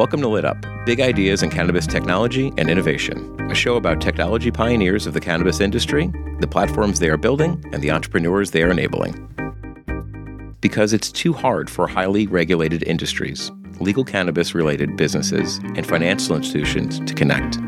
Welcome 0.00 0.22
to 0.22 0.28
Lit 0.28 0.46
Up 0.46 0.56
Big 0.86 0.98
Ideas 0.98 1.42
in 1.42 1.50
Cannabis 1.50 1.86
Technology 1.86 2.54
and 2.56 2.70
Innovation, 2.70 3.38
a 3.50 3.54
show 3.54 3.76
about 3.76 4.00
technology 4.00 4.50
pioneers 4.50 5.06
of 5.06 5.12
the 5.12 5.20
cannabis 5.20 5.60
industry, 5.60 6.10
the 6.40 6.46
platforms 6.46 7.00
they 7.00 7.10
are 7.10 7.18
building, 7.18 7.62
and 7.74 7.82
the 7.82 7.90
entrepreneurs 7.90 8.52
they 8.52 8.62
are 8.62 8.70
enabling. 8.70 9.12
Because 10.62 10.94
it's 10.94 11.12
too 11.12 11.34
hard 11.34 11.68
for 11.68 11.86
highly 11.86 12.26
regulated 12.26 12.82
industries, 12.84 13.52
legal 13.78 14.02
cannabis 14.02 14.54
related 14.54 14.96
businesses, 14.96 15.58
and 15.76 15.86
financial 15.86 16.34
institutions 16.34 16.98
to 17.00 17.12
connect. 17.12 17.58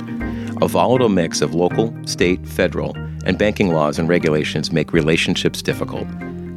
A 0.63 0.69
volatile 0.69 1.11
mix 1.11 1.43
of 1.43 1.55
local, 1.55 1.95
state, 2.07 2.49
federal, 2.49 2.97
and 3.27 3.37
banking 3.37 3.75
laws 3.75 3.99
and 3.99 4.09
regulations 4.09 4.73
make 4.73 4.95
relationships 4.95 5.61
difficult. 5.61 6.09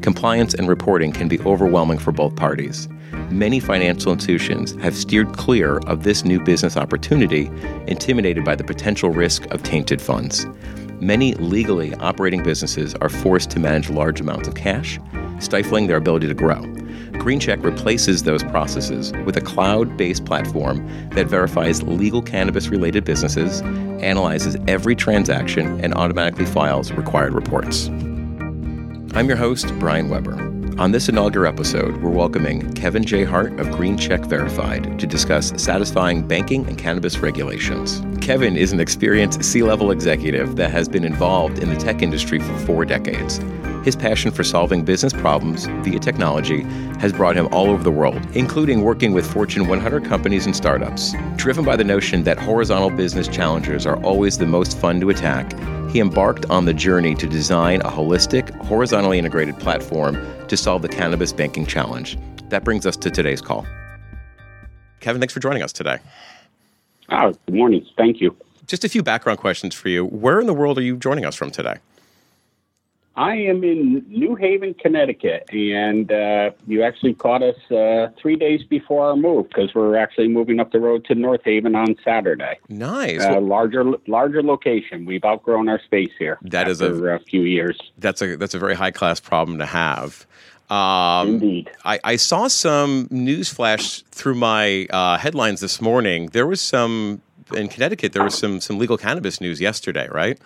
Compliance 0.01 0.53
and 0.53 0.69
reporting 0.69 1.11
can 1.11 1.27
be 1.27 1.41
overwhelming 1.41 1.97
for 1.97 2.13
both 2.13 2.33
parties. 2.37 2.87
Many 3.29 3.59
financial 3.59 4.13
institutions 4.13 4.75
have 4.81 4.95
steered 4.95 5.33
clear 5.33 5.77
of 5.87 6.03
this 6.03 6.23
new 6.23 6.39
business 6.39 6.77
opportunity, 6.77 7.49
intimidated 7.87 8.43
by 8.43 8.55
the 8.55 8.63
potential 8.63 9.09
risk 9.09 9.45
of 9.51 9.63
tainted 9.63 10.01
funds. 10.01 10.45
Many 11.01 11.33
legally 11.35 11.93
operating 11.95 12.43
businesses 12.43 12.95
are 12.95 13.09
forced 13.09 13.49
to 13.51 13.59
manage 13.59 13.89
large 13.89 14.21
amounts 14.21 14.47
of 14.47 14.55
cash, 14.55 14.99
stifling 15.39 15.87
their 15.87 15.97
ability 15.97 16.27
to 16.27 16.33
grow. 16.33 16.61
GreenCheck 17.19 17.63
replaces 17.63 18.23
those 18.23 18.43
processes 18.43 19.11
with 19.25 19.35
a 19.35 19.41
cloud 19.41 19.97
based 19.97 20.25
platform 20.25 20.87
that 21.11 21.27
verifies 21.27 21.81
legal 21.83 22.21
cannabis 22.21 22.67
related 22.67 23.03
businesses, 23.03 23.61
analyzes 24.01 24.55
every 24.67 24.95
transaction, 24.95 25.79
and 25.83 25.93
automatically 25.95 26.45
files 26.45 26.91
required 26.91 27.33
reports. 27.33 27.89
I'm 29.15 29.29
your 29.29 29.37
host, 29.37 29.73
Brian 29.79 30.09
Weber. 30.09 30.33
On 30.77 30.91
this 30.91 31.07
inaugural 31.07 31.47
episode, 31.47 31.95
we're 32.01 32.09
welcoming 32.09 32.73
Kevin 32.73 33.05
J. 33.05 33.23
Hart 33.23 33.57
of 33.61 33.67
GreenCheck 33.67 34.25
Verified 34.25 34.99
to 34.99 35.07
discuss 35.07 35.53
satisfying 35.55 36.27
banking 36.27 36.67
and 36.67 36.77
cannabis 36.77 37.19
regulations. 37.19 38.03
Kevin 38.19 38.57
is 38.57 38.73
an 38.73 38.81
experienced 38.81 39.41
C 39.41 39.63
level 39.63 39.91
executive 39.91 40.57
that 40.57 40.69
has 40.71 40.89
been 40.89 41.05
involved 41.05 41.59
in 41.59 41.69
the 41.69 41.77
tech 41.77 42.01
industry 42.01 42.39
for 42.39 42.57
four 42.65 42.83
decades. 42.83 43.39
His 43.85 43.95
passion 43.95 44.31
for 44.31 44.43
solving 44.43 44.83
business 44.83 45.13
problems 45.13 45.65
via 45.85 45.99
technology 45.99 46.63
has 46.99 47.13
brought 47.13 47.37
him 47.37 47.47
all 47.53 47.69
over 47.69 47.85
the 47.85 47.91
world, 47.91 48.19
including 48.33 48.81
working 48.81 49.13
with 49.13 49.25
Fortune 49.25 49.67
100 49.67 50.03
companies 50.03 50.45
and 50.45 50.53
startups. 50.53 51.13
Driven 51.37 51.63
by 51.63 51.77
the 51.77 51.85
notion 51.85 52.25
that 52.25 52.37
horizontal 52.37 52.89
business 52.89 53.29
challengers 53.29 53.85
are 53.85 53.95
always 54.03 54.37
the 54.37 54.45
most 54.45 54.77
fun 54.77 54.99
to 54.99 55.09
attack, 55.09 55.53
he 55.95 56.01
embarked 56.01 56.45
on 56.49 56.65
the 56.65 56.73
journey 56.73 57.15
to 57.15 57.25
design 57.25 57.79
a 57.79 57.89
holistic, 57.89 58.53
horizontally 58.65 59.17
integrated 59.17 59.57
platform 59.57 60.17
to 60.49 60.57
solve 60.57 60.81
the 60.81 60.89
cannabis 60.89 61.31
banking 61.31 61.65
challenge. 61.65 62.17
That 62.49 62.65
brings 62.65 62.85
us 62.85 62.97
to 62.97 63.09
today's 63.09 63.39
call. 63.39 63.65
Kevin, 64.99 65.21
thanks 65.21 65.33
for 65.33 65.39
joining 65.39 65.63
us 65.63 65.71
today. 65.71 65.99
Oh, 67.07 67.31
good 67.45 67.55
morning. 67.55 67.87
Thank 67.95 68.19
you. 68.19 68.35
Just 68.67 68.83
a 68.83 68.89
few 68.89 69.03
background 69.03 69.39
questions 69.39 69.73
for 69.73 69.87
you. 69.87 70.03
Where 70.03 70.41
in 70.41 70.47
the 70.47 70.53
world 70.53 70.77
are 70.77 70.81
you 70.81 70.97
joining 70.97 71.23
us 71.23 71.33
from 71.33 71.49
today? 71.49 71.77
I 73.17 73.35
am 73.35 73.63
in 73.63 74.05
New 74.09 74.35
Haven, 74.35 74.73
Connecticut, 74.73 75.49
and 75.53 76.11
uh, 76.11 76.51
you 76.67 76.83
actually 76.83 77.13
caught 77.13 77.41
us 77.41 77.55
uh, 77.71 78.09
three 78.21 78.35
days 78.35 78.61
before 78.63 79.07
our 79.07 79.15
move 79.15 79.47
because 79.47 79.73
we're 79.73 79.95
actually 79.95 80.27
moving 80.27 80.59
up 80.59 80.73
the 80.73 80.81
road 80.81 81.05
to 81.05 81.15
North 81.15 81.41
Haven 81.45 81.75
on 81.75 81.95
Saturday. 82.03 82.59
Nice, 82.67 83.23
uh, 83.23 83.39
larger 83.39 83.85
larger 84.07 84.43
location. 84.43 85.05
We've 85.05 85.23
outgrown 85.23 85.69
our 85.69 85.81
space 85.81 86.11
here. 86.19 86.39
That 86.41 86.67
is 86.67 86.81
a, 86.81 86.93
a, 86.93 87.19
few 87.19 87.43
years. 87.43 87.79
That's 87.97 88.21
a 88.21 88.35
that's 88.35 88.53
a 88.53 88.59
very 88.59 88.75
high 88.75 88.91
class 88.91 89.21
problem 89.21 89.59
to 89.59 89.65
have. 89.65 90.25
Um, 90.69 91.35
Indeed. 91.35 91.69
I, 91.85 91.99
I, 92.03 92.15
saw 92.15 92.47
some 92.47 93.07
news 93.11 93.53
flash 93.53 94.01
through 94.09 94.33
my 94.33 94.87
uh, 94.89 95.19
headlines 95.19 95.61
this 95.61 95.79
morning. 95.79 96.29
There 96.33 96.47
was 96.47 96.59
some 96.59 97.21
in 97.55 97.67
Connecticut. 97.67 98.13
There 98.13 98.23
was 98.23 98.35
some 98.35 98.59
some 98.59 98.77
legal 98.77 98.97
cannabis 98.97 99.39
news 99.39 99.61
yesterday, 99.61 100.09
right? 100.11 100.39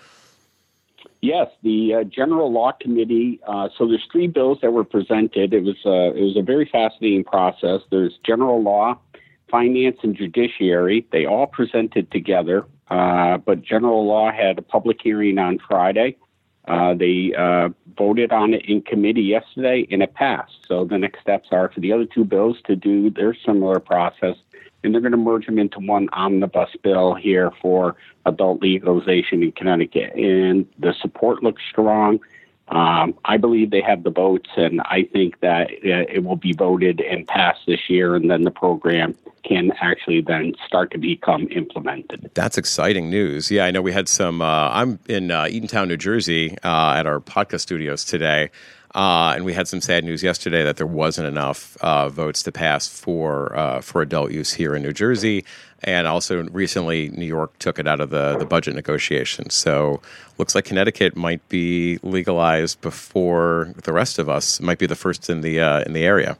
Yes, 1.22 1.48
the 1.64 1.96
uh, 1.96 2.04
General 2.06 2.52
Law 2.52 2.72
Committee. 2.80 3.42
Uh, 3.46 3.68
so 3.78 3.88
there's 3.88 4.08
three 4.12 4.28
bills 4.28 4.60
that 4.62 4.72
were 4.72 4.86
presented. 4.86 5.54
It 5.54 5.64
was 5.64 5.76
uh, 5.86 6.18
it 6.18 6.22
was 6.22 6.38
a 6.38 6.42
very 6.42 6.68
fascinating 6.72 7.26
process. 7.26 7.82
There's 7.92 8.18
general 8.26 8.64
law, 8.64 8.98
finance, 9.52 9.98
and 10.02 10.16
judiciary. 10.16 11.06
They 11.12 11.26
all 11.26 11.48
presented 11.48 12.10
together, 12.12 12.66
uh, 12.90 13.38
but 13.38 13.62
general 13.62 14.08
law 14.08 14.32
had 14.32 14.58
a 14.58 14.62
public 14.62 15.00
hearing 15.04 15.38
on 15.40 15.60
Friday. 15.68 16.16
Uh, 16.70 16.94
they 16.94 17.34
uh, 17.38 17.70
voted 17.98 18.32
on 18.32 18.54
it 18.54 18.64
in 18.66 18.82
committee 18.82 19.24
yesterday, 19.24 19.88
and 19.92 20.04
it 20.04 20.14
passed. 20.14 20.54
So 20.68 20.86
the 20.86 21.00
next 21.00 21.20
steps 21.20 21.50
are 21.52 21.70
for 21.70 21.80
the 21.80 21.92
other 21.92 22.06
two 22.06 22.24
bills 22.24 22.58
to 22.68 22.76
do 22.76 23.10
their 23.10 23.36
similar 23.46 23.80
process 23.80 24.36
and 24.84 24.94
they're 24.94 25.02
going 25.02 25.12
to 25.12 25.18
merge 25.18 25.46
them 25.46 25.60
into 25.60 25.80
one 25.80 26.10
omnibus 26.14 26.70
bill 26.84 27.14
here 27.14 27.52
for 27.62 27.96
adult 28.26 28.62
legalization 28.62 29.44
in 29.44 29.52
Connecticut. 29.52 30.14
And 30.16 30.66
the 30.78 30.94
support 30.94 31.44
looks 31.44 31.62
strong. 31.70 32.20
Um, 32.70 33.16
I 33.26 33.38
believe 33.38 33.72
they 33.72 33.82
have 33.82 34.04
the 34.04 34.12
votes, 34.12 34.50
and 34.56 34.80
I 34.82 35.10
think 35.12 35.40
that 35.40 35.72
uh, 35.72 36.06
it 36.08 36.24
will 36.24 36.36
be 36.36 36.54
voted 36.54 37.02
and 37.02 37.26
passed 37.28 37.62
this 37.66 37.90
year, 37.90 38.16
and 38.16 38.30
then 38.30 38.44
the 38.44 38.52
program 38.52 39.16
can 39.44 39.72
actually 39.82 40.22
then 40.22 40.54
start 40.68 40.92
to 40.92 41.00
become 41.00 41.48
implemented. 41.50 42.30
That's 42.36 42.60
exciting 42.60 43.10
news. 43.10 43.50
Yeah, 43.50 43.66
I 43.66 43.72
know 43.72 43.82
we 43.82 43.92
had 43.92 44.08
some. 44.08 44.44
Uh, 44.44 44.70
I'm 44.70 45.00
in 45.08 45.32
uh, 45.32 45.46
Eatontown, 45.46 45.88
New 45.88 45.98
Jersey, 45.98 46.58
uh, 46.64 46.94
at 46.94 47.08
our 47.08 47.20
podcast 47.20 47.62
studios 47.62 48.06
today. 48.06 48.52
Uh, 48.96 49.34
and 49.36 49.46
we 49.46 49.54
had 49.54 49.68
some 49.68 49.82
sad 49.82 50.04
news 50.04 50.24
yesterday 50.24 50.64
that 50.64 50.78
there 50.78 50.88
wasn't 50.88 51.28
enough 51.28 51.78
uh, 51.82 52.10
votes 52.10 52.42
to 52.44 52.52
pass 52.52 52.88
for 52.88 53.56
uh, 53.56 53.82
for 53.82 54.02
adult 54.02 54.32
use 54.32 54.52
here 54.52 54.76
in 54.76 54.82
New 54.82 54.94
Jersey, 54.94 55.46
and 55.84 56.08
also 56.08 56.44
recently 56.46 57.10
New 57.10 57.26
York 57.26 57.58
took 57.60 57.78
it 57.78 57.88
out 57.88 58.00
of 58.00 58.10
the 58.10 58.38
the 58.38 58.46
budget 58.46 58.74
negotiations. 58.74 59.54
So 59.54 60.02
looks 60.40 60.56
like 60.56 60.66
Connecticut 60.66 61.16
might 61.16 61.48
be 61.50 62.00
legalized 62.02 62.82
before 62.82 63.74
the 63.84 63.94
rest 63.94 64.18
of 64.18 64.28
us. 64.28 64.60
Might 64.60 64.80
be 64.80 64.88
the 64.88 64.96
first 64.96 65.30
in 65.30 65.42
the 65.42 65.60
uh, 65.60 65.82
in 65.82 65.94
the 65.94 66.04
area. 66.04 66.38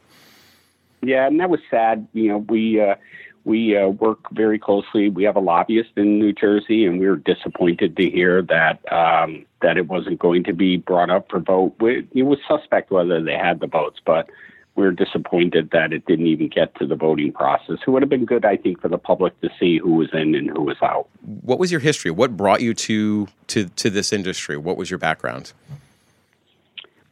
Yeah, 1.02 1.26
and 1.26 1.38
that 1.38 1.50
was 1.50 1.60
sad. 1.70 2.06
You 2.14 2.28
know, 2.28 2.38
we 2.38 2.80
uh, 2.80 2.96
we 3.44 3.76
uh, 3.76 3.88
work 3.88 4.18
very 4.32 4.58
closely. 4.58 5.08
We 5.08 5.24
have 5.24 5.36
a 5.36 5.40
lobbyist 5.40 5.90
in 5.96 6.18
New 6.18 6.32
Jersey, 6.32 6.84
and 6.84 7.00
we 7.00 7.06
were 7.06 7.16
disappointed 7.16 7.96
to 7.96 8.10
hear 8.10 8.42
that 8.42 8.80
um, 8.92 9.46
that 9.62 9.76
it 9.76 9.88
wasn't 9.88 10.18
going 10.18 10.44
to 10.44 10.52
be 10.52 10.76
brought 10.76 11.10
up 11.10 11.30
for 11.30 11.40
vote. 11.40 11.74
We, 11.80 12.06
it 12.14 12.22
was 12.22 12.38
suspect 12.46 12.90
whether 12.90 13.22
they 13.22 13.34
had 13.34 13.60
the 13.60 13.66
votes, 13.66 14.00
but 14.04 14.28
we 14.76 14.86
are 14.86 14.92
disappointed 14.92 15.70
that 15.72 15.92
it 15.92 16.06
didn't 16.06 16.26
even 16.26 16.48
get 16.48 16.74
to 16.76 16.86
the 16.86 16.96
voting 16.96 17.32
process. 17.32 17.78
It 17.86 17.90
would 17.90 18.02
have 18.02 18.08
been 18.08 18.24
good, 18.24 18.44
I 18.44 18.56
think, 18.56 18.80
for 18.80 18.88
the 18.88 18.98
public 18.98 19.38
to 19.40 19.50
see 19.58 19.78
who 19.78 19.94
was 19.94 20.08
in 20.12 20.34
and 20.34 20.48
who 20.50 20.62
was 20.62 20.76
out. 20.82 21.08
What 21.22 21.58
was 21.58 21.70
your 21.70 21.80
history? 21.80 22.10
What 22.10 22.36
brought 22.36 22.60
you 22.60 22.74
to 22.74 23.28
to 23.48 23.66
to 23.66 23.90
this 23.90 24.12
industry? 24.12 24.56
What 24.56 24.76
was 24.76 24.90
your 24.90 24.98
background? 24.98 25.52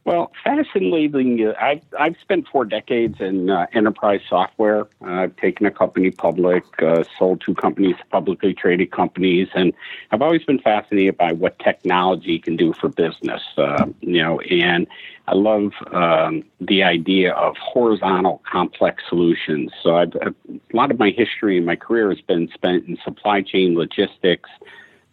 Well, 0.09 0.33
fascinatingly, 0.43 1.55
I've, 1.61 1.83
I've 2.01 2.17
spent 2.23 2.49
four 2.49 2.65
decades 2.65 3.21
in 3.21 3.51
uh, 3.51 3.67
enterprise 3.75 4.23
software. 4.27 4.87
Uh, 5.03 5.25
I've 5.25 5.37
taken 5.37 5.67
a 5.67 5.71
company 5.71 6.11
public, 6.11 6.65
uh, 6.81 7.05
sold 7.19 7.43
two 7.45 7.55
companies, 7.55 7.95
publicly 8.11 8.55
traded 8.55 8.91
companies, 8.91 9.49
and 9.55 9.75
I've 10.11 10.23
always 10.23 10.43
been 10.45 10.61
fascinated 10.61 11.19
by 11.19 11.33
what 11.33 11.59
technology 11.59 12.39
can 12.39 12.57
do 12.57 12.73
for 12.73 12.89
business. 12.89 13.43
Uh, 13.59 13.85
you 14.01 14.23
know, 14.23 14.41
and 14.41 14.87
I 15.27 15.35
love 15.35 15.73
um, 15.93 16.43
the 16.59 16.85
idea 16.85 17.35
of 17.35 17.57
horizontal, 17.59 18.41
complex 18.51 19.03
solutions. 19.11 19.73
So 19.83 19.97
I've, 19.97 20.15
a 20.15 20.35
lot 20.73 20.91
of 20.91 20.99
my 20.99 21.11
history 21.11 21.59
and 21.59 21.67
my 21.67 21.77
career 21.77 22.09
has 22.09 22.23
been 22.23 22.49
spent 22.55 22.89
in 22.89 22.97
supply 23.05 23.43
chain 23.43 23.75
logistics, 23.77 24.49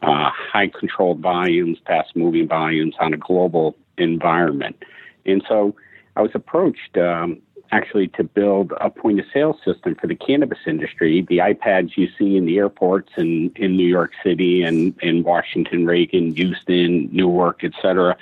uh, 0.03 0.29
high 0.31 0.69
controlled 0.69 1.19
volumes, 1.19 1.79
fast 1.85 2.16
moving 2.16 2.47
volumes 2.47 2.95
on 3.01 3.13
a 3.13 3.17
global 3.17 3.75
environment. 3.97 4.83
And 5.25 5.44
so 5.47 5.75
I 6.15 6.21
was 6.21 6.31
approached 6.33 6.97
um, 6.97 7.42
actually 7.71 8.07
to 8.09 8.24
build 8.24 8.74
a 8.80 8.89
point 8.89 9.19
of 9.19 9.25
sale 9.33 9.59
system 9.65 9.95
for 9.95 10.07
the 10.07 10.15
cannabis 10.15 10.59
industry. 10.68 11.25
The 11.27 11.39
iPads 11.39 11.97
you 11.97 12.07
see 12.18 12.38
in 12.38 12.45
the 12.45 12.57
airports 12.57 13.12
in, 13.18 13.51
in 13.56 13.75
New 13.75 13.88
York 13.88 14.12
City 14.24 14.63
and 14.63 14.95
in 15.01 15.24
Washington, 15.24 15.86
Reagan, 15.86 16.36
Houston, 16.36 17.09
Newark, 17.12 17.63
et 17.63 17.74
cetera. 17.81 18.15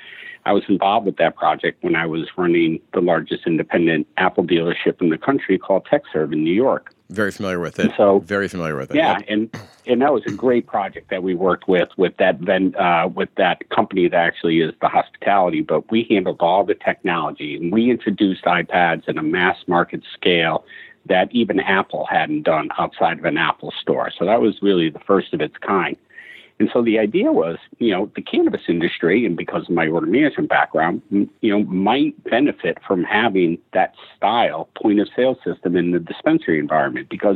I 0.45 0.51
was 0.51 0.63
involved 0.67 1.05
with 1.05 1.17
that 1.17 1.35
project 1.35 1.83
when 1.83 1.95
I 1.95 2.05
was 2.05 2.27
running 2.35 2.81
the 2.93 3.01
largest 3.01 3.47
independent 3.47 4.07
Apple 4.17 4.43
dealership 4.43 5.01
in 5.01 5.09
the 5.09 5.17
country 5.17 5.57
called 5.57 5.85
Tekserve 5.85 6.33
in 6.33 6.43
New 6.43 6.53
York. 6.53 6.93
Very 7.13 7.31
familiar 7.31 7.59
with 7.59 7.79
it. 7.79 7.91
so 7.95 8.19
very 8.19 8.47
familiar 8.47 8.75
with 8.75 8.91
it. 8.91 8.97
Yeah, 8.97 9.19
yep. 9.19 9.25
and 9.29 9.49
and 9.85 10.01
that 10.01 10.13
was 10.13 10.23
a 10.25 10.31
great 10.31 10.65
project 10.65 11.09
that 11.09 11.21
we 11.21 11.35
worked 11.35 11.67
with 11.67 11.89
with 11.97 12.17
that 12.17 12.39
ven, 12.39 12.75
uh, 12.75 13.07
with 13.13 13.29
that 13.35 13.69
company 13.69 14.07
that 14.07 14.17
actually 14.17 14.61
is 14.61 14.73
the 14.81 14.87
hospitality. 14.87 15.61
But 15.61 15.91
we 15.91 16.07
handled 16.09 16.37
all 16.39 16.63
the 16.63 16.75
technology 16.75 17.55
and 17.55 17.71
we 17.71 17.91
introduced 17.91 18.45
iPads 18.45 19.07
in 19.07 19.17
a 19.17 19.23
mass 19.23 19.57
market 19.67 20.01
scale 20.13 20.65
that 21.05 21.29
even 21.31 21.59
Apple 21.59 22.05
hadn't 22.09 22.43
done 22.43 22.69
outside 22.77 23.19
of 23.19 23.25
an 23.25 23.37
Apple 23.37 23.73
store. 23.79 24.09
So 24.17 24.25
that 24.25 24.41
was 24.41 24.61
really 24.61 24.89
the 24.89 24.99
first 24.99 25.33
of 25.33 25.41
its 25.41 25.57
kind. 25.57 25.97
And 26.63 26.71
so 26.71 26.81
the 26.81 26.97
idea 26.97 27.29
was, 27.29 27.57
you 27.79 27.91
know, 27.91 28.09
the 28.15 28.21
cannabis 28.21 28.61
industry, 28.69 29.25
and 29.25 29.35
because 29.35 29.63
of 29.63 29.75
my 29.75 29.85
order 29.85 30.07
management 30.07 30.47
background, 30.47 31.01
you 31.11 31.27
know, 31.51 31.65
might 31.65 32.23
benefit 32.23 32.77
from 32.87 33.03
having 33.03 33.57
that 33.73 33.93
style 34.15 34.69
point 34.81 35.01
of 35.01 35.09
sale 35.13 35.37
system 35.43 35.75
in 35.75 35.91
the 35.91 35.99
dispensary 35.99 36.59
environment 36.59 37.09
because 37.09 37.35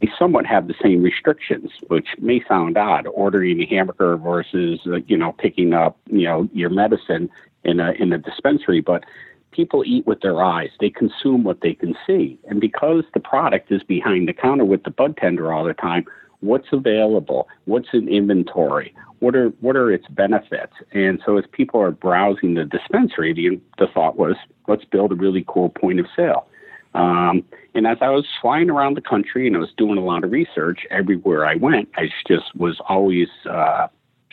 they 0.00 0.10
somewhat 0.18 0.46
have 0.46 0.68
the 0.68 0.74
same 0.82 1.02
restrictions, 1.02 1.70
which 1.88 2.06
may 2.18 2.42
sound 2.48 2.78
odd, 2.78 3.06
ordering 3.08 3.60
a 3.60 3.66
hamburger 3.66 4.16
versus, 4.16 4.80
uh, 4.86 4.96
you 5.06 5.18
know, 5.18 5.32
picking 5.32 5.74
up, 5.74 5.98
you 6.06 6.24
know, 6.24 6.48
your 6.54 6.70
medicine 6.70 7.28
in 7.64 7.78
a 7.78 7.92
in 7.92 8.10
a 8.10 8.16
dispensary, 8.16 8.80
but 8.80 9.04
people 9.50 9.84
eat 9.84 10.06
with 10.06 10.22
their 10.22 10.42
eyes. 10.42 10.70
They 10.80 10.88
consume 10.88 11.44
what 11.44 11.60
they 11.60 11.74
can 11.74 11.94
see. 12.06 12.38
And 12.48 12.58
because 12.58 13.04
the 13.12 13.20
product 13.20 13.70
is 13.70 13.82
behind 13.82 14.28
the 14.28 14.32
counter 14.32 14.64
with 14.64 14.84
the 14.84 14.90
bud 14.90 15.18
tender 15.18 15.52
all 15.52 15.64
the 15.64 15.74
time, 15.74 16.06
what's 16.42 16.68
available, 16.72 17.48
what's 17.64 17.88
in 17.92 18.08
inventory, 18.08 18.94
what 19.20 19.34
are 19.34 19.48
what 19.60 19.76
are 19.76 19.90
its 19.90 20.06
benefits. 20.08 20.74
And 20.92 21.20
so 21.24 21.38
as 21.38 21.44
people 21.52 21.80
are 21.80 21.92
browsing 21.92 22.54
the 22.54 22.64
dispensary, 22.64 23.32
the, 23.32 23.60
the 23.78 23.90
thought 23.92 24.16
was, 24.18 24.36
let's 24.68 24.84
build 24.84 25.12
a 25.12 25.14
really 25.14 25.44
cool 25.48 25.70
point 25.70 26.00
of 26.00 26.06
sale. 26.14 26.46
Um, 26.94 27.44
and 27.74 27.86
as 27.86 27.98
I 28.02 28.10
was 28.10 28.26
flying 28.42 28.68
around 28.68 28.96
the 28.96 29.00
country 29.00 29.46
and 29.46 29.56
I 29.56 29.60
was 29.60 29.72
doing 29.76 29.96
a 29.96 30.04
lot 30.04 30.24
of 30.24 30.30
research 30.30 30.80
everywhere 30.90 31.46
I 31.46 31.54
went, 31.54 31.88
I 31.96 32.10
just 32.28 32.54
was 32.54 32.78
always 32.86 33.28
uh, 33.48 33.86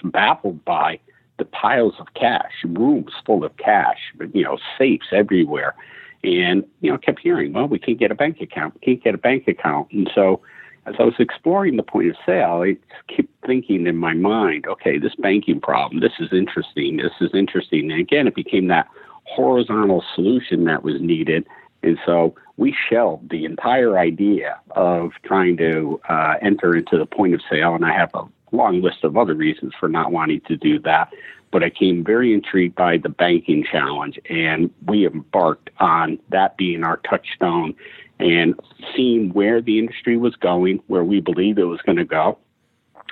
baffled 0.03 0.65
by 0.65 0.99
the 1.37 1.45
piles 1.45 1.93
of 1.99 2.07
cash, 2.15 2.51
rooms 2.65 3.13
full 3.25 3.45
of 3.45 3.55
cash, 3.57 3.99
you 4.33 4.43
know, 4.43 4.57
safes 4.77 5.07
everywhere. 5.13 5.73
And, 6.21 6.65
you 6.81 6.91
know, 6.91 6.97
kept 6.97 7.21
hearing, 7.21 7.53
well, 7.53 7.69
we 7.69 7.79
can't 7.79 7.97
get 7.97 8.11
a 8.11 8.15
bank 8.15 8.41
account, 8.41 8.73
we 8.73 8.81
can't 8.81 9.01
get 9.01 9.15
a 9.15 9.17
bank 9.17 9.47
account. 9.47 9.89
And 9.93 10.11
so 10.13 10.41
as 10.89 10.95
I 10.99 11.03
was 11.03 11.13
exploring 11.19 11.77
the 11.77 11.83
point 11.83 12.09
of 12.09 12.15
sale, 12.25 12.63
I 12.63 12.77
kept 13.13 13.29
thinking 13.45 13.85
in 13.85 13.95
my 13.95 14.13
mind, 14.13 14.65
okay, 14.67 14.97
this 14.97 15.15
banking 15.15 15.61
problem, 15.61 16.01
this 16.01 16.13
is 16.19 16.33
interesting, 16.33 16.97
this 16.97 17.13
is 17.21 17.29
interesting. 17.33 17.91
And 17.91 17.99
again, 17.99 18.27
it 18.27 18.35
became 18.35 18.67
that 18.67 18.87
horizontal 19.25 20.03
solution 20.15 20.63
that 20.65 20.83
was 20.83 20.99
needed. 20.99 21.45
And 21.83 21.99
so 22.05 22.35
we 22.57 22.75
shelved 22.89 23.29
the 23.29 23.45
entire 23.45 23.97
idea 23.97 24.59
of 24.71 25.11
trying 25.23 25.57
to 25.57 26.01
uh, 26.09 26.35
enter 26.41 26.75
into 26.75 26.97
the 26.97 27.05
point 27.05 27.35
of 27.35 27.41
sale. 27.49 27.75
And 27.75 27.85
I 27.85 27.93
have 27.93 28.09
a 28.15 28.25
long 28.51 28.81
list 28.81 29.03
of 29.03 29.15
other 29.15 29.35
reasons 29.35 29.73
for 29.79 29.87
not 29.87 30.11
wanting 30.11 30.41
to 30.47 30.57
do 30.57 30.79
that. 30.79 31.13
But 31.51 31.63
I 31.63 31.69
came 31.69 32.03
very 32.03 32.33
intrigued 32.33 32.75
by 32.75 32.97
the 32.97 33.09
banking 33.09 33.65
challenge, 33.71 34.19
and 34.29 34.69
we 34.85 35.07
embarked 35.07 35.71
on 35.79 36.19
that 36.29 36.57
being 36.57 36.83
our 36.83 36.97
touchstone 36.97 37.73
and 38.19 38.59
seeing 38.95 39.31
where 39.33 39.61
the 39.61 39.79
industry 39.79 40.17
was 40.17 40.35
going, 40.35 40.81
where 40.87 41.03
we 41.03 41.21
believed 41.21 41.57
it 41.59 41.65
was 41.65 41.81
going 41.85 41.97
to 41.97 42.05
go. 42.05 42.37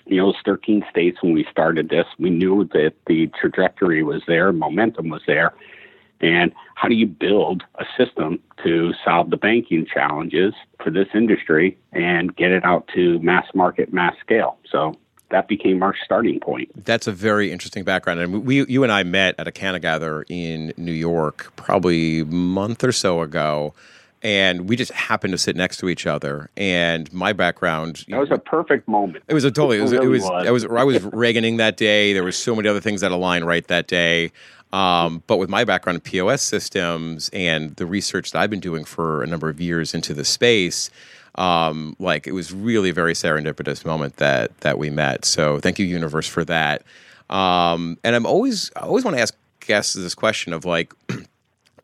You 0.05 0.17
know, 0.17 0.29
it 0.29 0.35
13 0.45 0.85
states 0.89 1.17
when 1.21 1.33
we 1.33 1.45
started 1.51 1.89
this, 1.89 2.05
we 2.17 2.29
knew 2.29 2.65
that 2.73 2.93
the 3.07 3.29
trajectory 3.39 4.03
was 4.03 4.21
there, 4.27 4.53
momentum 4.53 5.09
was 5.09 5.21
there. 5.27 5.53
And 6.19 6.51
how 6.75 6.87
do 6.87 6.95
you 6.95 7.05
build 7.05 7.63
a 7.75 7.85
system 7.97 8.39
to 8.63 8.93
solve 9.05 9.29
the 9.29 9.37
banking 9.37 9.85
challenges 9.85 10.53
for 10.83 10.89
this 10.89 11.07
industry 11.13 11.77
and 11.91 12.35
get 12.35 12.51
it 12.51 12.63
out 12.65 12.89
to 12.95 13.19
mass 13.19 13.45
market, 13.53 13.93
mass 13.93 14.15
scale? 14.19 14.57
So 14.71 14.95
that 15.29 15.47
became 15.47 15.83
our 15.83 15.93
starting 16.05 16.39
point. 16.39 16.71
That's 16.85 17.07
a 17.07 17.11
very 17.11 17.51
interesting 17.51 17.83
background. 17.83 18.19
And 18.19 18.45
we, 18.45 18.65
you 18.65 18.83
and 18.83 18.91
I 18.91 19.03
met 19.03 19.35
at 19.37 19.47
a 19.47 19.51
Cannagather 19.51 20.23
in 20.29 20.73
New 20.77 20.93
York 20.93 21.51
probably 21.55 22.21
a 22.21 22.25
month 22.25 22.83
or 22.83 22.91
so 22.91 23.21
ago. 23.21 23.73
And 24.23 24.67
we 24.67 24.75
just 24.75 24.91
happened 24.91 25.31
to 25.33 25.37
sit 25.37 25.55
next 25.55 25.77
to 25.77 25.89
each 25.89 26.07
other. 26.07 26.49
And 26.57 27.11
my 27.13 27.33
background 27.33 28.03
that 28.07 28.19
was 28.19 28.31
a 28.31 28.37
perfect 28.37 28.87
moment. 28.87 29.23
It 29.27 29.33
was 29.33 29.43
a 29.43 29.51
totally. 29.51 29.77
It 29.77 29.83
was. 29.83 29.91
It, 29.91 29.97
really 29.97 30.07
it 30.07 30.09
was, 30.09 30.23
was. 30.23 30.47
I 30.47 30.51
was. 30.51 30.65
I 30.65 30.83
was 30.83 30.97
Reaganing 31.17 31.57
that 31.57 31.77
day. 31.77 32.13
There 32.13 32.23
was 32.23 32.37
so 32.37 32.55
many 32.55 32.67
other 32.67 32.81
things 32.81 33.01
that 33.01 33.11
aligned 33.11 33.45
right 33.45 33.65
that 33.67 33.87
day. 33.87 34.31
Um, 34.73 35.23
but 35.27 35.37
with 35.37 35.49
my 35.49 35.63
background 35.63 35.95
in 35.95 36.01
POS 36.01 36.41
systems 36.41 37.29
and 37.31 37.75
the 37.77 37.85
research 37.85 38.31
that 38.31 38.41
I've 38.41 38.49
been 38.49 38.59
doing 38.59 38.83
for 38.83 39.23
a 39.23 39.27
number 39.27 39.49
of 39.49 39.61
years 39.61 39.93
into 39.93 40.13
the 40.13 40.25
space, 40.25 40.89
um, 41.35 41.95
like 41.99 42.27
it 42.27 42.33
was 42.33 42.51
really 42.51 42.89
a 42.89 42.93
very 42.93 43.13
serendipitous 43.13 43.85
moment 43.85 44.17
that 44.17 44.57
that 44.61 44.77
we 44.77 44.89
met. 44.89 45.25
So 45.25 45.59
thank 45.59 45.79
you, 45.79 45.85
universe, 45.85 46.27
for 46.27 46.43
that. 46.45 46.83
Um, 47.29 47.97
and 48.03 48.15
I'm 48.15 48.25
always 48.25 48.71
I 48.75 48.81
always 48.81 49.05
want 49.05 49.15
to 49.15 49.21
ask 49.21 49.35
guests 49.61 49.93
this 49.93 50.15
question 50.15 50.53
of 50.53 50.65
like. 50.65 50.93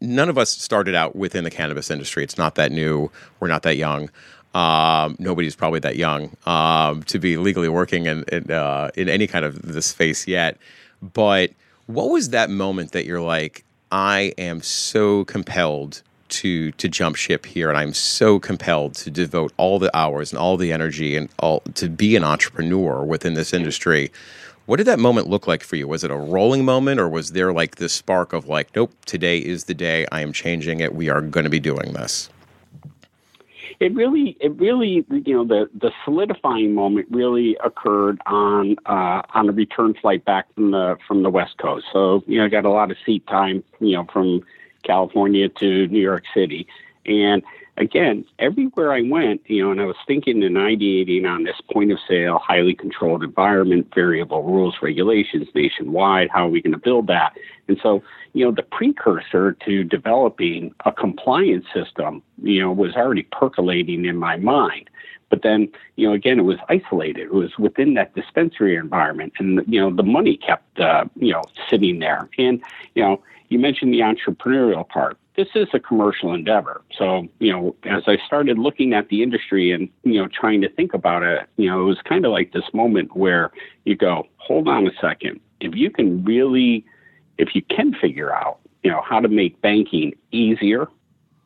none 0.03 0.29
of 0.29 0.37
us 0.37 0.49
started 0.51 0.93
out 0.93 1.15
within 1.15 1.43
the 1.43 1.49
cannabis 1.49 1.89
industry. 1.89 2.23
It's 2.23 2.37
not 2.37 2.55
that 2.55 2.71
new. 2.71 3.09
We're 3.39 3.47
not 3.47 3.63
that 3.63 3.77
young. 3.77 4.09
Um, 4.53 5.15
nobody's 5.17 5.55
probably 5.55 5.79
that 5.79 5.95
young 5.95 6.35
um, 6.45 7.01
to 7.03 7.17
be 7.17 7.37
legally 7.37 7.69
working 7.69 8.05
in 8.05 8.23
in, 8.31 8.51
uh, 8.51 8.91
in 8.95 9.09
any 9.09 9.25
kind 9.25 9.45
of 9.45 9.61
this 9.61 9.87
space 9.87 10.27
yet. 10.27 10.57
But 11.01 11.51
what 11.87 12.09
was 12.11 12.29
that 12.29 12.49
moment 12.49 12.91
that 12.91 13.05
you're 13.05 13.21
like, 13.21 13.63
I 13.91 14.33
am 14.37 14.61
so 14.61 15.25
compelled 15.25 16.03
to 16.29 16.71
to 16.73 16.87
jump 16.87 17.15
ship 17.15 17.45
here, 17.45 17.69
and 17.69 17.77
I'm 17.77 17.93
so 17.93 18.39
compelled 18.39 18.93
to 18.95 19.09
devote 19.09 19.53
all 19.57 19.79
the 19.79 19.95
hours 19.97 20.31
and 20.31 20.39
all 20.39 20.57
the 20.57 20.71
energy 20.71 21.15
and 21.15 21.29
all 21.39 21.61
to 21.75 21.89
be 21.89 22.15
an 22.15 22.23
entrepreneur 22.23 23.03
within 23.03 23.33
this 23.33 23.53
industry. 23.53 24.11
What 24.65 24.77
did 24.77 24.87
that 24.87 24.99
moment 24.99 25.27
look 25.27 25.45
like 25.45 25.61
for 25.61 25.75
you? 25.75 25.87
Was 25.87 26.05
it 26.05 26.11
a 26.11 26.15
rolling 26.15 26.63
moment, 26.63 26.99
or 26.99 27.09
was 27.09 27.33
there 27.33 27.51
like 27.51 27.75
this 27.75 27.91
spark 27.91 28.31
of 28.31 28.47
like, 28.47 28.73
nope, 28.75 28.93
today 29.05 29.39
is 29.39 29.65
the 29.65 29.73
day. 29.73 30.05
I 30.11 30.21
am 30.21 30.31
changing 30.31 30.79
it. 30.79 30.95
We 30.95 31.09
are 31.09 31.21
going 31.21 31.43
to 31.43 31.49
be 31.49 31.59
doing 31.59 31.91
this. 31.93 32.29
It 33.81 33.93
really, 33.93 34.37
it 34.39 34.53
really, 34.57 35.05
you 35.09 35.33
know, 35.33 35.43
the 35.43 35.69
the 35.77 35.91
solidifying 36.05 36.73
moment 36.73 37.07
really 37.09 37.57
occurred 37.61 38.21
on 38.25 38.77
uh, 38.85 39.23
on 39.33 39.49
a 39.49 39.51
return 39.51 39.95
flight 39.95 40.23
back 40.23 40.53
from 40.55 40.71
the 40.71 40.97
from 41.05 41.23
the 41.23 41.29
West 41.29 41.57
Coast. 41.57 41.87
So 41.91 42.23
you 42.25 42.37
know, 42.37 42.45
I 42.45 42.49
got 42.49 42.63
a 42.63 42.69
lot 42.69 42.91
of 42.91 42.97
seat 43.05 43.27
time, 43.27 43.63
you 43.81 43.97
know, 43.97 44.05
from 44.13 44.43
California 44.83 45.49
to 45.49 45.87
New 45.87 45.99
York 45.99 46.23
City. 46.33 46.67
And 47.05 47.43
again, 47.77 48.25
everywhere 48.39 48.93
I 48.93 49.01
went, 49.01 49.41
you 49.47 49.63
know, 49.63 49.71
and 49.71 49.81
I 49.81 49.85
was 49.85 49.95
thinking 50.05 50.43
and 50.43 50.55
ideating 50.55 51.25
on 51.25 51.43
this 51.43 51.59
point 51.71 51.91
of 51.91 51.97
sale, 52.07 52.39
highly 52.39 52.75
controlled 52.75 53.23
environment, 53.23 53.91
variable 53.93 54.43
rules, 54.43 54.75
regulations 54.81 55.47
nationwide. 55.55 56.29
How 56.31 56.45
are 56.45 56.49
we 56.49 56.61
going 56.61 56.73
to 56.73 56.79
build 56.79 57.07
that? 57.07 57.33
And 57.67 57.79
so, 57.81 58.03
you 58.33 58.45
know, 58.45 58.51
the 58.51 58.63
precursor 58.63 59.53
to 59.65 59.83
developing 59.83 60.73
a 60.85 60.91
compliance 60.91 61.65
system, 61.73 62.21
you 62.41 62.61
know, 62.61 62.71
was 62.71 62.95
already 62.95 63.23
percolating 63.23 64.05
in 64.05 64.17
my 64.17 64.37
mind. 64.37 64.89
But 65.29 65.41
then, 65.41 65.69
you 65.95 66.07
know, 66.07 66.13
again, 66.13 66.37
it 66.37 66.43
was 66.43 66.59
isolated. 66.69 67.23
It 67.23 67.33
was 67.33 67.57
within 67.57 67.95
that 67.95 68.13
dispensary 68.13 68.75
environment, 68.75 69.33
and 69.39 69.61
you 69.67 69.81
know, 69.81 69.89
the 69.89 70.03
money 70.03 70.37
kept, 70.37 70.79
uh, 70.79 71.05
you 71.15 71.33
know, 71.33 71.41
sitting 71.71 71.97
there. 71.97 72.29
And 72.37 72.61
you 72.93 73.01
know, 73.01 73.19
you 73.49 73.57
mentioned 73.57 73.93
the 73.93 74.01
entrepreneurial 74.01 74.87
part. 74.87 75.17
This 75.35 75.47
is 75.55 75.67
a 75.73 75.79
commercial 75.79 76.33
endeavor. 76.33 76.83
So, 76.97 77.27
you 77.39 77.51
know, 77.51 77.75
as 77.85 78.03
I 78.05 78.17
started 78.25 78.59
looking 78.59 78.93
at 78.93 79.09
the 79.09 79.23
industry 79.23 79.71
and, 79.71 79.89
you 80.03 80.21
know, 80.21 80.27
trying 80.27 80.61
to 80.61 80.69
think 80.69 80.93
about 80.93 81.23
it, 81.23 81.47
you 81.57 81.69
know, 81.69 81.81
it 81.81 81.85
was 81.85 81.97
kind 82.07 82.25
of 82.25 82.31
like 82.31 82.53
this 82.53 82.71
moment 82.71 83.15
where 83.15 83.51
you 83.85 83.95
go, 83.95 84.27
hold 84.37 84.67
on 84.67 84.85
a 84.85 84.91
second. 85.01 85.39
If 85.59 85.75
you 85.75 85.89
can 85.89 86.23
really, 86.23 86.85
if 87.39 87.55
you 87.55 87.63
can 87.63 87.95
figure 87.99 88.33
out, 88.33 88.59
you 88.83 88.91
know, 88.91 89.01
how 89.01 89.19
to 89.19 89.27
make 89.27 89.59
banking 89.61 90.13
easier, 90.31 90.87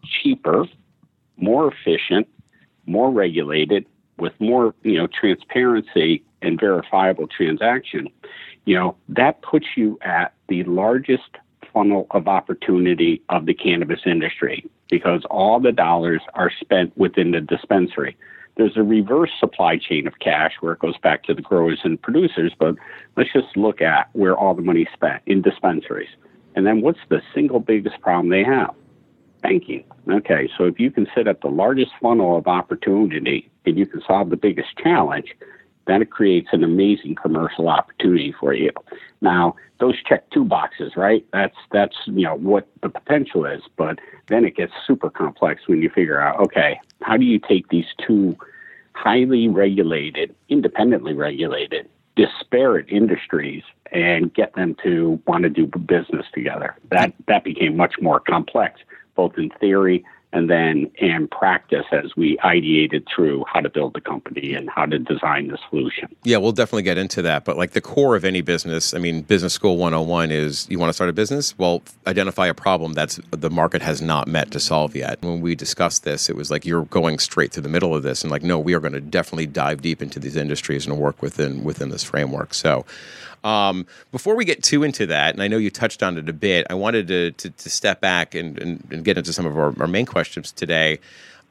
cheaper, 0.03 0.65
more 1.37 1.71
efficient, 1.71 2.27
more 2.85 3.09
regulated, 3.11 3.85
with 4.17 4.33
more, 4.39 4.73
you 4.83 4.97
know, 4.97 5.07
transparency 5.07 6.23
and 6.41 6.59
verifiable 6.59 7.27
transaction, 7.27 8.09
you 8.65 8.75
know, 8.75 8.95
that 9.09 9.41
puts 9.41 9.65
you 9.75 9.97
at 10.01 10.33
the 10.49 10.63
largest 10.63 11.37
funnel 11.77 12.07
of 12.09 12.27
opportunity 12.27 13.21
of 13.29 13.45
the 13.45 13.53
cannabis 13.53 13.99
industry 14.07 14.65
because 14.89 15.23
all 15.29 15.59
the 15.59 15.71
dollars 15.71 16.21
are 16.33 16.51
spent 16.59 16.97
within 16.97 17.31
the 17.31 17.41
dispensary. 17.41 18.17
There's 18.55 18.75
a 18.77 18.81
reverse 18.81 19.29
supply 19.39 19.77
chain 19.77 20.07
of 20.07 20.17
cash 20.17 20.53
where 20.59 20.73
it 20.73 20.79
goes 20.79 20.97
back 20.97 21.23
to 21.25 21.35
the 21.35 21.43
growers 21.43 21.81
and 21.83 22.01
producers, 22.01 22.51
but 22.57 22.73
let's 23.15 23.31
just 23.31 23.55
look 23.55 23.79
at 23.79 24.09
where 24.13 24.35
all 24.35 24.55
the 24.55 24.63
money 24.63 24.81
is 24.81 24.87
spent 24.91 25.21
in 25.27 25.43
dispensaries. 25.43 26.09
And 26.55 26.65
then 26.65 26.81
what's 26.81 26.99
the 27.09 27.21
single 27.35 27.59
biggest 27.59 28.01
problem 28.01 28.29
they 28.29 28.43
have? 28.43 28.73
Banking. 29.43 29.83
Okay, 30.09 30.49
so 30.57 30.63
if 30.63 30.79
you 30.79 30.89
can 30.89 31.07
sit 31.13 31.27
at 31.27 31.41
the 31.41 31.49
largest 31.49 31.91
funnel 32.01 32.37
of 32.37 32.47
opportunity 32.47 33.51
and 33.67 33.77
you 33.77 33.85
can 33.85 34.01
solve 34.07 34.31
the 34.31 34.35
biggest 34.35 34.69
challenge, 34.81 35.35
then 35.87 36.01
it 36.01 36.11
creates 36.11 36.49
an 36.51 36.63
amazing 36.63 37.15
commercial 37.15 37.69
opportunity 37.69 38.33
for 38.39 38.53
you. 38.53 38.71
Now, 39.21 39.55
those 39.79 39.95
check 40.03 40.29
two 40.31 40.43
boxes, 40.43 40.93
right? 40.95 41.25
That's 41.33 41.55
that's 41.71 41.95
you 42.05 42.23
know 42.23 42.35
what 42.35 42.67
the 42.81 42.89
potential 42.89 43.45
is, 43.45 43.61
but 43.75 43.99
then 44.27 44.45
it 44.45 44.55
gets 44.55 44.73
super 44.85 45.09
complex 45.09 45.67
when 45.67 45.81
you 45.81 45.89
figure 45.89 46.19
out, 46.19 46.39
okay, 46.39 46.79
how 47.01 47.17
do 47.17 47.25
you 47.25 47.39
take 47.39 47.69
these 47.69 47.85
two 48.05 48.35
highly 48.93 49.47
regulated, 49.47 50.35
independently 50.49 51.13
regulated, 51.13 51.87
disparate 52.15 52.89
industries 52.89 53.63
and 53.91 54.33
get 54.33 54.53
them 54.55 54.75
to 54.83 55.21
want 55.27 55.43
to 55.43 55.49
do 55.49 55.67
business 55.67 56.25
together? 56.33 56.75
That 56.91 57.13
that 57.27 57.43
became 57.43 57.77
much 57.77 57.95
more 58.01 58.19
complex, 58.19 58.81
both 59.15 59.37
in 59.37 59.49
theory 59.59 60.03
and 60.33 60.49
then 60.49 60.91
in 60.97 61.27
practice 61.29 61.85
as 61.91 62.15
we 62.17 62.37
ideated 62.37 63.05
through 63.13 63.45
how 63.51 63.61
to 63.61 63.69
build 63.69 63.93
the 63.93 64.01
company 64.01 64.53
and 64.53 64.69
how 64.69 64.85
to 64.85 64.99
design 64.99 65.47
the 65.47 65.57
solution. 65.69 66.13
Yeah, 66.23 66.37
we'll 66.37 66.51
definitely 66.51 66.83
get 66.83 66.97
into 66.97 67.21
that. 67.21 67.45
But 67.45 67.57
like 67.57 67.71
the 67.71 67.81
core 67.81 68.15
of 68.15 68.25
any 68.25 68.41
business, 68.41 68.93
I 68.93 68.97
mean, 68.97 69.21
Business 69.21 69.53
School 69.53 69.77
101 69.77 70.31
is 70.31 70.67
you 70.69 70.79
want 70.79 70.89
to 70.89 70.93
start 70.93 71.09
a 71.09 71.13
business? 71.13 71.57
Well, 71.57 71.81
identify 72.05 72.47
a 72.47 72.53
problem 72.53 72.93
that's 72.93 73.19
the 73.31 73.49
market 73.49 73.81
has 73.81 74.01
not 74.01 74.27
met 74.27 74.51
to 74.51 74.59
solve 74.59 74.95
yet. 74.95 75.21
When 75.21 75.39
we 75.39 75.55
discussed 75.55 76.03
this, 76.03 76.29
it 76.29 76.35
was 76.35 76.51
like 76.51 76.65
you're 76.65 76.85
going 76.85 77.19
straight 77.19 77.53
through 77.53 77.63
the 77.63 77.69
middle 77.69 77.95
of 77.95 78.03
this 78.03 78.23
and 78.23 78.29
like, 78.29 78.43
no, 78.43 78.59
we 78.59 78.73
are 78.73 78.81
going 78.81 78.93
to 78.93 79.01
definitely 79.01 79.47
dive 79.47 79.81
deep 79.81 80.01
into 80.01 80.19
these 80.19 80.35
industries 80.35 80.85
and 80.85 80.97
work 80.97 81.21
within 81.21 81.63
within 81.63 81.89
this 81.89 82.03
framework. 82.03 82.53
So 82.53 82.85
um, 83.43 83.85
before 84.11 84.35
we 84.35 84.45
get 84.45 84.63
too 84.63 84.83
into 84.83 85.05
that, 85.07 85.33
and 85.33 85.43
I 85.43 85.47
know 85.47 85.57
you 85.57 85.69
touched 85.69 86.03
on 86.03 86.17
it 86.17 86.27
a 86.27 86.33
bit, 86.33 86.67
I 86.69 86.73
wanted 86.73 87.07
to, 87.07 87.31
to, 87.31 87.49
to 87.49 87.69
step 87.69 88.01
back 88.01 88.35
and, 88.35 88.57
and, 88.57 88.87
and, 88.91 89.05
get 89.05 89.17
into 89.17 89.31
some 89.31 89.45
of 89.45 89.57
our, 89.57 89.73
our 89.79 89.87
main 89.87 90.05
questions 90.05 90.51
today. 90.51 90.99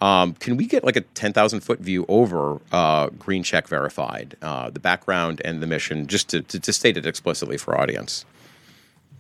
Um, 0.00 0.34
can 0.34 0.56
we 0.56 0.66
get 0.66 0.84
like 0.84 0.96
a 0.96 1.00
10,000 1.00 1.60
foot 1.60 1.78
view 1.78 2.04
over 2.08 2.60
uh, 2.72 3.08
Green 3.18 3.42
Check 3.42 3.66
Verified, 3.68 4.36
uh, 4.42 4.68
the 4.70 4.80
background 4.80 5.40
and 5.44 5.62
the 5.62 5.66
mission, 5.66 6.06
just 6.06 6.28
to, 6.30 6.42
to, 6.42 6.60
to 6.60 6.72
state 6.72 6.96
it 6.96 7.06
explicitly 7.06 7.56
for 7.56 7.78
audience? 7.78 8.26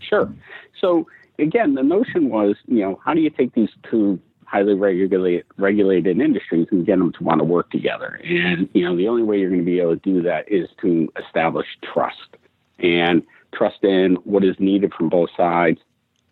Sure. 0.00 0.30
So, 0.78 1.06
again, 1.38 1.74
the 1.74 1.82
notion 1.82 2.28
was, 2.28 2.56
you 2.66 2.80
know, 2.80 3.00
how 3.04 3.14
do 3.14 3.20
you 3.20 3.30
take 3.30 3.54
these 3.54 3.70
two 3.88 4.20
highly 4.46 4.74
regulated 4.74 5.44
regulated 5.56 6.20
industries 6.20 6.68
and 6.70 6.86
get 6.86 6.98
them 6.98 7.12
to 7.12 7.24
want 7.24 7.40
to 7.40 7.44
work 7.44 7.70
together. 7.70 8.20
And 8.24 8.68
you 8.72 8.84
know, 8.84 8.96
the 8.96 9.08
only 9.08 9.22
way 9.22 9.38
you're 9.38 9.50
going 9.50 9.62
to 9.62 9.66
be 9.66 9.80
able 9.80 9.96
to 9.96 10.02
do 10.02 10.22
that 10.22 10.50
is 10.50 10.68
to 10.82 11.12
establish 11.22 11.66
trust 11.92 12.36
and 12.78 13.22
trust 13.54 13.82
in 13.82 14.16
what 14.24 14.44
is 14.44 14.56
needed 14.58 14.92
from 14.94 15.08
both 15.08 15.30
sides, 15.36 15.80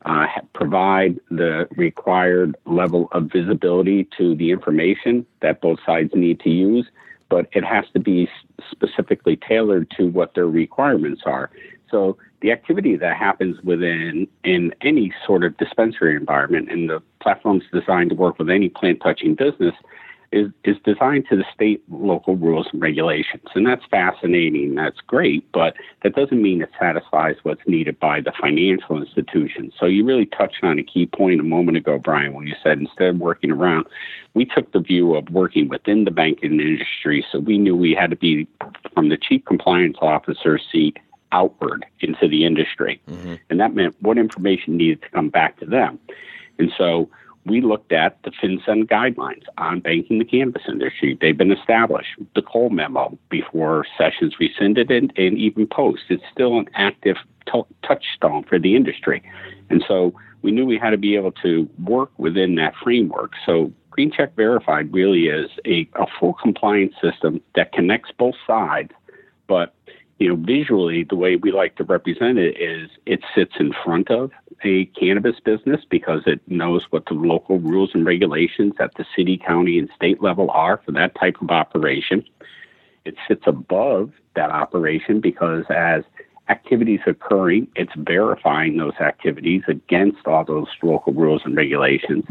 uh, 0.04 0.26
provide 0.54 1.18
the 1.30 1.66
required 1.76 2.56
level 2.66 3.08
of 3.12 3.30
visibility 3.32 4.06
to 4.18 4.34
the 4.36 4.50
information 4.50 5.24
that 5.40 5.60
both 5.60 5.78
sides 5.86 6.10
need 6.14 6.38
to 6.40 6.50
use, 6.50 6.86
but 7.30 7.48
it 7.52 7.64
has 7.64 7.84
to 7.94 8.00
be 8.00 8.28
specifically 8.70 9.36
tailored 9.36 9.90
to 9.96 10.06
what 10.08 10.34
their 10.34 10.46
requirements 10.46 11.22
are. 11.24 11.50
So 11.90 12.18
the 12.42 12.52
activity 12.52 12.96
that 12.96 13.16
happens 13.16 13.60
within 13.62 14.26
in 14.42 14.74
any 14.82 15.12
sort 15.26 15.44
of 15.44 15.56
dispensary 15.56 16.16
environment, 16.16 16.70
and 16.70 16.90
the 16.90 17.02
platform 17.22 17.58
is 17.58 17.80
designed 17.80 18.10
to 18.10 18.16
work 18.16 18.38
with 18.38 18.50
any 18.50 18.68
plant 18.68 19.00
touching 19.00 19.34
business, 19.34 19.74
is, 20.34 20.50
is 20.64 20.76
designed 20.84 21.26
to 21.30 21.36
the 21.36 21.44
state 21.54 21.82
local 21.88 22.36
rules 22.36 22.66
and 22.72 22.82
regulations. 22.82 23.44
And 23.54 23.66
that's 23.66 23.84
fascinating. 23.90 24.74
That's 24.74 25.00
great, 25.06 25.50
but 25.52 25.74
that 26.02 26.16
doesn't 26.16 26.42
mean 26.42 26.60
it 26.60 26.70
satisfies 26.78 27.36
what's 27.44 27.60
needed 27.66 28.00
by 28.00 28.20
the 28.20 28.32
financial 28.40 29.00
institutions. 29.00 29.74
So 29.78 29.86
you 29.86 30.04
really 30.04 30.26
touched 30.26 30.64
on 30.64 30.78
a 30.78 30.82
key 30.82 31.06
point 31.06 31.40
a 31.40 31.44
moment 31.44 31.76
ago, 31.76 31.98
Brian, 31.98 32.34
when 32.34 32.46
you 32.46 32.54
said 32.62 32.78
instead 32.78 33.10
of 33.10 33.18
working 33.18 33.52
around, 33.52 33.86
we 34.34 34.44
took 34.44 34.72
the 34.72 34.80
view 34.80 35.14
of 35.14 35.30
working 35.30 35.68
within 35.68 36.04
the 36.04 36.10
banking 36.10 36.60
industry. 36.60 37.24
So 37.30 37.38
we 37.38 37.56
knew 37.56 37.76
we 37.76 37.94
had 37.94 38.10
to 38.10 38.16
be 38.16 38.48
from 38.92 39.08
the 39.08 39.16
chief 39.16 39.44
compliance 39.44 39.98
officer 40.00 40.58
seat 40.72 40.98
outward 41.30 41.86
into 42.00 42.26
the 42.28 42.44
industry. 42.44 43.00
Mm-hmm. 43.08 43.34
And 43.50 43.60
that 43.60 43.74
meant 43.74 43.94
what 44.00 44.18
information 44.18 44.76
needed 44.76 45.02
to 45.02 45.08
come 45.10 45.28
back 45.28 45.58
to 45.60 45.66
them. 45.66 45.98
And 46.58 46.72
so 46.76 47.08
we 47.46 47.60
looked 47.60 47.92
at 47.92 48.18
the 48.22 48.30
FinCEN 48.30 48.84
guidelines 48.88 49.44
on 49.58 49.80
banking 49.80 50.18
the 50.18 50.24
cannabis 50.24 50.62
industry. 50.68 51.18
They've 51.20 51.36
been 51.36 51.52
established. 51.52 52.10
The 52.34 52.42
Cole 52.42 52.70
memo 52.70 53.18
before 53.28 53.86
Sessions 53.98 54.34
rescinded 54.40 54.90
it 54.90 55.10
and 55.16 55.38
even 55.38 55.66
post. 55.66 56.02
It's 56.08 56.22
still 56.32 56.58
an 56.58 56.68
active 56.74 57.16
t- 57.52 57.62
touchstone 57.86 58.44
for 58.44 58.58
the 58.58 58.76
industry. 58.76 59.22
And 59.68 59.84
so 59.86 60.14
we 60.42 60.52
knew 60.52 60.64
we 60.64 60.78
had 60.78 60.90
to 60.90 60.98
be 60.98 61.16
able 61.16 61.32
to 61.32 61.68
work 61.82 62.10
within 62.18 62.54
that 62.56 62.74
framework. 62.82 63.32
So 63.44 63.72
GreenCheck 63.96 64.34
Verified 64.36 64.92
really 64.92 65.28
is 65.28 65.50
a, 65.66 65.88
a 65.94 66.06
full 66.18 66.34
compliance 66.34 66.94
system 67.02 67.40
that 67.54 67.72
connects 67.72 68.10
both 68.18 68.34
sides, 68.46 68.90
but 69.46 69.74
you 70.18 70.28
know, 70.28 70.36
visually, 70.36 71.04
the 71.04 71.16
way 71.16 71.36
we 71.36 71.50
like 71.50 71.76
to 71.76 71.84
represent 71.84 72.38
it 72.38 72.60
is 72.60 72.90
it 73.04 73.20
sits 73.34 73.54
in 73.58 73.72
front 73.84 74.10
of 74.10 74.30
a 74.62 74.86
cannabis 74.86 75.40
business 75.40 75.80
because 75.88 76.22
it 76.26 76.40
knows 76.46 76.84
what 76.90 77.06
the 77.06 77.14
local 77.14 77.58
rules 77.58 77.90
and 77.94 78.06
regulations 78.06 78.74
at 78.78 78.94
the 78.94 79.04
city, 79.16 79.36
county, 79.36 79.78
and 79.78 79.88
state 79.94 80.22
level 80.22 80.50
are 80.50 80.80
for 80.84 80.92
that 80.92 81.14
type 81.18 81.36
of 81.40 81.50
operation. 81.50 82.24
It 83.04 83.16
sits 83.26 83.42
above 83.46 84.12
that 84.36 84.50
operation 84.50 85.20
because 85.20 85.64
as 85.68 86.04
activities 86.48 87.00
occurring, 87.06 87.66
it's 87.74 87.92
verifying 87.96 88.76
those 88.76 88.94
activities 89.00 89.62
against 89.66 90.26
all 90.26 90.44
those 90.44 90.68
local 90.82 91.12
rules 91.12 91.42
and 91.44 91.56
regulations. 91.56 92.24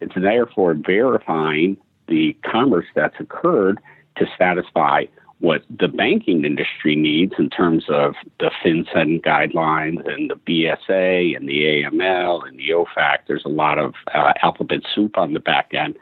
It's 0.00 0.14
therefore 0.14 0.74
verifying 0.74 1.76
the 2.06 2.36
commerce 2.44 2.86
that's 2.94 3.18
occurred 3.18 3.80
to 4.16 4.26
satisfy 4.38 5.04
what 5.40 5.62
the 5.78 5.88
banking 5.88 6.44
industry 6.44 6.96
needs 6.96 7.34
in 7.38 7.48
terms 7.48 7.84
of 7.88 8.14
the 8.40 8.50
FinCEN 8.64 9.22
guidelines 9.22 10.06
and 10.12 10.30
the 10.30 10.34
BSA 10.34 11.36
and 11.36 11.48
the 11.48 11.84
AML 11.84 12.46
and 12.46 12.58
the 12.58 12.70
OFAC. 12.70 13.18
There's 13.28 13.44
a 13.44 13.50
lot 13.50 13.78
of 13.78 13.94
uh, 14.14 14.32
alphabet 14.42 14.80
soup 14.94 15.16
on 15.16 15.34
the 15.34 15.40
back 15.40 15.72
end. 15.74 15.96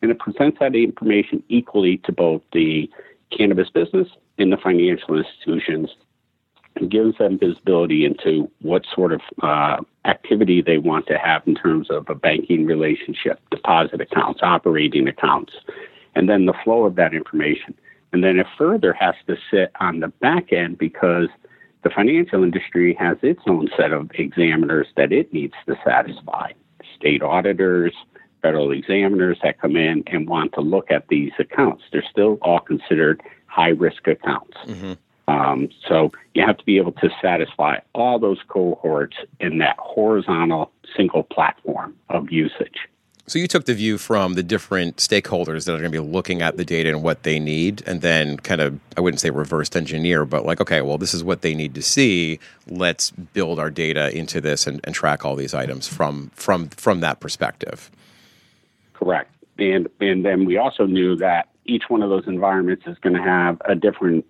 And 0.00 0.10
it 0.10 0.18
presents 0.18 0.58
that 0.58 0.74
information 0.74 1.44
equally 1.48 1.98
to 1.98 2.12
both 2.12 2.42
the 2.52 2.90
cannabis 3.36 3.70
business 3.70 4.08
and 4.38 4.52
the 4.52 4.56
financial 4.56 5.16
institutions 5.16 5.90
and 6.74 6.90
gives 6.90 7.18
them 7.18 7.38
visibility 7.38 8.04
into 8.04 8.50
what 8.62 8.84
sort 8.92 9.12
of 9.12 9.20
uh, 9.42 9.76
activity 10.04 10.62
they 10.62 10.78
want 10.78 11.06
to 11.06 11.18
have 11.18 11.42
in 11.46 11.54
terms 11.54 11.88
of 11.90 12.08
a 12.08 12.14
banking 12.14 12.66
relationship, 12.66 13.38
deposit 13.50 14.00
accounts, 14.00 14.40
operating 14.42 15.06
accounts, 15.06 15.52
and 16.14 16.28
then 16.28 16.46
the 16.46 16.54
flow 16.64 16.84
of 16.84 16.96
that 16.96 17.14
information. 17.14 17.74
And 18.12 18.22
then 18.22 18.38
it 18.38 18.46
further 18.58 18.92
has 18.92 19.14
to 19.26 19.36
sit 19.50 19.72
on 19.80 20.00
the 20.00 20.08
back 20.08 20.52
end 20.52 20.78
because 20.78 21.28
the 21.82 21.90
financial 21.90 22.42
industry 22.42 22.94
has 22.94 23.16
its 23.22 23.40
own 23.46 23.68
set 23.76 23.92
of 23.92 24.10
examiners 24.14 24.86
that 24.96 25.12
it 25.12 25.32
needs 25.32 25.54
to 25.66 25.76
satisfy 25.84 26.52
state 26.96 27.22
auditors, 27.22 27.94
federal 28.42 28.70
examiners 28.72 29.38
that 29.42 29.60
come 29.60 29.76
in 29.76 30.04
and 30.06 30.28
want 30.28 30.52
to 30.52 30.60
look 30.60 30.90
at 30.90 31.08
these 31.08 31.32
accounts. 31.38 31.84
They're 31.92 32.04
still 32.08 32.38
all 32.42 32.60
considered 32.60 33.22
high 33.46 33.70
risk 33.70 34.06
accounts. 34.06 34.56
Mm-hmm. 34.66 34.92
Um, 35.28 35.68
so 35.88 36.10
you 36.34 36.44
have 36.44 36.58
to 36.58 36.64
be 36.64 36.76
able 36.76 36.92
to 36.92 37.08
satisfy 37.20 37.78
all 37.94 38.18
those 38.18 38.38
cohorts 38.48 39.16
in 39.40 39.58
that 39.58 39.76
horizontal 39.78 40.72
single 40.96 41.22
platform 41.22 41.96
of 42.08 42.30
usage. 42.30 42.88
So 43.28 43.38
you 43.38 43.46
took 43.46 43.66
the 43.66 43.74
view 43.74 43.98
from 43.98 44.34
the 44.34 44.42
different 44.42 44.96
stakeholders 44.96 45.64
that 45.64 45.72
are 45.72 45.78
going 45.78 45.92
to 45.92 46.02
be 46.02 46.06
looking 46.06 46.42
at 46.42 46.56
the 46.56 46.64
data 46.64 46.90
and 46.90 47.02
what 47.04 47.22
they 47.22 47.38
need, 47.38 47.82
and 47.86 48.00
then 48.00 48.36
kind 48.38 48.60
of 48.60 48.78
I 48.96 49.00
wouldn't 49.00 49.20
say 49.20 49.30
reversed 49.30 49.76
engineer, 49.76 50.24
but 50.24 50.44
like 50.44 50.60
okay, 50.60 50.82
well 50.82 50.98
this 50.98 51.14
is 51.14 51.22
what 51.22 51.42
they 51.42 51.54
need 51.54 51.74
to 51.76 51.82
see. 51.82 52.40
Let's 52.68 53.10
build 53.10 53.60
our 53.60 53.70
data 53.70 54.16
into 54.16 54.40
this 54.40 54.66
and, 54.66 54.80
and 54.84 54.94
track 54.94 55.24
all 55.24 55.36
these 55.36 55.54
items 55.54 55.86
from 55.86 56.30
from 56.34 56.68
from 56.70 57.00
that 57.00 57.20
perspective. 57.20 57.90
Correct, 58.92 59.32
and 59.56 59.88
and 60.00 60.24
then 60.24 60.44
we 60.44 60.56
also 60.56 60.84
knew 60.84 61.14
that 61.16 61.48
each 61.64 61.84
one 61.88 62.02
of 62.02 62.10
those 62.10 62.26
environments 62.26 62.86
is 62.88 62.98
going 62.98 63.14
to 63.14 63.22
have 63.22 63.62
a 63.66 63.76
different 63.76 64.26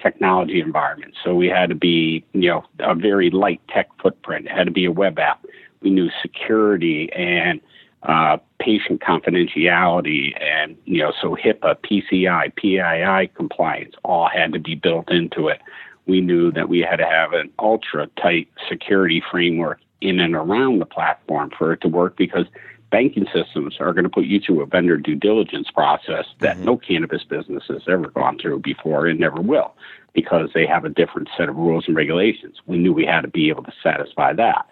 technology 0.00 0.60
environment. 0.60 1.14
So 1.24 1.34
we 1.34 1.48
had 1.48 1.68
to 1.70 1.74
be 1.74 2.24
you 2.32 2.48
know 2.48 2.64
a 2.78 2.94
very 2.94 3.30
light 3.30 3.60
tech 3.68 3.88
footprint. 4.00 4.46
It 4.46 4.52
had 4.52 4.64
to 4.64 4.72
be 4.72 4.84
a 4.84 4.92
web 4.92 5.18
app. 5.18 5.44
We 5.80 5.90
knew 5.90 6.10
security 6.22 7.12
and 7.12 7.60
uh, 8.06 8.38
patient 8.60 9.00
confidentiality 9.00 10.32
and 10.40 10.76
you 10.84 10.98
know 10.98 11.12
so 11.20 11.36
HIPAA, 11.36 11.76
PCI, 11.82 12.54
PII 12.54 13.28
compliance 13.34 13.94
all 14.04 14.28
had 14.28 14.52
to 14.52 14.60
be 14.60 14.74
built 14.74 15.10
into 15.10 15.48
it. 15.48 15.60
We 16.06 16.20
knew 16.20 16.52
that 16.52 16.68
we 16.68 16.80
had 16.80 16.96
to 16.96 17.06
have 17.06 17.32
an 17.32 17.50
ultra 17.58 18.06
tight 18.20 18.48
security 18.68 19.22
framework 19.28 19.80
in 20.00 20.20
and 20.20 20.36
around 20.36 20.78
the 20.78 20.86
platform 20.86 21.50
for 21.58 21.72
it 21.72 21.80
to 21.80 21.88
work 21.88 22.16
because 22.16 22.46
banking 22.92 23.26
systems 23.34 23.76
are 23.80 23.92
going 23.92 24.04
to 24.04 24.10
put 24.10 24.24
you 24.24 24.40
through 24.40 24.62
a 24.62 24.66
vendor 24.66 24.96
due 24.96 25.16
diligence 25.16 25.68
process 25.72 26.26
that 26.40 26.56
mm-hmm. 26.56 26.66
no 26.66 26.76
cannabis 26.76 27.24
business 27.24 27.64
has 27.68 27.82
ever 27.88 28.08
gone 28.10 28.38
through 28.38 28.60
before 28.60 29.06
and 29.06 29.18
never 29.18 29.40
will 29.40 29.74
because 30.12 30.50
they 30.54 30.64
have 30.64 30.84
a 30.84 30.88
different 30.88 31.28
set 31.36 31.48
of 31.48 31.56
rules 31.56 31.84
and 31.88 31.96
regulations. 31.96 32.56
We 32.66 32.78
knew 32.78 32.92
we 32.92 33.04
had 33.04 33.22
to 33.22 33.28
be 33.28 33.48
able 33.48 33.64
to 33.64 33.72
satisfy 33.82 34.32
that. 34.34 34.64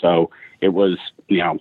So 0.00 0.30
it 0.60 0.68
was, 0.68 0.98
you 1.26 1.38
know, 1.38 1.58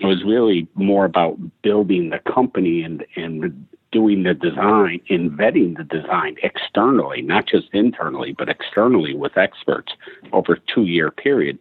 it 0.00 0.06
was 0.06 0.24
really 0.24 0.66
more 0.74 1.04
about 1.04 1.38
building 1.62 2.10
the 2.10 2.18
company 2.32 2.82
and 2.82 3.04
and 3.16 3.66
doing 3.92 4.22
the 4.22 4.34
design 4.34 5.00
and 5.08 5.32
vetting 5.32 5.76
the 5.76 5.84
design 5.84 6.36
externally, 6.42 7.22
not 7.22 7.46
just 7.46 7.68
internally, 7.72 8.32
but 8.32 8.48
externally 8.48 9.14
with 9.14 9.36
experts 9.36 9.92
over 10.32 10.54
a 10.54 10.60
two 10.72 10.84
year 10.84 11.10
period 11.10 11.58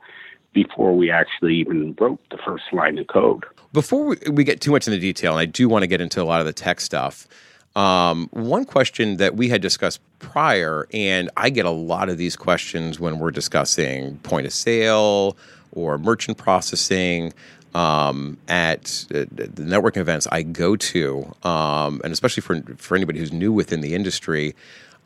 before 0.54 0.96
we 0.96 1.12
actually 1.12 1.56
even 1.56 1.96
wrote 2.00 2.20
the 2.32 2.38
first 2.38 2.66
line 2.72 2.98
of 2.98 3.08
code. 3.08 3.46
Before 3.74 4.16
we 4.32 4.44
get 4.44 4.62
too 4.62 4.72
much 4.72 4.88
into 4.88 5.00
detail, 5.00 5.34
and 5.34 5.40
I 5.40 5.46
do 5.46 5.70
want 5.70 5.84
to 5.84 5.88
get 5.88 6.02
into 6.02 6.22
a 6.22 6.26
lot 6.26 6.40
of 6.40 6.46
the 6.46 6.54
tech 6.54 6.80
stuff. 6.80 7.28
Um, 7.76 8.30
one 8.32 8.66
question 8.66 9.18
that 9.18 9.36
we 9.36 9.50
had 9.50 9.62
discussed 9.62 10.02
prior, 10.18 10.88
and 10.92 11.30
I 11.38 11.52
get 11.52 11.66
a 11.66 11.72
lot 11.72 12.10
of 12.10 12.18
these 12.18 12.36
questions 12.36 13.00
when 13.00 13.20
we're 13.20 13.32
discussing 13.32 14.18
point 14.20 14.48
of 14.48 14.54
sale 14.54 15.38
or 15.72 15.98
merchant 16.00 16.38
processing 16.38 17.32
um, 17.76 18.38
at 18.48 19.06
uh, 19.12 19.26
the 19.32 19.64
networking 19.64 19.98
events 19.98 20.28
I 20.32 20.44
go 20.44 20.76
to, 20.76 21.36
um, 21.44 22.02
and 22.04 22.12
especially 22.12 22.42
for 22.42 22.62
for 22.78 22.96
anybody 22.96 23.20
who's 23.20 23.34
new 23.34 23.52
within 23.52 23.82
the 23.82 23.96
industry. 23.96 24.56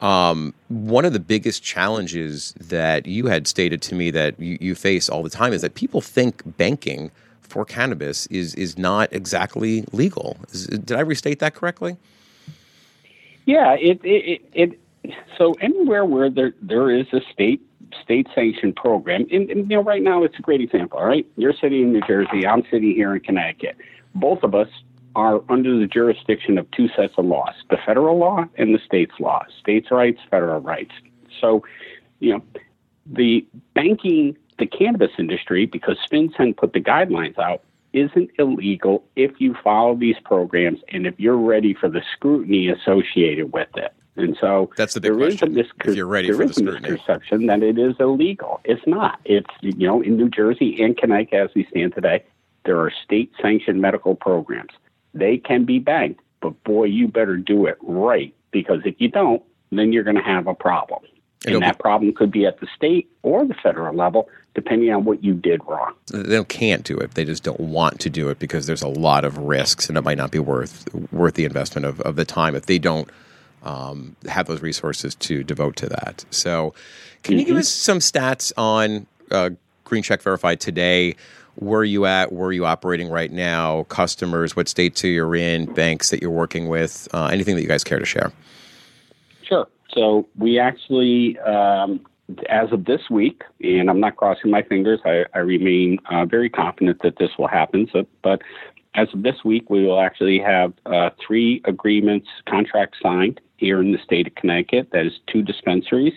Um, 0.01 0.53
one 0.67 1.05
of 1.05 1.13
the 1.13 1.20
biggest 1.20 1.63
challenges 1.63 2.53
that 2.60 3.05
you 3.05 3.27
had 3.27 3.48
stated 3.48 3.82
to 3.84 3.96
me 3.96 4.12
that 4.12 4.38
you, 4.38 4.58
you 4.60 4.75
face 4.75 5.08
all 5.08 5.24
the 5.24 5.29
time 5.29 5.53
is 5.53 5.62
that 5.62 5.75
people 5.75 6.01
think 6.01 6.41
banking 6.58 7.10
for 7.41 7.63
cannabis 7.63 8.25
is 8.27 8.55
is 8.55 8.77
not 8.77 9.12
exactly 9.13 9.86
legal. 9.91 10.38
Is, 10.51 10.67
did 10.67 10.93
I 10.93 11.01
restate 11.01 11.39
that 11.39 11.53
correctly? 11.53 11.98
Yeah, 13.46 13.75
it, 13.75 14.01
it 14.03 14.41
it, 14.53 14.79
it 15.03 15.13
so 15.38 15.53
anywhere 15.62 16.05
where 16.05 16.29
there 16.29 16.53
there 16.62 16.89
is 16.89 17.08
a 17.13 17.22
state 17.32 17.62
state 18.02 18.28
sanctioned 18.34 18.76
program, 18.76 19.26
and, 19.32 19.50
and, 19.50 19.70
you 19.70 19.78
know 19.78 19.84
right 19.84 20.02
now 20.02 20.24
it's 20.24 20.38
a 20.38 20.42
great 20.42 20.62
example. 20.62 21.00
All 21.00 21.06
right, 21.06 21.26
you're 21.36 21.54
sitting 21.54 21.82
in 21.82 21.94
New 21.94 22.02
Jersey, 22.08 22.46
I'm 22.46 22.64
sitting 22.72 22.94
here 22.96 23.14
in 23.14 23.22
Connecticut. 23.22 23.78
Both 24.16 24.44
of 24.44 24.56
us 24.56 24.70
are 25.16 25.42
under 25.50 25.78
the 25.78 25.86
jurisdiction 25.86 26.58
of 26.58 26.70
two 26.72 26.88
sets 26.96 27.14
of 27.18 27.26
laws: 27.26 27.54
the 27.70 27.78
federal 27.86 28.18
law 28.18 28.46
and 28.58 28.74
the 28.74 28.80
state's 28.86 29.20
law. 29.20 29.44
States' 29.60 29.92
rights, 29.92 30.20
federal 30.30 30.62
rights. 30.62 30.92
So, 31.40 31.64
you 32.20 32.34
know, 32.34 32.44
the 33.06 33.46
banking, 33.74 34.38
the 34.60 34.66
cannabis 34.66 35.12
industry, 35.18 35.66
because 35.66 35.98
FinCEN 36.12 36.56
put 36.56 36.74
the 36.74 36.80
guidelines 36.80 37.38
out, 37.38 37.64
isn't 37.94 38.32
illegal 38.40 39.04
if 39.16 39.40
you 39.40 39.56
follow 39.64 39.96
these 39.96 40.16
programs 40.24 40.80
and 40.90 41.06
if 41.06 41.20
you're 41.20 41.38
ready 41.38 41.74
for 41.74 41.90
the 41.90 42.02
scrutiny 42.16 42.70
associated 42.70 43.54
with 43.54 43.70
it. 43.76 43.94
And 44.15 44.38
so 44.39 44.70
that's 44.77 44.93
the 44.93 45.01
big 45.01 45.13
question. 45.13 45.55
Miscon- 45.55 45.89
if 45.89 45.96
you're 45.96 46.05
ready 46.05 46.32
for 46.32 46.46
the 46.46 46.53
scrutiny, 46.53 46.91
misconception 46.91 47.48
that 47.48 47.63
it 47.63 47.79
is 47.79 47.96
illegal. 48.00 48.62
It's 48.63 48.86
not. 48.86 49.20
It's 49.25 49.50
you 49.62 49.88
know 49.88 50.01
in 50.01 50.17
New 50.17 50.29
Jersey 50.29 50.82
and 50.82 50.96
Connecticut 50.96 51.39
as 51.39 51.50
we 51.55 51.65
stand 51.72 51.96
today, 51.96 52.24
there 52.65 52.79
are 52.79 52.91
state-sanctioned 53.03 53.82
medical 53.82 54.15
programs. 54.15 54.72
They 55.13 55.38
can 55.38 55.65
be 55.65 55.79
banked, 55.79 56.22
but 56.41 56.63
boy, 56.63 56.86
you 56.86 57.08
better 57.08 57.38
do 57.38 57.65
it 57.65 57.77
right 57.82 58.34
because 58.51 58.82
if 58.86 58.96
you 59.00 59.10
don't, 59.10 59.41
then 59.72 59.91
you're 59.91 60.03
going 60.03 60.15
to 60.15 60.24
have 60.24 60.48
a 60.48 60.53
problem. 60.53 61.01
And 61.46 61.62
that 61.62 61.79
problem 61.79 62.13
could 62.13 62.32
be 62.32 62.46
at 62.46 62.60
the 62.62 62.67
state 62.74 63.10
or 63.22 63.46
the 63.46 63.53
federal 63.53 63.93
level, 63.93 64.29
depending 64.55 64.93
on 64.93 65.03
what 65.03 65.24
you 65.24 65.34
did 65.34 65.62
wrong. 65.67 65.93
Uh, 66.13 66.24
they 66.24 66.43
can't 66.46 66.84
do 66.84 66.98
it. 66.98 67.15
They 67.15 67.25
just 67.25 67.43
don't 67.43 67.60
want 67.60 68.00
to 68.01 68.10
do 68.10 68.29
it 68.29 68.39
because 68.39 68.65
there's 68.65 68.82
a 68.82 68.88
lot 68.88 69.25
of 69.25 69.38
risks, 69.38 69.89
and 69.89 69.98
it 69.98 70.01
might 70.01 70.17
not 70.17 70.32
be 70.32 70.39
worth 70.39 70.88
worth 71.12 71.34
the 71.34 71.43
investment 71.43 71.86
of, 71.86 72.00
of 72.01 72.15
the 72.15 72.24
time 72.24 72.55
if 72.55 72.67
they 72.67 72.79
don't 72.79 73.10
um, 73.63 74.15
have 74.27 74.48
those 74.48 74.62
resources 74.62 75.15
to 75.15 75.43
devote 75.43 75.75
to 75.77 75.88
that. 75.88 76.25
So, 76.32 76.74
can 77.24 77.34
mm-hmm. 77.34 77.39
you 77.39 77.46
give 77.46 77.58
us 77.58 77.70
some 77.70 78.00
stats 78.00 78.51
on 78.58 79.05
uh, 79.32 79.51
Green 79.84 80.03
Check 80.03 80.22
Verified 80.22 80.60
today? 80.60 81.15
Where 81.55 81.82
are 81.82 81.86
you 81.86 82.05
at? 82.05 82.32
Where 82.32 82.48
are 82.48 82.53
you 82.53 82.65
operating 82.65 83.10
right 83.10 83.32
now? 83.32 83.84
Customers, 83.84 84.55
what 84.55 84.67
states 84.67 85.03
are 85.03 85.08
you 85.08 85.34
in? 85.34 85.65
Banks 85.65 86.10
that 86.10 86.22
you're 86.22 86.32
working 86.32 86.67
with? 86.67 87.08
Uh, 87.13 87.27
anything 87.27 87.55
that 87.55 87.62
you 87.62 87.67
guys 87.67 87.84
care 87.84 88.00
to 88.00 88.05
share? 88.05 88.32
Sure. 89.43 89.67
So 89.93 90.27
we 90.38 90.58
actually, 90.58 91.38
um, 91.39 92.00
as 92.50 92.72
of 92.72 92.86
this 92.86 93.01
week, 93.12 93.43
and 93.62 93.89
I'm 93.89 94.00
not 94.00 94.15
crossing 94.15 94.50
my 94.50 94.63
fingers, 94.63 95.00
I, 95.05 95.25
I 95.36 95.39
remain 95.39 96.00
uh, 96.10 96.25
very 96.25 96.50
confident 96.50 97.01
that 97.03 97.17
this 97.17 97.29
will 97.38 97.48
happen. 97.48 97.88
So, 97.93 98.08
but 98.24 98.41
as 98.96 99.08
of 99.14 99.24
this 99.24 99.44
week, 99.44 99.70
we 99.70 99.86
will 99.86 100.00
actually 100.00 100.40
have 100.40 100.74
uh, 100.86 101.10
three 101.26 101.62
agreements, 101.66 102.28
contracts 102.48 103.00
signed 103.02 103.42
here 103.58 103.82
in 103.82 103.92
the 103.92 103.98
state 104.00 104.28
of 104.28 104.36
Connecticut. 104.36 104.90
That 104.92 105.06
is 105.06 105.14
two 105.28 105.42
dispensaries 105.42 106.14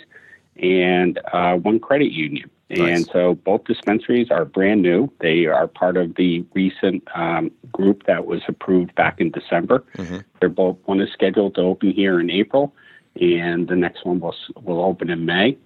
and 0.57 1.19
uh, 1.33 1.57
one 1.57 1.79
credit 1.79 2.13
union. 2.13 2.51
Nice. 2.69 2.81
And 2.81 3.07
so 3.13 3.35
both 3.35 3.65
dispensaries 3.65 4.31
are 4.31 4.45
brand 4.45 4.83
new. 4.83 5.11
They 5.21 5.47
are 5.47 5.69
part 5.69 5.97
of 5.97 6.17
the 6.17 6.45
recent 6.55 7.05
um, 7.15 7.53
group 7.73 8.05
that 8.07 8.27
was 8.27 8.43
approved 8.49 8.95
back 8.97 9.21
in 9.21 9.31
December. 9.31 9.85
Mm-hmm. 9.97 10.19
They're 10.41 10.49
both 10.49 10.77
one 10.87 11.01
is 11.01 11.13
scheduled 11.13 11.55
to 11.55 11.61
open 11.61 11.93
here 11.93 12.19
in 12.19 12.29
April, 12.29 12.75
and 13.21 13.69
the 13.69 13.77
next 13.77 14.05
one 14.05 14.19
will 14.19 14.35
will 14.63 14.83
open 14.83 15.11
in 15.11 15.25
May. 15.25 15.57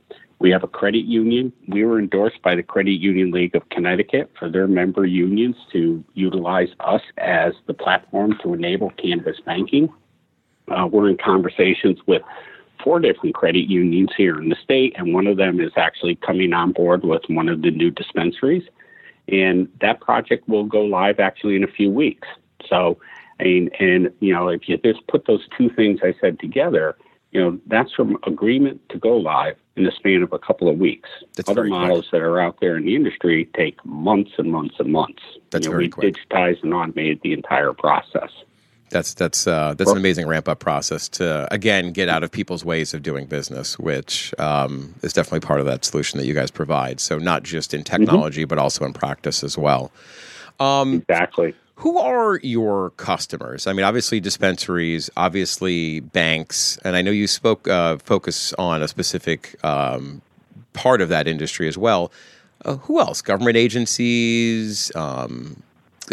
We 0.40 0.50
have 0.50 0.64
a 0.64 0.68
credit 0.68 1.04
union. 1.04 1.52
We 1.68 1.84
were 1.84 1.98
endorsed 1.98 2.40
by 2.42 2.54
the 2.54 2.62
Credit 2.62 2.98
Union 2.98 3.30
League 3.30 3.54
of 3.54 3.68
Connecticut 3.68 4.30
for 4.38 4.48
their 4.48 4.66
member 4.66 5.04
unions 5.04 5.54
to 5.72 6.02
utilize 6.14 6.70
us 6.80 7.02
as 7.18 7.52
the 7.66 7.74
platform 7.74 8.38
to 8.42 8.54
enable 8.54 8.90
cannabis 8.92 9.38
banking. 9.44 9.92
Uh, 10.68 10.88
we're 10.90 11.10
in 11.10 11.18
conversations 11.18 11.98
with 12.06 12.22
four 12.82 13.00
different 13.00 13.34
credit 13.34 13.68
unions 13.68 14.08
here 14.16 14.40
in 14.40 14.48
the 14.48 14.56
state, 14.64 14.94
and 14.96 15.12
one 15.12 15.26
of 15.26 15.36
them 15.36 15.60
is 15.60 15.72
actually 15.76 16.16
coming 16.16 16.54
on 16.54 16.72
board 16.72 17.04
with 17.04 17.22
one 17.28 17.50
of 17.50 17.60
the 17.60 17.70
new 17.70 17.90
dispensaries. 17.90 18.64
And 19.28 19.68
that 19.82 20.00
project 20.00 20.48
will 20.48 20.64
go 20.64 20.80
live 20.80 21.20
actually 21.20 21.56
in 21.56 21.64
a 21.64 21.70
few 21.70 21.90
weeks. 21.90 22.26
So, 22.66 22.98
mean, 23.42 23.70
and 23.78 24.10
you 24.20 24.32
know, 24.32 24.48
if 24.48 24.68
you 24.70 24.78
just 24.78 25.06
put 25.06 25.26
those 25.26 25.46
two 25.56 25.68
things 25.68 26.00
I 26.02 26.14
said 26.18 26.38
together, 26.38 26.96
you 27.32 27.40
know, 27.40 27.58
that's 27.66 27.92
from 27.92 28.18
agreement 28.26 28.80
to 28.88 28.98
go 28.98 29.16
live 29.16 29.56
in 29.76 29.84
the 29.84 29.92
span 29.92 30.22
of 30.22 30.32
a 30.32 30.38
couple 30.38 30.68
of 30.68 30.78
weeks. 30.78 31.08
That's 31.36 31.48
Other 31.48 31.64
models 31.64 32.08
quick. 32.08 32.20
that 32.20 32.26
are 32.26 32.40
out 32.40 32.58
there 32.60 32.76
in 32.76 32.84
the 32.84 32.96
industry 32.96 33.48
take 33.56 33.84
months 33.84 34.32
and 34.38 34.50
months 34.50 34.76
and 34.78 34.92
months. 34.92 35.22
That's 35.50 35.66
you 35.66 35.70
know, 35.70 35.76
very 35.76 35.84
we 35.84 35.90
quick. 35.90 36.16
digitized 36.16 36.62
and 36.62 36.74
automated 36.74 37.20
the 37.22 37.32
entire 37.32 37.72
process. 37.72 38.30
That's 38.90 39.14
that's 39.14 39.46
uh, 39.46 39.74
that's 39.74 39.92
an 39.92 39.96
amazing 39.96 40.26
ramp 40.26 40.48
up 40.48 40.58
process 40.58 41.08
to 41.10 41.46
again 41.54 41.92
get 41.92 42.08
out 42.08 42.24
of 42.24 42.32
people's 42.32 42.64
ways 42.64 42.92
of 42.92 43.04
doing 43.04 43.26
business, 43.26 43.78
which 43.78 44.34
um, 44.40 44.96
is 45.02 45.12
definitely 45.12 45.46
part 45.46 45.60
of 45.60 45.66
that 45.66 45.84
solution 45.84 46.18
that 46.18 46.26
you 46.26 46.34
guys 46.34 46.50
provide. 46.50 46.98
So 46.98 47.18
not 47.18 47.44
just 47.44 47.72
in 47.72 47.82
mm-hmm. 47.82 47.96
technology, 48.04 48.42
mm-hmm. 48.42 48.48
but 48.48 48.58
also 48.58 48.84
in 48.84 48.92
practice 48.92 49.44
as 49.44 49.56
well. 49.56 49.92
Um, 50.58 50.94
exactly. 50.94 51.54
Who 51.80 51.96
are 51.96 52.38
your 52.42 52.90
customers? 52.90 53.66
I 53.66 53.72
mean, 53.72 53.84
obviously 53.84 54.20
dispensaries, 54.20 55.08
obviously 55.16 56.00
banks, 56.00 56.78
and 56.84 56.94
I 56.94 57.00
know 57.00 57.10
you 57.10 57.26
spoke 57.26 57.66
uh, 57.68 57.96
focus 57.96 58.52
on 58.58 58.82
a 58.82 58.88
specific 58.88 59.56
um, 59.64 60.20
part 60.74 61.00
of 61.00 61.08
that 61.08 61.26
industry 61.26 61.68
as 61.68 61.78
well. 61.78 62.12
Uh, 62.66 62.76
who 62.76 63.00
else? 63.00 63.22
Government 63.22 63.56
agencies, 63.56 64.94
um, 64.94 65.62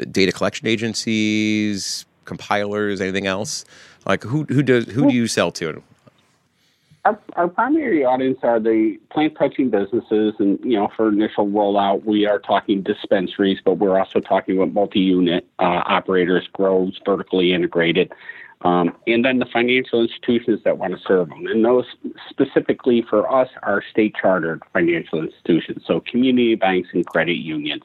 data 0.10 0.32
collection 0.32 0.68
agencies, 0.68 2.06
compilers, 2.24 3.02
anything 3.02 3.28
else? 3.28 3.66
Like 4.06 4.24
who 4.24 4.46
who 4.46 4.64
does 4.64 4.86
who 4.86 5.10
do 5.10 5.14
you 5.14 5.28
sell 5.28 5.52
to? 5.52 5.84
Our, 7.08 7.18
our 7.38 7.48
primary 7.48 8.04
audience 8.04 8.40
are 8.44 8.60
the 8.60 9.00
plant 9.12 9.38
touching 9.40 9.70
businesses, 9.70 10.34
and 10.40 10.60
you 10.62 10.78
know, 10.78 10.90
for 10.98 11.08
initial 11.08 11.48
rollout, 11.48 12.04
we 12.04 12.28
are 12.28 12.38
talking 12.38 12.84
dispensaries, 12.84 13.60
but 13.64 13.76
we're 13.76 13.98
also 13.98 14.20
talking 14.20 14.58
with 14.58 14.74
multi-unit 14.74 15.48
uh, 15.60 15.84
operators, 15.86 16.50
grows, 16.52 17.00
vertically 17.06 17.54
integrated, 17.54 18.12
um, 18.66 18.94
and 19.08 19.24
then 19.24 19.40
the 19.40 19.46
financial 19.46 20.02
institutions 20.02 20.60
that 20.66 20.80
want 20.80 20.96
to 20.96 21.00
serve 21.08 21.30
them. 21.30 21.48
And 21.48 21.64
those 21.64 21.86
specifically 22.30 23.06
for 23.10 23.32
us 23.34 23.48
are 23.64 23.82
state 23.90 24.14
chartered 24.22 24.62
financial 24.74 25.24
institutions, 25.24 25.84
so 25.88 26.02
community 26.02 26.56
banks 26.56 26.90
and 26.92 27.06
credit 27.06 27.38
unions. 27.38 27.84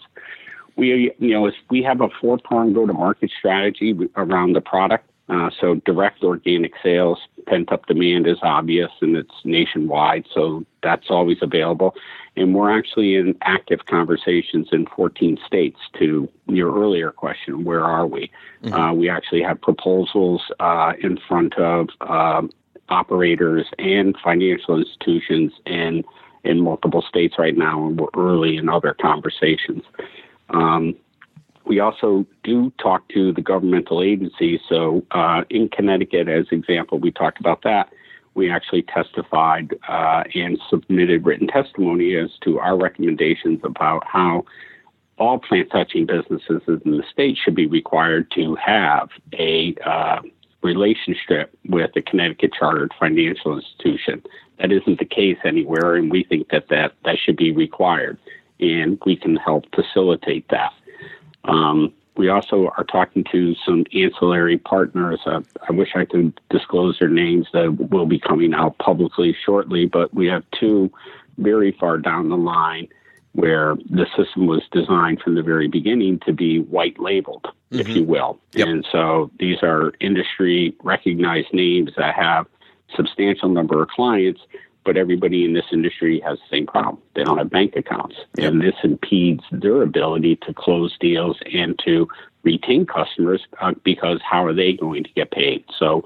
We, 0.75 1.15
you 1.21 1.31
know, 1.33 1.49
we 1.71 1.85
have 1.85 2.01
a 2.01 2.09
four-pronged 2.21 2.75
go-to-market 2.75 3.31
strategy 3.39 3.95
around 4.17 4.55
the 4.55 4.61
product. 4.61 5.09
Uh, 5.29 5.51
so 5.61 5.77
direct 5.87 6.23
organic 6.23 6.73
sales, 6.83 7.19
pent 7.47 7.73
up 7.73 7.87
demand 7.87 8.27
is 8.27 8.39
obvious 8.43 8.91
and 9.01 9.17
it's 9.17 9.35
nationwide, 9.45 10.27
so 10.35 10.65
that's 10.83 11.07
always 11.11 11.39
available. 11.41 11.95
And 12.37 12.55
we're 12.55 12.77
actually 12.77 13.15
in 13.15 13.37
active 13.43 13.87
conversations 13.87 14.69
in 14.73 14.87
14 14.87 15.39
states. 15.47 15.79
To 15.99 16.29
your 16.49 16.75
earlier 16.75 17.11
question, 17.11 17.65
where 17.65 17.85
are 17.85 18.07
we? 18.07 18.31
Mm-hmm. 18.63 18.75
Uh, 18.75 18.93
we 18.95 19.09
actually 19.09 19.43
have 19.43 19.61
proposals 19.61 20.43
uh, 20.61 20.95
in 21.01 21.19
front 21.29 21.57
of 21.57 21.89
um, 22.01 22.51
operators 22.89 23.67
and 23.79 24.17
financial 24.23 24.79
institutions 24.79 25.53
in 25.67 26.05
in 26.45 26.61
multiple 26.61 27.03
states 27.09 27.37
right 27.39 27.57
now, 27.57 27.87
and 27.87 28.01
we're 28.01 28.09
early 28.17 28.57
in 28.57 28.69
other 28.69 28.95
conversations. 29.01 29.85
Um, 30.51 30.97
we 31.65 31.81
also 31.81 32.27
do 32.43 32.73
talk 32.83 33.09
to 33.11 33.33
the 33.33 33.41
governmental 33.41 34.03
agencies. 34.03 34.61
So 34.69 35.05
uh, 35.13 35.43
in 35.51 35.69
Connecticut, 35.69 36.29
as 36.29 36.47
example, 36.51 36.99
we 36.99 37.11
talked 37.13 37.41
about 37.41 37.63
that. 37.63 37.93
We 38.35 38.51
actually 38.51 38.83
testified 38.83 39.75
uh, 39.89 40.25
and 40.35 40.59
submitted 40.71 41.25
written 41.25 41.47
testimony 41.47 42.17
as 42.17 42.31
to 42.45 42.59
our 42.59 42.77
recommendations 42.79 43.61
about 43.63 44.05
how 44.07 44.45
all 45.19 45.39
plant 45.39 45.71
touching 45.71 46.07
businesses 46.07 46.63
in 46.67 46.97
the 46.97 47.05
state 47.13 47.39
should 47.43 47.55
be 47.55 47.67
required 47.67 48.31
to 48.33 48.57
have 48.57 49.11
a 49.35 49.75
uh, 49.85 50.21
relationship 50.63 51.55
with 51.69 51.91
a 51.97 52.03
Connecticut 52.03 52.53
chartered 52.59 52.93
financial 52.99 53.57
institution. 53.57 54.23
That 54.59 54.73
isn't 54.73 54.99
the 54.99 55.05
case 55.05 55.39
anywhere, 55.45 55.97
and 55.97 56.11
we 56.11 56.25
think 56.25 56.49
that 56.49 56.69
that, 56.71 56.93
that 57.05 57.19
should 57.19 57.37
be 57.37 57.53
required, 57.53 58.19
and 58.61 58.99
we 59.05 59.17
can 59.17 59.37
help 59.37 59.65
facilitate 59.75 60.49
that. 60.49 60.73
Um, 61.45 61.93
we 62.17 62.29
also 62.29 62.69
are 62.77 62.85
talking 62.85 63.25
to 63.33 63.55
some 63.65 63.85
ancillary 63.95 64.59
partners. 64.59 65.21
Uh, 65.25 65.41
I 65.69 65.73
wish 65.73 65.91
I 65.95 66.05
could 66.05 66.39
disclose 66.51 66.99
their 66.99 67.09
names 67.09 67.47
that 67.53 67.91
will 67.91 68.07
be 68.07 68.19
coming 68.19 68.53
out 68.53 68.77
publicly 68.79 69.35
shortly, 69.45 69.87
but 69.87 70.13
we 70.13 70.27
have 70.27 70.45
two 70.59 70.93
very 71.39 71.73
far 71.73 71.99
down 71.99 72.29
the 72.29 72.37
line 72.37 72.89
where 73.33 73.77
the 73.89 74.07
system 74.15 74.47
was 74.47 74.63
designed 74.73 75.21
from 75.23 75.35
the 75.35 75.43
very 75.43 75.69
beginning 75.69 76.21
to 76.27 76.35
be 76.35 76.61
white 76.61 77.01
labeled, 77.01 77.45
mm-hmm. 77.45 77.81
if 77.81 77.89
you 77.89 78.05
will. 78.05 78.39
Yep. 78.53 78.69
And 78.69 78.87
so 78.93 79.31
these 79.39 79.63
are 79.63 79.93
industry 80.01 80.77
recognized 80.83 81.53
names 81.55 81.93
that 81.97 82.15
have 82.15 82.47
substantial 82.95 83.49
number 83.49 83.83
of 83.83 83.89
clients, 83.89 84.43
but 84.85 84.97
everybody 84.97 85.45
in 85.45 85.53
this 85.53 85.67
industry 85.73 86.21
has 86.21 86.39
the 86.39 86.57
same 86.57 86.67
problem. 86.67 86.99
They 87.15 87.25
don't 87.25 87.39
have 87.39 87.51
bank 87.51 87.77
accounts. 87.77 88.17
And 88.39 88.61
this 88.61 88.75
impedes 88.83 89.45
their 89.53 89.83
ability 89.83 90.37
to 90.43 90.55
close 90.55 90.97
deals 90.99 91.39
and 91.53 91.79
to 91.85 92.09
retain 92.43 92.87
customers 92.87 93.47
uh, 93.61 93.73
because 93.85 94.21
how 94.29 94.45
are 94.45 94.55
they 94.55 94.73
going 94.73 95.05
to 95.05 95.11
get 95.11 95.31
paid? 95.31 95.65
So 95.79 96.05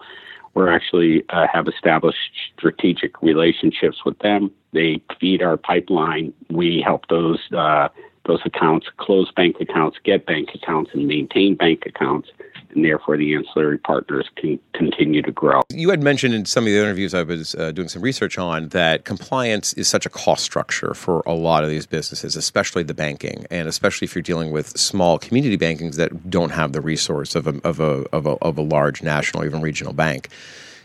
we're 0.54 0.72
actually 0.72 1.24
uh, 1.30 1.46
have 1.52 1.68
established 1.68 2.18
strategic 2.56 3.20
relationships 3.22 4.04
with 4.04 4.18
them. 4.20 4.50
They 4.72 5.02
feed 5.20 5.42
our 5.42 5.56
pipeline. 5.56 6.32
We 6.50 6.82
help 6.84 7.08
those 7.08 7.40
uh, 7.52 7.88
those 8.26 8.40
accounts 8.44 8.86
close 8.98 9.30
bank 9.32 9.56
accounts, 9.60 9.98
get 10.04 10.26
bank 10.26 10.50
accounts, 10.54 10.90
and 10.94 11.06
maintain 11.06 11.54
bank 11.54 11.84
accounts 11.86 12.28
and 12.76 12.84
therefore 12.84 13.16
the 13.16 13.34
ancillary 13.34 13.78
partners 13.78 14.28
can 14.36 14.60
continue 14.74 15.22
to 15.22 15.32
grow. 15.32 15.62
You 15.70 15.90
had 15.90 16.02
mentioned 16.02 16.34
in 16.34 16.44
some 16.44 16.64
of 16.64 16.66
the 16.70 16.78
interviews 16.78 17.14
I 17.14 17.22
was 17.22 17.54
uh, 17.56 17.72
doing 17.72 17.88
some 17.88 18.02
research 18.02 18.38
on 18.38 18.68
that 18.68 19.04
compliance 19.04 19.72
is 19.72 19.88
such 19.88 20.06
a 20.06 20.10
cost 20.10 20.44
structure 20.44 20.94
for 20.94 21.22
a 21.26 21.32
lot 21.32 21.64
of 21.64 21.70
these 21.70 21.86
businesses, 21.86 22.36
especially 22.36 22.82
the 22.82 22.94
banking, 22.94 23.46
and 23.50 23.66
especially 23.66 24.04
if 24.04 24.14
you're 24.14 24.22
dealing 24.22 24.52
with 24.52 24.78
small 24.78 25.18
community 25.18 25.56
bankings 25.56 25.96
that 25.96 26.30
don't 26.30 26.50
have 26.50 26.72
the 26.72 26.80
resource 26.80 27.34
of 27.34 27.46
a, 27.46 27.58
of 27.66 27.80
a, 27.80 28.04
of 28.12 28.26
a, 28.26 28.36
of 28.42 28.58
a 28.58 28.62
large 28.62 29.02
national, 29.02 29.44
even 29.44 29.62
regional 29.62 29.94
bank. 29.94 30.28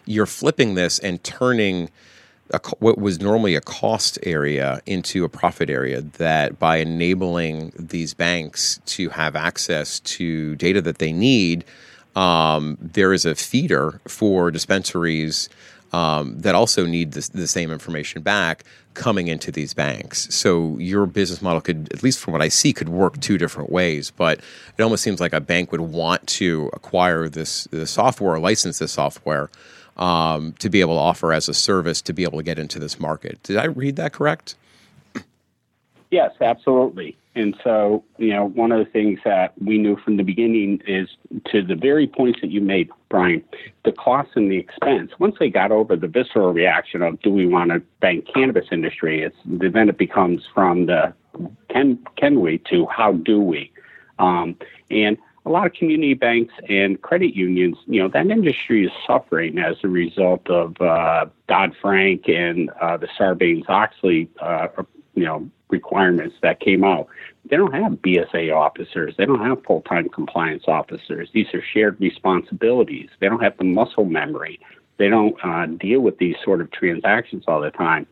You're 0.06 0.26
flipping 0.26 0.74
this 0.76 0.98
and 0.98 1.24
turning 1.24 1.90
a, 2.54 2.60
what 2.80 2.98
was 2.98 3.20
normally 3.20 3.56
a 3.56 3.62
cost 3.62 4.20
area 4.24 4.82
into 4.86 5.24
a 5.24 5.30
profit 5.30 5.70
area 5.70 6.02
that 6.02 6.60
by 6.60 6.78
enabling 6.78 7.72
these 7.78 8.14
banks 8.14 8.80
to 8.86 9.10
have 9.10 9.36
access 9.36 10.00
to 10.02 10.56
data 10.56 10.82
that 10.82 11.00
they 11.00 11.12
need, 11.12 11.64
um, 12.16 12.78
there 12.82 13.14
is 13.14 13.26
a 13.26 13.36
feeder 13.36 14.02
for 14.08 14.52
dispensaries 14.52 15.50
um, 15.94 16.40
that 16.40 16.56
also 16.56 16.86
need 16.86 17.14
the, 17.14 17.30
the 17.34 17.48
same 17.48 17.72
information 17.72 18.22
back 18.22 18.64
coming 18.94 19.28
into 19.28 19.52
these 19.52 19.74
banks. 19.74 20.34
So 20.34 20.78
your 20.78 21.06
business 21.06 21.42
model 21.42 21.62
could, 21.62 21.92
at 21.94 22.04
least 22.04 22.20
from 22.20 22.34
what 22.34 22.42
I 22.42 22.48
see, 22.48 22.74
could 22.74 22.90
work 22.90 23.20
two 23.20 23.38
different 23.38 23.72
ways. 23.72 24.12
But 24.12 24.40
it 24.78 24.82
almost 24.82 25.04
seems 25.04 25.20
like 25.20 25.34
a 25.34 25.42
bank 25.42 25.72
would 25.72 25.82
want 25.82 26.26
to 26.28 26.70
acquire 26.74 27.30
this, 27.30 27.66
this 27.72 27.92
software 27.92 28.36
or 28.36 28.40
license 28.40 28.80
this 28.80 28.94
software 28.94 29.50
um, 30.02 30.54
to 30.54 30.68
be 30.68 30.82
able 30.82 30.96
to 30.96 31.00
offer 31.00 31.32
as 31.32 31.48
a 31.48 31.54
service 31.54 32.02
to 32.02 32.12
be 32.12 32.24
able 32.24 32.40
to 32.40 32.44
get 32.44 32.58
into 32.58 32.80
this 32.80 33.00
market. 33.00 33.42
Did 33.44 33.58
I 33.58 33.66
read 33.66 33.96
that 33.98 34.12
correct? 34.12 34.56
Yes, 36.10 36.32
absolutely. 36.42 37.16
And 37.36 37.56
so, 37.64 38.04
you 38.18 38.34
know, 38.34 38.50
one 38.50 38.74
of 38.74 38.80
the 38.86 38.92
things 38.92 39.20
that 39.24 39.54
we 39.64 39.78
knew 39.78 39.96
from 39.96 40.18
the 40.18 40.24
beginning 40.24 40.82
is 40.86 41.08
to 41.52 41.62
the 41.62 41.76
very 41.76 42.06
points 42.06 42.42
that 42.42 42.50
you 42.50 42.60
made, 42.60 42.90
Brian, 43.10 43.42
the 43.86 43.94
cost 43.94 44.32
and 44.36 44.52
the 44.52 44.58
expense. 44.58 45.12
Once 45.20 45.36
they 45.40 45.50
got 45.50 45.72
over 45.72 45.96
the 45.96 46.08
visceral 46.08 46.52
reaction 46.52 47.02
of 47.02 47.22
do 47.22 47.30
we 47.30 47.48
want 47.48 47.72
to 47.72 47.80
bank 48.02 48.26
cannabis 48.34 48.66
industry, 48.72 49.22
it's 49.22 49.38
then 49.46 49.88
it 49.88 49.98
becomes 49.98 50.42
from 50.54 50.88
the 50.88 51.14
can 51.70 51.98
can 52.18 52.42
we 52.42 52.58
to 52.70 52.86
how 52.88 53.14
do 53.14 53.40
we, 53.40 53.72
um, 54.20 54.58
and 54.90 55.18
a 55.46 55.50
lot 55.50 55.66
of 55.66 55.74
community 55.74 56.14
banks 56.14 56.54
and 56.70 57.02
credit 57.02 57.36
unions, 57.36 57.78
you 57.88 58.02
know, 58.02 58.08
that 58.10 58.28
industry 58.28 58.86
is 58.86 58.92
suffering 59.08 59.58
as 59.58 59.76
a 59.84 59.88
result 59.88 60.48
of 60.50 60.80
uh, 60.80 61.26
Dodd 61.48 61.76
Frank 61.82 62.28
and 62.28 62.70
uh, 62.82 62.98
the 62.98 63.08
Sarbanes 63.08 63.68
Oxley, 63.68 64.30
uh, 64.40 64.68
you 65.16 65.26
know, 65.26 65.50
requirements 65.70 66.36
that 66.42 66.60
came 66.60 66.84
out. 66.84 67.08
They 67.50 67.58
don't 67.58 67.74
have 67.74 67.94
BSA 67.94 68.56
officers. 68.56 69.16
They 69.18 69.26
don't 69.26 69.40
have 69.40 69.64
full 69.64 69.82
time 69.82 70.10
compliance 70.10 70.66
officers. 70.68 71.30
These 71.34 71.48
are 71.54 71.64
shared 71.74 72.00
responsibilities. 72.00 73.10
They 73.20 73.28
don't 73.28 73.42
have 73.42 73.58
the 73.58 73.64
muscle 73.64 74.06
memory. 74.06 74.60
They 74.98 75.10
don't 75.10 75.36
uh, 75.44 75.66
deal 75.66 76.02
with 76.02 76.20
these 76.20 76.36
sort 76.44 76.62
of 76.62 76.70
transactions 76.72 77.46
all 77.48 77.62
the 77.62 77.72
time. 77.72 78.06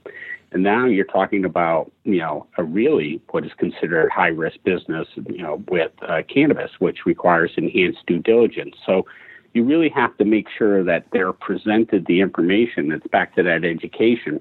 And 0.52 0.64
now 0.64 0.86
you're 0.86 1.06
talking 1.06 1.46
about, 1.46 1.92
you 2.04 2.18
know, 2.18 2.48
a 2.58 2.64
really 2.64 3.22
what 3.30 3.46
is 3.46 3.52
considered 3.58 4.10
high 4.10 4.30
risk 4.30 4.58
business, 4.64 5.08
you 5.30 5.44
know, 5.44 5.64
with 5.68 5.92
uh, 6.02 6.24
cannabis, 6.28 6.72
which 6.80 7.06
requires 7.06 7.52
enhanced 7.56 8.06
due 8.08 8.20
diligence. 8.20 8.76
So 8.86 9.06
you 9.54 9.64
really 9.64 9.90
have 9.90 10.16
to 10.18 10.26
make 10.26 10.48
sure 10.50 10.84
that 10.84 11.06
they're 11.12 11.34
presented 11.34 12.06
the 12.08 12.22
information 12.22 12.90
that's 12.90 13.06
back 13.08 13.36
to 13.36 13.44
that 13.44 13.64
education, 13.64 14.40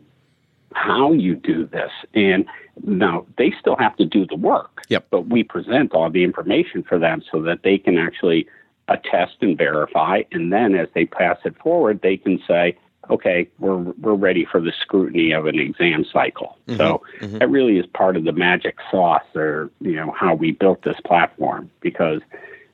how 0.74 1.12
you 1.12 1.34
do 1.34 1.66
this. 1.66 1.90
And 2.14 2.46
now 2.82 3.26
they 3.36 3.52
still 3.60 3.76
have 3.76 3.96
to 3.96 4.04
do 4.04 4.26
the 4.26 4.36
work. 4.36 4.82
Yep. 4.88 5.06
But 5.10 5.28
we 5.28 5.42
present 5.42 5.92
all 5.92 6.10
the 6.10 6.24
information 6.24 6.82
for 6.82 6.98
them 6.98 7.22
so 7.30 7.42
that 7.42 7.62
they 7.64 7.78
can 7.78 7.98
actually 7.98 8.46
attest 8.88 9.36
and 9.42 9.58
verify. 9.58 10.22
And 10.32 10.52
then 10.52 10.74
as 10.74 10.88
they 10.94 11.04
pass 11.04 11.38
it 11.44 11.56
forward, 11.58 12.00
they 12.02 12.16
can 12.16 12.40
say, 12.48 12.76
okay, 13.10 13.48
we're 13.58 13.76
we're 13.76 14.14
ready 14.14 14.44
for 14.44 14.60
the 14.60 14.72
scrutiny 14.80 15.32
of 15.32 15.46
an 15.46 15.58
exam 15.58 16.04
cycle. 16.12 16.58
Mm-hmm, 16.66 16.78
so 16.78 17.02
mm-hmm. 17.20 17.38
that 17.38 17.50
really 17.50 17.78
is 17.78 17.86
part 17.86 18.16
of 18.16 18.24
the 18.24 18.32
magic 18.32 18.76
sauce, 18.90 19.24
or 19.34 19.70
you 19.80 19.94
know 19.94 20.12
how 20.12 20.34
we 20.34 20.52
built 20.52 20.82
this 20.82 21.00
platform 21.04 21.70
because. 21.80 22.20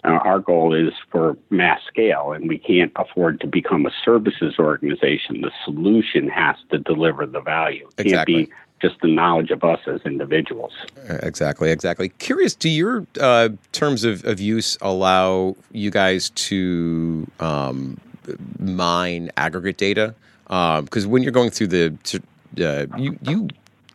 Uh, 0.07 0.21
our 0.23 0.39
goal 0.39 0.75
is 0.75 0.93
for 1.11 1.35
mass 1.49 1.81
scale, 1.89 2.33
and 2.33 2.47
we 2.47 2.59
can't 2.59 2.93
afford 2.97 3.41
to 3.41 3.47
become 3.47 3.87
a 3.87 3.91
services 4.05 4.57
organization. 4.59 5.41
The 5.41 5.51
solution 5.65 6.29
has 6.29 6.57
to 6.73 6.79
deliver 6.79 7.25
the 7.25 7.41
value. 7.41 7.89
It 7.97 8.09
exactly. 8.09 8.35
can't 8.35 8.51
be 8.51 8.55
just 8.85 9.01
the 9.01 9.09
knowledge 9.09 9.51
of 9.51 9.65
us 9.65 9.81
as 9.87 10.03
individuals. 10.05 10.73
Exactly, 11.09 11.71
exactly. 11.71 12.11
Curious, 12.11 12.55
do 12.55 12.69
your 12.69 13.07
uh, 13.19 13.49
terms 13.73 14.05
of, 14.05 14.25
of 14.25 14.41
use 14.41 14.77
allow 14.83 15.57
you 15.73 15.91
guys 15.91 16.29
to 16.31 17.27
um, 17.41 17.99
mine 18.59 19.31
aggregate 19.37 19.77
data 19.77 20.15
because 20.47 21.05
um, 21.05 21.11
when 21.11 21.23
you're 21.23 21.33
going 21.33 21.51
through 21.51 21.69
the 21.69 22.21
uh, 22.61 22.87
you 22.97 23.19
you 23.23 23.49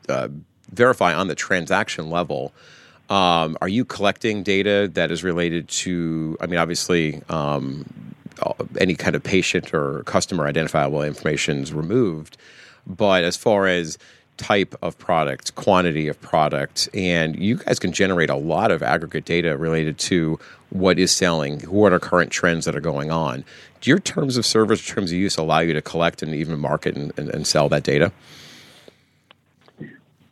uh, 0.09 0.27
verify 0.71 1.13
on 1.13 1.27
the 1.27 1.35
transaction 1.35 2.09
level. 2.09 2.53
Um, 3.09 3.57
are 3.59 3.67
you 3.67 3.85
collecting 3.85 4.43
data 4.43 4.89
that 4.93 5.09
is 5.09 5.23
related 5.23 5.67
to? 5.69 6.37
I 6.41 6.45
mean, 6.45 6.59
obviously, 6.59 7.21
um, 7.29 7.85
any 8.79 8.95
kind 8.95 9.15
of 9.15 9.23
patient 9.23 9.73
or 9.73 10.03
customer 10.03 10.45
identifiable 10.45 11.01
information 11.01 11.59
is 11.63 11.73
removed, 11.73 12.37
but 12.85 13.23
as 13.23 13.35
far 13.35 13.67
as 13.67 13.97
type 14.37 14.73
of 14.81 14.97
product, 14.97 15.55
quantity 15.55 16.07
of 16.07 16.19
product, 16.21 16.87
and 16.93 17.37
you 17.37 17.55
guys 17.55 17.79
can 17.79 17.91
generate 17.91 18.29
a 18.29 18.35
lot 18.35 18.71
of 18.71 18.81
aggregate 18.81 19.25
data 19.25 19.57
related 19.57 19.97
to 19.97 20.39
what 20.69 20.99
is 20.99 21.11
selling, 21.11 21.61
what 21.61 21.93
are 21.93 21.99
current 21.99 22.31
trends 22.31 22.65
that 22.65 22.75
are 22.75 22.81
going 22.81 23.11
on. 23.11 23.43
Do 23.81 23.89
your 23.89 23.99
terms 23.99 24.37
of 24.37 24.45
service, 24.45 24.85
terms 24.85 25.11
of 25.11 25.17
use 25.17 25.37
allow 25.37 25.59
you 25.59 25.73
to 25.73 25.81
collect 25.81 26.21
and 26.21 26.33
even 26.35 26.59
market 26.59 26.95
and, 26.95 27.11
and, 27.17 27.29
and 27.29 27.47
sell 27.47 27.69
that 27.69 27.83
data? 27.83 28.11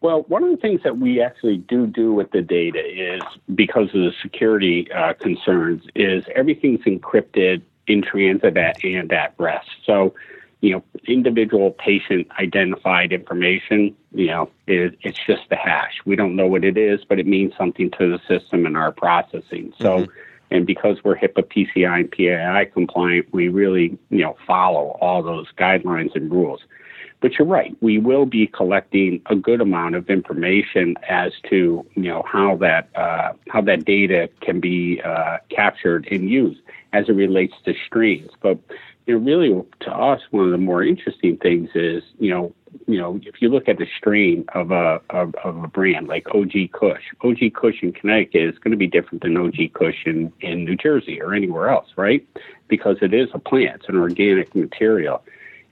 Well, 0.02 0.23
one 0.28 0.43
of 0.43 0.52
the 0.52 0.58
things 0.58 0.82
that 0.84 1.00
we 1.00 1.21
actually 1.21 1.58
do 1.58 1.88
do 1.88 2.13
with 2.13 2.32
the 2.32 2.41
data 2.41 2.80
is 2.80 3.21
because 3.56 3.88
of 3.88 4.02
the 4.02 4.13
security 4.21 4.91
uh, 4.91 5.13
concerns, 5.13 5.84
is 5.95 6.23
everything's 6.36 6.82
encrypted 6.82 7.62
in 7.88 8.04
transit 8.04 8.58
and 8.84 9.12
at 9.12 9.34
rest. 9.38 9.69
So 9.86 10.13
you 10.62 10.71
know, 10.71 10.84
individual 11.08 11.71
patient 11.71 12.28
identified 12.39 13.13
information, 13.13 13.95
you 14.12 14.28
know, 14.28 14.50
it, 14.65 14.97
it's 15.02 15.19
just 15.28 15.43
a 15.52 15.56
hash. 15.56 16.02
We 16.06 16.15
don't 16.15 16.36
know 16.36 16.47
what 16.47 16.63
it 16.63 16.78
is, 16.78 17.02
but 17.08 17.19
it 17.19 17.28
means 17.28 17.54
something 17.58 17.91
to 17.91 18.10
the 18.10 18.19
system 18.28 18.65
and 18.65 18.76
our 18.76 18.91
processing. 18.91 19.73
So, 19.80 20.00
mm-hmm. 20.00 20.12
And 20.49 20.65
because 20.65 20.97
we're 21.03 21.17
HIPAA, 21.17 21.43
PCI, 21.75 21.99
and 21.99 22.12
PII 22.12 22.71
compliant, 22.71 23.27
we 23.33 23.49
really, 23.49 23.97
you 24.10 24.19
know, 24.19 24.38
follow 24.45 24.97
all 25.01 25.21
those 25.21 25.47
guidelines 25.57 26.15
and 26.15 26.31
rules. 26.31 26.62
But 27.19 27.38
you're 27.38 27.47
right, 27.47 27.75
we 27.81 27.97
will 27.97 28.25
be 28.25 28.45
collecting 28.45 29.21
a 29.25 29.36
good 29.36 29.60
amount 29.60 29.95
of 29.95 30.10
information 30.10 30.95
as 31.10 31.31
to, 31.49 31.86
you 31.95 32.03
know, 32.03 32.23
how 32.31 32.57
that 32.57 32.89
uh, 32.95 33.33
how 33.49 33.62
that 33.62 33.86
data 33.86 34.29
can 34.41 34.60
be 34.60 35.01
uh, 35.01 35.38
captured 35.49 36.07
and 36.12 36.29
used 36.29 36.62
as 36.93 37.10
it 37.10 37.13
relates 37.13 37.55
to 37.65 37.73
streams. 37.88 38.29
But 38.39 38.60
you 39.07 39.17
know, 39.17 39.25
really 39.25 39.63
to 39.79 39.91
us, 39.91 40.21
one 40.31 40.45
of 40.45 40.51
the 40.51 40.57
more 40.57 40.83
interesting 40.83 41.37
things 41.37 41.69
is, 41.73 42.03
you 42.19 42.29
know, 42.29 42.53
you 42.85 42.99
know, 42.99 43.19
if 43.23 43.41
you 43.41 43.49
look 43.49 43.69
at 43.69 43.77
the 43.77 43.87
strain 43.97 44.45
of 44.53 44.71
a 44.71 45.01
of, 45.09 45.33
of 45.43 45.63
a 45.63 45.67
brand 45.67 46.07
like 46.09 46.27
OG 46.35 46.71
Kush, 46.73 47.03
OG 47.21 47.53
Kush 47.55 47.81
in 47.81 47.93
Connecticut 47.93 48.41
is 48.41 48.59
going 48.59 48.71
to 48.71 48.77
be 48.77 48.87
different 48.87 49.23
than 49.23 49.37
OG 49.37 49.73
Kush 49.73 50.05
in, 50.05 50.31
in 50.41 50.65
New 50.65 50.75
Jersey 50.75 51.21
or 51.21 51.33
anywhere 51.33 51.69
else, 51.69 51.87
right? 51.95 52.27
Because 52.67 52.97
it 53.01 53.13
is 53.13 53.29
a 53.33 53.39
plant, 53.39 53.77
it's 53.77 53.89
an 53.89 53.95
organic 53.95 54.53
material, 54.53 55.23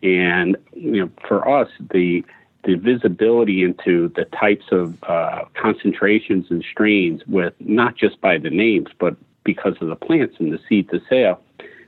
and 0.02 0.56
you 0.74 1.06
know, 1.06 1.12
for 1.28 1.48
us, 1.48 1.70
the 1.92 2.24
the 2.64 2.76
visibility 2.76 3.64
into 3.64 4.08
the 4.16 4.26
types 4.26 4.66
of 4.72 4.98
uh, 5.04 5.44
concentrations 5.62 6.48
and 6.50 6.66
strains 6.72 7.22
with 7.28 7.54
not 7.60 7.96
just 7.96 8.20
by 8.22 8.38
the 8.38 8.50
names, 8.50 8.88
but 8.98 9.16
because 9.44 9.76
of 9.82 9.90
the 9.90 9.96
plants 9.96 10.38
and 10.40 10.52
the 10.52 10.60
seed 10.68 10.90
to 10.90 11.00
sale 11.08 11.40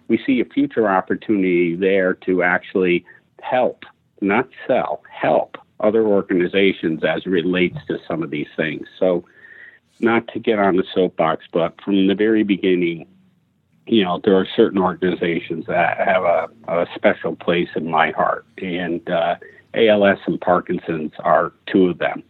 we 0.08 0.20
see 0.26 0.40
a 0.40 0.46
future 0.46 0.88
opportunity 0.88 1.76
there 1.76 2.14
to 2.14 2.44
actually 2.44 3.06
help, 3.42 3.84
not 4.22 4.48
sell, 4.66 5.04
help 5.12 5.58
other 5.80 6.06
organizations 6.06 7.04
as 7.04 7.26
relates 7.26 7.78
to 7.88 8.00
some 8.08 8.24
of 8.24 8.32
these 8.32 8.48
things. 8.56 8.88
So, 9.00 9.26
not 10.00 10.28
to 10.30 10.40
get 10.40 10.60
on 10.60 10.76
the 10.76 10.84
soapbox, 10.94 11.46
but 11.52 11.80
from 11.82 12.06
the 12.08 12.14
very 12.14 12.44
beginning, 12.44 13.08
you 13.88 14.04
know, 14.04 14.20
there 14.24 14.36
are 14.36 14.48
certain 14.56 14.80
organizations 14.80 15.66
that 15.66 15.98
have 15.98 16.24
a, 16.24 16.48
a 16.68 16.86
special 16.94 17.36
place 17.36 17.70
in 17.76 17.90
my 17.90 18.12
heart, 18.12 18.46
and 18.60 19.08
uh, 19.10 19.36
ALS 19.74 20.20
and 20.28 20.40
Parkinson's 20.40 21.14
are 21.20 21.54
two 21.66 21.88
of 21.88 21.98
them. 21.98 22.22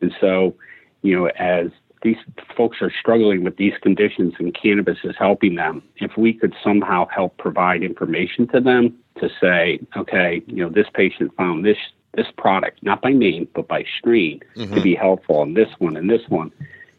And 0.00 0.14
so, 0.20 0.54
you 1.02 1.16
know, 1.16 1.26
as 1.38 1.68
these 2.06 2.16
folks 2.56 2.78
are 2.80 2.92
struggling 3.00 3.42
with 3.42 3.56
these 3.56 3.72
conditions 3.82 4.34
and 4.38 4.54
cannabis 4.54 4.98
is 5.02 5.16
helping 5.18 5.56
them, 5.56 5.82
if 5.96 6.16
we 6.16 6.32
could 6.32 6.54
somehow 6.62 7.08
help 7.08 7.36
provide 7.36 7.82
information 7.82 8.46
to 8.46 8.60
them 8.60 8.96
to 9.20 9.28
say, 9.40 9.80
okay, 9.96 10.40
you 10.46 10.62
know, 10.62 10.70
this 10.70 10.86
patient 10.94 11.34
found 11.36 11.64
this 11.64 11.78
this 12.14 12.28
product, 12.38 12.82
not 12.82 13.02
by 13.02 13.12
name, 13.12 13.46
but 13.54 13.68
by 13.68 13.84
strain, 13.98 14.40
mm-hmm. 14.56 14.72
to 14.74 14.80
be 14.80 14.94
helpful, 14.94 15.42
and 15.42 15.54
this 15.54 15.68
one 15.78 15.98
and 15.98 16.08
this 16.08 16.22
one. 16.28 16.50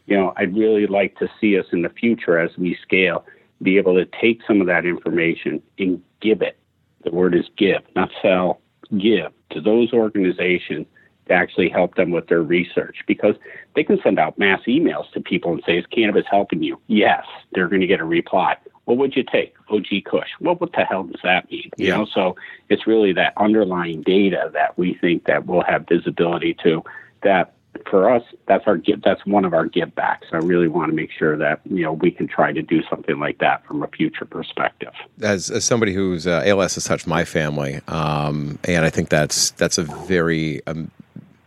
You 0.06 0.16
know, 0.16 0.32
I'd 0.36 0.54
really 0.54 0.86
like 0.86 1.18
to 1.18 1.28
see 1.40 1.58
us 1.58 1.66
in 1.72 1.82
the 1.82 1.88
future 1.88 2.38
as 2.38 2.50
we 2.56 2.78
scale 2.82 3.24
be 3.60 3.78
able 3.78 3.94
to 3.94 4.06
take 4.20 4.40
some 4.46 4.60
of 4.60 4.68
that 4.68 4.84
information 4.84 5.60
and 5.78 6.00
give 6.20 6.40
it. 6.42 6.56
The 7.02 7.10
word 7.10 7.34
is 7.34 7.46
give, 7.56 7.82
not 7.96 8.10
sell, 8.22 8.60
give 8.96 9.32
to 9.50 9.60
those 9.60 9.92
organizations 9.92 10.86
to 11.28 11.34
actually 11.34 11.68
help 11.68 11.94
them 11.94 12.10
with 12.10 12.28
their 12.28 12.42
research 12.42 12.98
because 13.06 13.34
they 13.74 13.84
can 13.84 13.98
send 14.02 14.18
out 14.18 14.38
mass 14.38 14.60
emails 14.66 15.10
to 15.12 15.20
people 15.20 15.52
and 15.52 15.62
say, 15.64 15.78
Is 15.78 15.86
cannabis 15.86 16.24
helping 16.30 16.62
you? 16.62 16.80
Yes, 16.86 17.24
they're 17.52 17.68
going 17.68 17.80
to 17.80 17.86
get 17.86 18.00
a 18.00 18.04
reply. 18.04 18.56
What 18.84 18.98
would 18.98 19.14
you 19.14 19.22
take? 19.22 19.54
OG 19.70 20.04
Kush. 20.06 20.30
Well, 20.40 20.54
what 20.54 20.72
the 20.72 20.84
hell 20.84 21.04
does 21.04 21.20
that 21.22 21.50
mean? 21.50 21.70
You 21.76 21.90
know, 21.90 22.06
so 22.06 22.36
it's 22.70 22.86
really 22.86 23.12
that 23.12 23.34
underlying 23.36 24.02
data 24.02 24.50
that 24.54 24.78
we 24.78 24.94
think 24.94 25.26
that 25.26 25.46
we'll 25.46 25.62
have 25.62 25.86
visibility 25.86 26.56
to 26.64 26.82
that 27.22 27.52
for 27.88 28.10
us, 28.10 28.22
that's 28.46 28.64
our 28.66 28.80
that's 29.04 29.24
one 29.26 29.44
of 29.44 29.54
our 29.54 29.66
give 29.66 29.94
backs. 29.94 30.28
I 30.32 30.38
really 30.38 30.68
want 30.68 30.90
to 30.90 30.96
make 30.96 31.10
sure 31.10 31.36
that 31.36 31.60
you 31.64 31.82
know 31.82 31.92
we 31.92 32.10
can 32.10 32.26
try 32.26 32.52
to 32.52 32.62
do 32.62 32.82
something 32.88 33.18
like 33.18 33.38
that 33.38 33.64
from 33.66 33.82
a 33.82 33.88
future 33.88 34.24
perspective. 34.24 34.92
As, 35.20 35.50
as 35.50 35.64
somebody 35.64 35.92
who's 35.92 36.26
uh, 36.26 36.42
ALS 36.46 36.74
has 36.74 36.84
touched 36.84 37.06
my 37.06 37.24
family, 37.24 37.80
um, 37.88 38.58
and 38.64 38.84
I 38.84 38.90
think 38.90 39.08
that's 39.08 39.50
that's 39.52 39.78
a 39.78 39.82
very 39.82 40.66
um, 40.66 40.90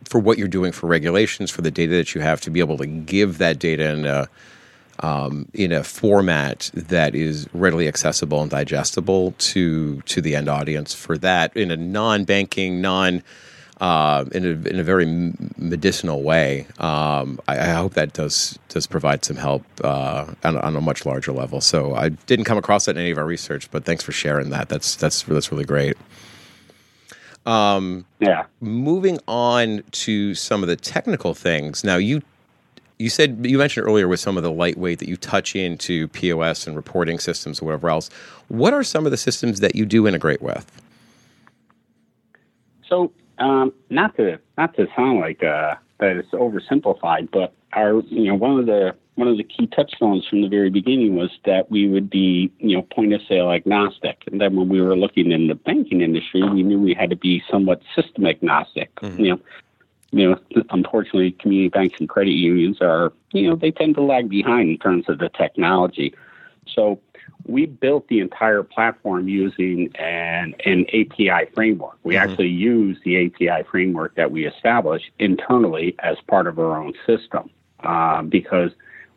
for 0.03 0.19
what 0.19 0.37
you're 0.37 0.47
doing 0.47 0.71
for 0.71 0.87
regulations 0.87 1.51
for 1.51 1.61
the 1.61 1.71
data 1.71 1.93
that 1.93 2.15
you 2.15 2.21
have 2.21 2.41
to 2.41 2.49
be 2.49 2.59
able 2.59 2.77
to 2.77 2.85
give 2.85 3.37
that 3.37 3.59
data 3.59 3.89
in 3.89 4.05
a 4.05 4.27
um, 4.99 5.47
in 5.53 5.71
a 5.71 5.83
format 5.83 6.69
that 6.73 7.15
is 7.15 7.47
readily 7.53 7.87
accessible 7.87 8.41
and 8.41 8.51
digestible 8.51 9.33
to 9.37 10.01
to 10.01 10.21
the 10.21 10.35
end 10.35 10.47
audience 10.47 10.93
for 10.93 11.17
that 11.17 11.55
in 11.55 11.71
a 11.71 11.77
non-banking 11.77 12.81
non 12.81 13.23
uh, 13.81 14.25
in, 14.31 14.45
a, 14.45 14.69
in 14.69 14.79
a 14.79 14.83
very 14.83 15.07
medicinal 15.57 16.21
way. 16.21 16.67
Um, 16.77 17.39
I, 17.47 17.57
I, 17.57 17.73
hope 17.73 17.95
that 17.95 18.13
does 18.13 18.59
does 18.69 18.85
provide 18.85 19.25
some 19.25 19.37
help 19.37 19.63
uh, 19.83 20.27
on, 20.43 20.55
on, 20.57 20.75
a 20.75 20.81
much 20.81 21.03
larger 21.03 21.31
level. 21.31 21.61
So 21.61 21.95
I 21.95 22.09
didn't 22.09 22.45
come 22.45 22.59
across 22.59 22.85
that 22.85 22.91
in 22.91 23.01
any 23.01 23.09
of 23.09 23.17
our 23.17 23.25
research, 23.25 23.71
but 23.71 23.83
thanks 23.83 24.03
for 24.03 24.11
sharing 24.11 24.51
that. 24.51 24.69
That's 24.69 24.95
that's 24.95 25.23
that's 25.23 25.51
really 25.51 25.65
great. 25.65 25.97
Um, 27.45 28.05
yeah. 28.19 28.45
Moving 28.59 29.19
on 29.27 29.83
to 29.91 30.35
some 30.35 30.61
of 30.61 30.69
the 30.69 30.75
technical 30.75 31.33
things. 31.33 31.83
Now 31.83 31.97
you 31.97 32.21
you 32.99 33.09
said 33.09 33.39
you 33.43 33.57
mentioned 33.57 33.87
earlier 33.87 34.07
with 34.07 34.19
some 34.19 34.37
of 34.37 34.43
the 34.43 34.51
lightweight 34.51 34.99
that 34.99 35.09
you 35.09 35.17
touch 35.17 35.55
into 35.55 36.07
POS 36.09 36.67
and 36.67 36.75
reporting 36.75 37.19
systems 37.19 37.61
or 37.61 37.65
whatever 37.65 37.89
else. 37.89 38.09
What 38.47 38.73
are 38.73 38.83
some 38.83 39.05
of 39.05 39.11
the 39.11 39.17
systems 39.17 39.59
that 39.59 39.75
you 39.75 39.85
do 39.85 40.07
integrate 40.07 40.41
with? 40.41 40.71
So 42.87 43.11
um, 43.39 43.73
not 43.89 44.15
to 44.17 44.39
not 44.57 44.75
to 44.75 44.87
sound 44.95 45.19
like 45.19 45.43
uh, 45.43 45.75
that 45.99 46.17
it's 46.17 46.29
oversimplified, 46.29 47.29
but 47.31 47.53
our 47.73 48.01
you 48.01 48.25
know 48.25 48.35
one 48.35 48.59
of 48.59 48.67
the 48.67 48.95
one 49.21 49.27
of 49.27 49.37
the 49.37 49.43
key 49.43 49.67
touchstones 49.67 50.25
from 50.27 50.41
the 50.41 50.47
very 50.47 50.71
beginning 50.71 51.15
was 51.15 51.29
that 51.45 51.69
we 51.69 51.87
would 51.87 52.09
be 52.09 52.51
you 52.57 52.75
know 52.75 52.81
point 52.81 53.13
of 53.13 53.21
sale 53.29 53.51
agnostic, 53.51 54.23
and 54.25 54.41
then 54.41 54.55
when 54.55 54.67
we 54.67 54.81
were 54.81 54.97
looking 54.97 55.31
in 55.31 55.47
the 55.47 55.53
banking 55.53 56.01
industry, 56.01 56.41
we 56.41 56.63
knew 56.63 56.79
we 56.79 56.95
had 56.95 57.11
to 57.11 57.15
be 57.15 57.43
somewhat 57.47 57.83
system 57.95 58.25
agnostic. 58.25 58.95
Mm-hmm. 58.95 59.23
You 59.23 59.29
know, 59.29 59.39
you 60.11 60.29
know, 60.55 60.63
unfortunately, 60.71 61.33
community 61.33 61.69
banks 61.69 61.99
and 61.99 62.09
credit 62.09 62.31
unions 62.31 62.79
are 62.81 63.13
you 63.31 63.47
know 63.47 63.55
they 63.55 63.69
tend 63.69 63.93
to 63.93 64.01
lag 64.01 64.27
behind 64.27 64.71
in 64.71 64.79
terms 64.79 65.05
of 65.07 65.19
the 65.19 65.29
technology. 65.29 66.15
So 66.67 66.99
we 67.45 67.67
built 67.67 68.07
the 68.07 68.21
entire 68.21 68.63
platform 68.63 69.27
using 69.27 69.95
an, 69.97 70.55
an 70.65 70.87
API 70.87 71.51
framework. 71.53 71.99
We 72.01 72.15
mm-hmm. 72.15 72.27
actually 72.27 72.49
use 72.49 72.97
the 73.05 73.27
API 73.27 73.67
framework 73.69 74.15
that 74.15 74.31
we 74.31 74.47
established 74.47 75.11
internally 75.19 75.95
as 75.99 76.17
part 76.27 76.47
of 76.47 76.57
our 76.57 76.75
own 76.75 76.93
system 77.05 77.51
uh, 77.83 78.23
because 78.23 78.71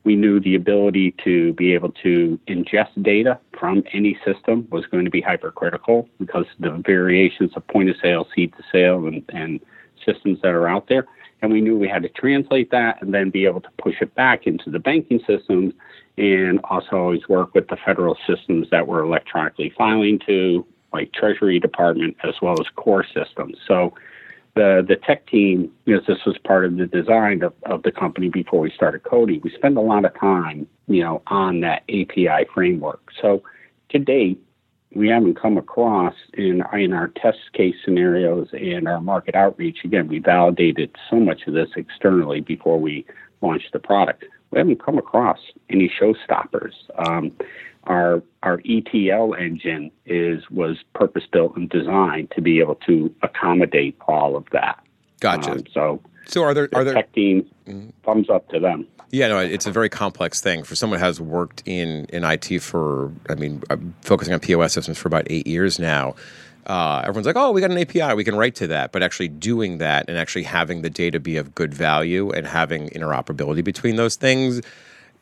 we 0.04 0.16
knew 0.16 0.38
the 0.38 0.54
ability 0.54 1.14
to 1.24 1.54
be 1.54 1.72
able 1.72 1.90
to 2.02 2.38
ingest 2.46 3.02
data 3.02 3.38
from 3.58 3.82
any 3.92 4.18
system 4.24 4.68
was 4.70 4.86
going 4.86 5.04
to 5.04 5.10
be 5.10 5.22
hypercritical 5.22 6.08
because 6.18 6.44
the 6.60 6.70
variations 6.86 7.52
of 7.56 7.66
point 7.68 7.88
of 7.88 7.96
sale, 8.02 8.28
seed 8.34 8.52
to 8.56 8.62
sale, 8.70 9.06
and, 9.06 9.24
and 9.30 9.60
systems 10.04 10.38
that 10.42 10.52
are 10.52 10.68
out 10.68 10.88
there. 10.88 11.06
And 11.40 11.52
we 11.52 11.60
knew 11.60 11.76
we 11.76 11.88
had 11.88 12.02
to 12.02 12.08
translate 12.10 12.70
that 12.70 13.00
and 13.02 13.12
then 13.12 13.30
be 13.30 13.46
able 13.46 13.62
to 13.62 13.68
push 13.78 13.96
it 14.00 14.14
back 14.14 14.46
into 14.46 14.70
the 14.70 14.78
banking 14.78 15.20
systems 15.26 15.72
and 16.16 16.60
also 16.64 16.96
always 16.96 17.28
work 17.28 17.54
with 17.54 17.68
the 17.68 17.76
federal 17.84 18.16
systems 18.26 18.68
that 18.70 18.86
we're 18.86 19.02
electronically 19.02 19.72
filing 19.76 20.20
to, 20.26 20.66
like 20.92 21.12
Treasury 21.12 21.58
Department, 21.58 22.16
as 22.22 22.34
well 22.40 22.60
as 22.60 22.66
core 22.76 23.04
systems. 23.04 23.56
So 23.66 23.94
the 24.54 24.84
the 24.86 24.96
tech 24.96 25.26
team, 25.26 25.70
because 25.84 26.06
this 26.06 26.24
was 26.26 26.36
part 26.38 26.64
of 26.64 26.76
the 26.76 26.86
design 26.86 27.42
of, 27.42 27.52
of 27.64 27.82
the 27.82 27.92
company 27.92 28.28
before 28.28 28.60
we 28.60 28.70
started 28.70 29.02
coding, 29.02 29.40
we 29.42 29.50
spend 29.50 29.76
a 29.76 29.80
lot 29.80 30.04
of 30.04 30.18
time, 30.18 30.66
you 30.86 31.02
know, 31.02 31.22
on 31.26 31.60
that 31.60 31.82
API 31.88 32.46
framework. 32.52 33.00
So 33.20 33.42
to 33.90 33.98
date, 33.98 34.40
we 34.94 35.08
haven't 35.08 35.40
come 35.40 35.56
across 35.58 36.14
in 36.34 36.62
in 36.72 36.92
our 36.92 37.08
test 37.08 37.38
case 37.52 37.74
scenarios 37.84 38.48
and 38.52 38.86
our 38.86 39.00
market 39.00 39.34
outreach. 39.34 39.78
Again, 39.84 40.08
we 40.08 40.18
validated 40.20 40.94
so 41.10 41.16
much 41.16 41.46
of 41.46 41.54
this 41.54 41.70
externally 41.76 42.40
before 42.40 42.78
we 42.80 43.04
launched 43.42 43.72
the 43.72 43.78
product 43.78 44.24
we 44.54 44.60
haven't 44.60 44.82
come 44.82 44.98
across 44.98 45.38
any 45.68 45.90
showstoppers. 46.00 46.74
Um, 46.96 47.32
our 47.86 48.22
our 48.42 48.60
ETL 48.64 49.34
engine 49.34 49.90
is 50.06 50.48
was 50.50 50.76
purpose 50.94 51.24
built 51.30 51.56
and 51.56 51.68
designed 51.68 52.30
to 52.32 52.42
be 52.42 52.60
able 52.60 52.76
to 52.86 53.14
accommodate 53.22 53.96
all 54.06 54.36
of 54.36 54.44
that. 54.52 54.82
Gotcha. 55.20 55.52
Um, 55.52 55.64
so 55.72 56.00
so 56.26 56.42
are 56.42 56.54
there 56.54 56.68
are 56.74 56.84
there 56.84 56.94
tech 56.94 57.12
team 57.12 57.48
mm-hmm. 57.66 57.90
thumbs 58.04 58.28
up 58.30 58.48
to 58.50 58.60
them. 58.60 58.86
Yeah, 59.10 59.28
no, 59.28 59.38
it's 59.38 59.66
a 59.66 59.70
very 59.70 59.88
complex 59.88 60.40
thing 60.40 60.64
for 60.64 60.74
someone 60.74 60.98
who 60.98 61.04
has 61.04 61.20
worked 61.20 61.62
in 61.66 62.06
in 62.06 62.24
IT 62.24 62.60
for. 62.60 63.12
I 63.28 63.34
mean, 63.34 63.62
I'm 63.70 63.94
focusing 64.00 64.34
on 64.34 64.40
POS 64.40 64.72
systems 64.72 64.98
for 64.98 65.08
about 65.08 65.26
eight 65.30 65.46
years 65.46 65.78
now 65.78 66.14
uh, 66.66 67.02
everyone's 67.02 67.26
like, 67.26 67.36
oh, 67.36 67.50
we 67.50 67.60
got 67.60 67.70
an 67.70 67.78
API, 67.78 68.14
we 68.14 68.24
can 68.24 68.36
write 68.36 68.54
to 68.56 68.66
that. 68.68 68.92
But 68.92 69.02
actually 69.02 69.28
doing 69.28 69.78
that 69.78 70.08
and 70.08 70.16
actually 70.16 70.44
having 70.44 70.82
the 70.82 70.90
data 70.90 71.20
be 71.20 71.36
of 71.36 71.54
good 71.54 71.74
value 71.74 72.30
and 72.30 72.46
having 72.46 72.88
interoperability 72.90 73.62
between 73.62 73.96
those 73.96 74.16
things, 74.16 74.62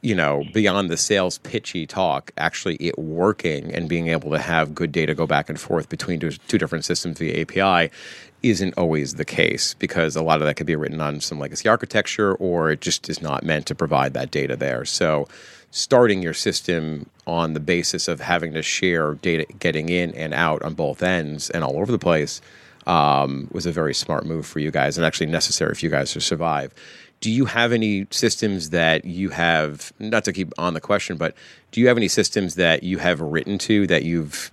you 0.03 0.17
know, 0.17 0.45
beyond 0.53 0.91
the 0.91 0.97
sales 0.97 1.39
pitchy 1.39 1.87
talk, 1.87 2.33
actually 2.37 2.75
it 2.77 2.99
working 2.99 3.73
and 3.73 3.89
being 3.89 4.09
able 4.09 4.31
to 4.33 4.39
have 4.39 4.75
good 4.75 4.91
data 4.91 5.15
go 5.15 5.27
back 5.27 5.49
and 5.49 5.59
forth 5.59 5.89
between 5.89 6.19
two, 6.19 6.33
two 6.49 6.59
different 6.59 6.85
systems 6.85 7.19
via 7.19 7.43
API 7.43 7.91
isn't 8.43 8.77
always 8.77 9.15
the 9.15 9.25
case 9.25 9.75
because 9.75 10.17
a 10.17 10.23
lot 10.23 10.41
of 10.41 10.47
that 10.47 10.57
could 10.57 10.67
be 10.67 10.75
written 10.75 11.01
on 11.01 11.21
some 11.21 11.39
legacy 11.39 11.69
architecture 11.69 12.35
or 12.35 12.73
it 12.73 12.81
just 12.81 13.09
is 13.09 13.23
not 13.23 13.45
meant 13.45 13.67
to 13.67 13.77
provide 13.77 14.13
that 14.15 14.33
data 14.33 14.57
there. 14.57 14.85
So 14.85 15.29
starting 15.71 16.21
your 16.21 16.35
system 16.35 17.09
on 17.25 17.55
the 17.55 17.61
basis 17.61 18.09
of 18.09 18.21
having 18.21 18.53
to 18.55 18.63
share 18.63 19.15
data 19.15 19.47
getting 19.61 19.89
in 19.89 20.13
and 20.17 20.35
out 20.35 20.63
on 20.63 20.75
both 20.75 21.01
ends 21.01 21.49
and 21.51 21.63
all 21.63 21.79
over 21.79 21.93
the 21.93 21.99
place 21.99 22.41
um, 22.87 23.49
was 23.53 23.67
a 23.67 23.73
very 23.73 23.95
smart 23.95 24.27
move 24.27 24.45
for 24.45 24.59
you 24.59 24.73
guys 24.73 24.99
and 24.99 25.07
actually 25.07 25.27
necessary 25.27 25.75
for 25.77 25.87
you 25.87 25.91
guys 25.91 26.13
to 26.13 26.21
survive. 26.21 26.75
Do 27.23 27.31
you 27.31 27.45
have 27.45 27.71
any 27.71 28.09
systems 28.11 28.71
that 28.71 29.05
you 29.05 29.31
have, 29.31 29.93
not 30.01 30.25
to 30.25 30.33
keep 30.33 30.53
on 30.59 30.75
the 30.75 30.81
question, 30.81 31.17
but 31.17 31.37
do 31.71 31.81
you 31.81 31.87
have 31.87 31.97
any 31.97 32.09
systems 32.09 32.57
that 32.57 32.83
you 32.83 32.99
have 32.99 33.21
written 33.21 33.59
to 33.59 33.87
that 33.87 34.03
you've 34.03 34.51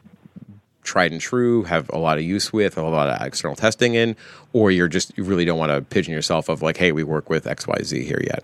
tried 0.84 1.12
and 1.12 1.19
true, 1.19 1.63
have 1.63 1.89
a 1.89 1.97
lot 1.97 2.19
of 2.19 2.23
use 2.23 2.53
with, 2.53 2.77
a 2.77 2.84
lot 2.84 3.10
of 3.10 3.25
external 3.25 3.55
testing 3.55 3.95
in, 3.95 4.15
or 4.53 4.69
you're 4.69 4.88
just, 4.88 5.17
you 5.17 5.23
really 5.23 5.45
don't 5.45 5.58
want 5.58 5.71
to 5.71 5.82
pigeon 5.82 6.13
yourself 6.13 6.47
of 6.47 6.62
like, 6.62 6.77
hey, 6.77 6.91
we 6.91 7.03
work 7.03 7.27
with 7.27 7.45
XYZ 7.45 8.03
here 8.03 8.21
yet? 8.23 8.43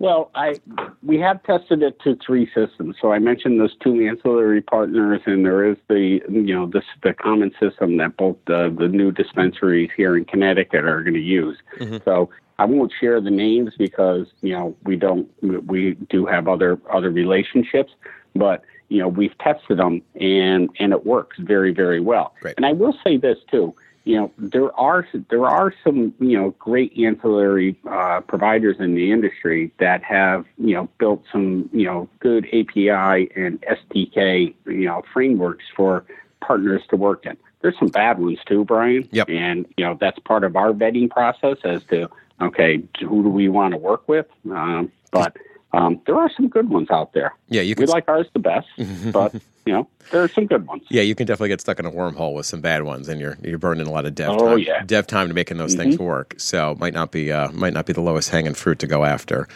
Well, 0.00 0.32
I 0.34 0.60
we 1.04 1.18
have 1.20 1.42
tested 1.44 1.82
it 1.82 1.98
to 2.00 2.16
three 2.16 2.50
systems. 2.52 2.96
So 3.00 3.12
I 3.12 3.20
mentioned 3.20 3.60
those 3.60 3.74
two 3.82 4.06
ancillary 4.06 4.60
partners, 4.60 5.22
and 5.24 5.46
there 5.46 5.64
is 5.64 5.76
the 5.88 6.20
you 6.28 6.54
know 6.54 6.66
this 6.66 6.84
the 7.02 7.14
common 7.14 7.52
system 7.60 7.96
that 7.98 8.16
both 8.16 8.36
the 8.46 8.74
the 8.76 8.88
new 8.88 9.12
dispensaries 9.12 9.90
here 9.96 10.16
in 10.16 10.24
Connecticut 10.24 10.84
are 10.84 11.02
going 11.02 11.14
to 11.14 11.20
use. 11.20 11.56
Mm-hmm. 11.78 11.98
So 12.04 12.28
I 12.58 12.64
won't 12.66 12.92
share 13.00 13.20
the 13.20 13.30
names 13.30 13.72
because 13.76 14.26
you 14.40 14.52
know 14.52 14.76
we 14.84 14.96
don't 14.96 15.28
we 15.66 15.94
do 16.08 16.26
have 16.26 16.48
other 16.48 16.78
other 16.90 17.10
relationships, 17.10 17.92
but 18.34 18.62
you 18.88 19.00
know 19.00 19.08
we've 19.08 19.36
tested 19.38 19.78
them 19.78 20.02
and 20.20 20.70
and 20.78 20.92
it 20.92 21.04
works 21.06 21.36
very 21.38 21.72
very 21.72 22.00
well. 22.00 22.34
And 22.56 22.66
I 22.66 22.72
will 22.72 22.96
say 23.04 23.16
this 23.16 23.38
too 23.50 23.74
you 24.04 24.16
know 24.16 24.30
there 24.38 24.72
are 24.78 25.06
there 25.30 25.46
are 25.46 25.74
some 25.82 26.14
you 26.20 26.38
know 26.38 26.50
great 26.58 26.96
ancillary 26.98 27.76
uh, 27.90 28.20
providers 28.20 28.76
in 28.78 28.94
the 28.94 29.10
industry 29.10 29.72
that 29.78 30.02
have 30.04 30.44
you 30.58 30.74
know 30.74 30.88
built 30.98 31.22
some 31.32 31.68
you 31.72 31.86
know 31.86 32.08
good 32.20 32.46
API 32.46 33.30
and 33.34 33.62
SDK 33.62 34.54
you 34.66 34.86
know 34.86 35.02
frameworks 35.12 35.64
for 35.74 36.04
partners 36.40 36.82
to 36.90 36.96
work 36.96 37.24
in. 37.24 37.36
There's 37.62 37.78
some 37.78 37.88
bad 37.88 38.18
ones 38.18 38.38
too, 38.46 38.66
Brian. 38.66 39.08
Yep. 39.10 39.30
And 39.30 39.66
you 39.76 39.84
know 39.84 39.96
that's 39.98 40.18
part 40.20 40.44
of 40.44 40.54
our 40.54 40.72
vetting 40.72 41.08
process 41.08 41.56
as 41.64 41.82
to 41.84 42.10
okay 42.40 42.82
who 43.00 43.22
do 43.22 43.28
we 43.28 43.48
want 43.48 43.72
to 43.72 43.78
work 43.78 44.08
with, 44.08 44.26
um, 44.50 44.90
but. 45.10 45.36
Um, 45.72 46.00
there 46.06 46.14
are 46.14 46.30
some 46.36 46.46
good 46.48 46.68
ones 46.68 46.88
out 46.92 47.14
there. 47.14 47.34
Yeah, 47.48 47.62
you 47.62 47.74
we 47.76 47.86
like 47.86 48.08
ours 48.08 48.28
the 48.32 48.38
best, 48.38 48.68
but 49.12 49.34
you 49.66 49.72
know 49.72 49.88
there 50.12 50.22
are 50.22 50.28
some 50.28 50.46
good 50.46 50.68
ones. 50.68 50.84
Yeah, 50.88 51.02
you 51.02 51.16
can 51.16 51.26
definitely 51.26 51.48
get 51.48 51.60
stuck 51.60 51.80
in 51.80 51.84
a 51.84 51.90
wormhole 51.90 52.32
with 52.32 52.46
some 52.46 52.60
bad 52.60 52.84
ones, 52.84 53.08
and 53.08 53.20
you're 53.20 53.36
you're 53.42 53.58
burning 53.58 53.88
a 53.88 53.90
lot 53.90 54.06
of 54.06 54.14
dev 54.14 54.30
Oh, 54.30 54.50
time, 54.50 54.58
yeah. 54.60 54.84
dev 54.86 55.08
time 55.08 55.26
to 55.26 55.34
making 55.34 55.56
those 55.56 55.74
Mm-hmm. 55.74 55.82
things 55.90 55.98
work. 55.98 56.34
So 56.36 56.76
might 56.78 56.94
not 56.94 57.10
be 57.10 57.32
uh, 57.32 57.50
might 57.50 57.72
not 57.72 57.86
be 57.86 57.92
the 57.92 58.02
lowest 58.02 58.30
hanging 58.30 58.54
fruit 58.54 58.78
to 58.78 58.86
go 58.86 59.02
after. 59.04 59.48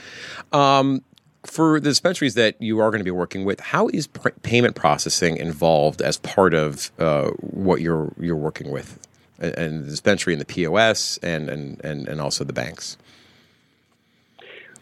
Um, 0.52 1.02
for 1.46 1.78
the 1.78 1.90
dispensaries 1.90 2.34
that 2.34 2.60
you 2.60 2.80
are 2.80 2.90
going 2.90 2.98
to 2.98 3.04
be 3.04 3.12
working 3.12 3.44
with, 3.44 3.60
how 3.60 3.86
is 3.94 4.08
pr- 4.08 4.30
payment 4.42 4.74
processing 4.74 5.36
involved 5.36 6.02
as 6.02 6.16
part 6.18 6.52
of 6.52 6.90
uh, 6.98 7.28
what 7.38 7.80
you're 7.80 8.12
you're 8.18 8.34
working 8.34 8.72
with, 8.72 8.98
and, 9.38 9.84
the 9.84 9.90
dispensary 9.90 10.34
and 10.34 10.40
the 10.40 10.46
POS 10.46 11.18
and 11.18 11.48
and 11.48 11.80
and, 11.84 12.08
and 12.08 12.20
also 12.20 12.44
the 12.44 12.52
banks? 12.52 12.96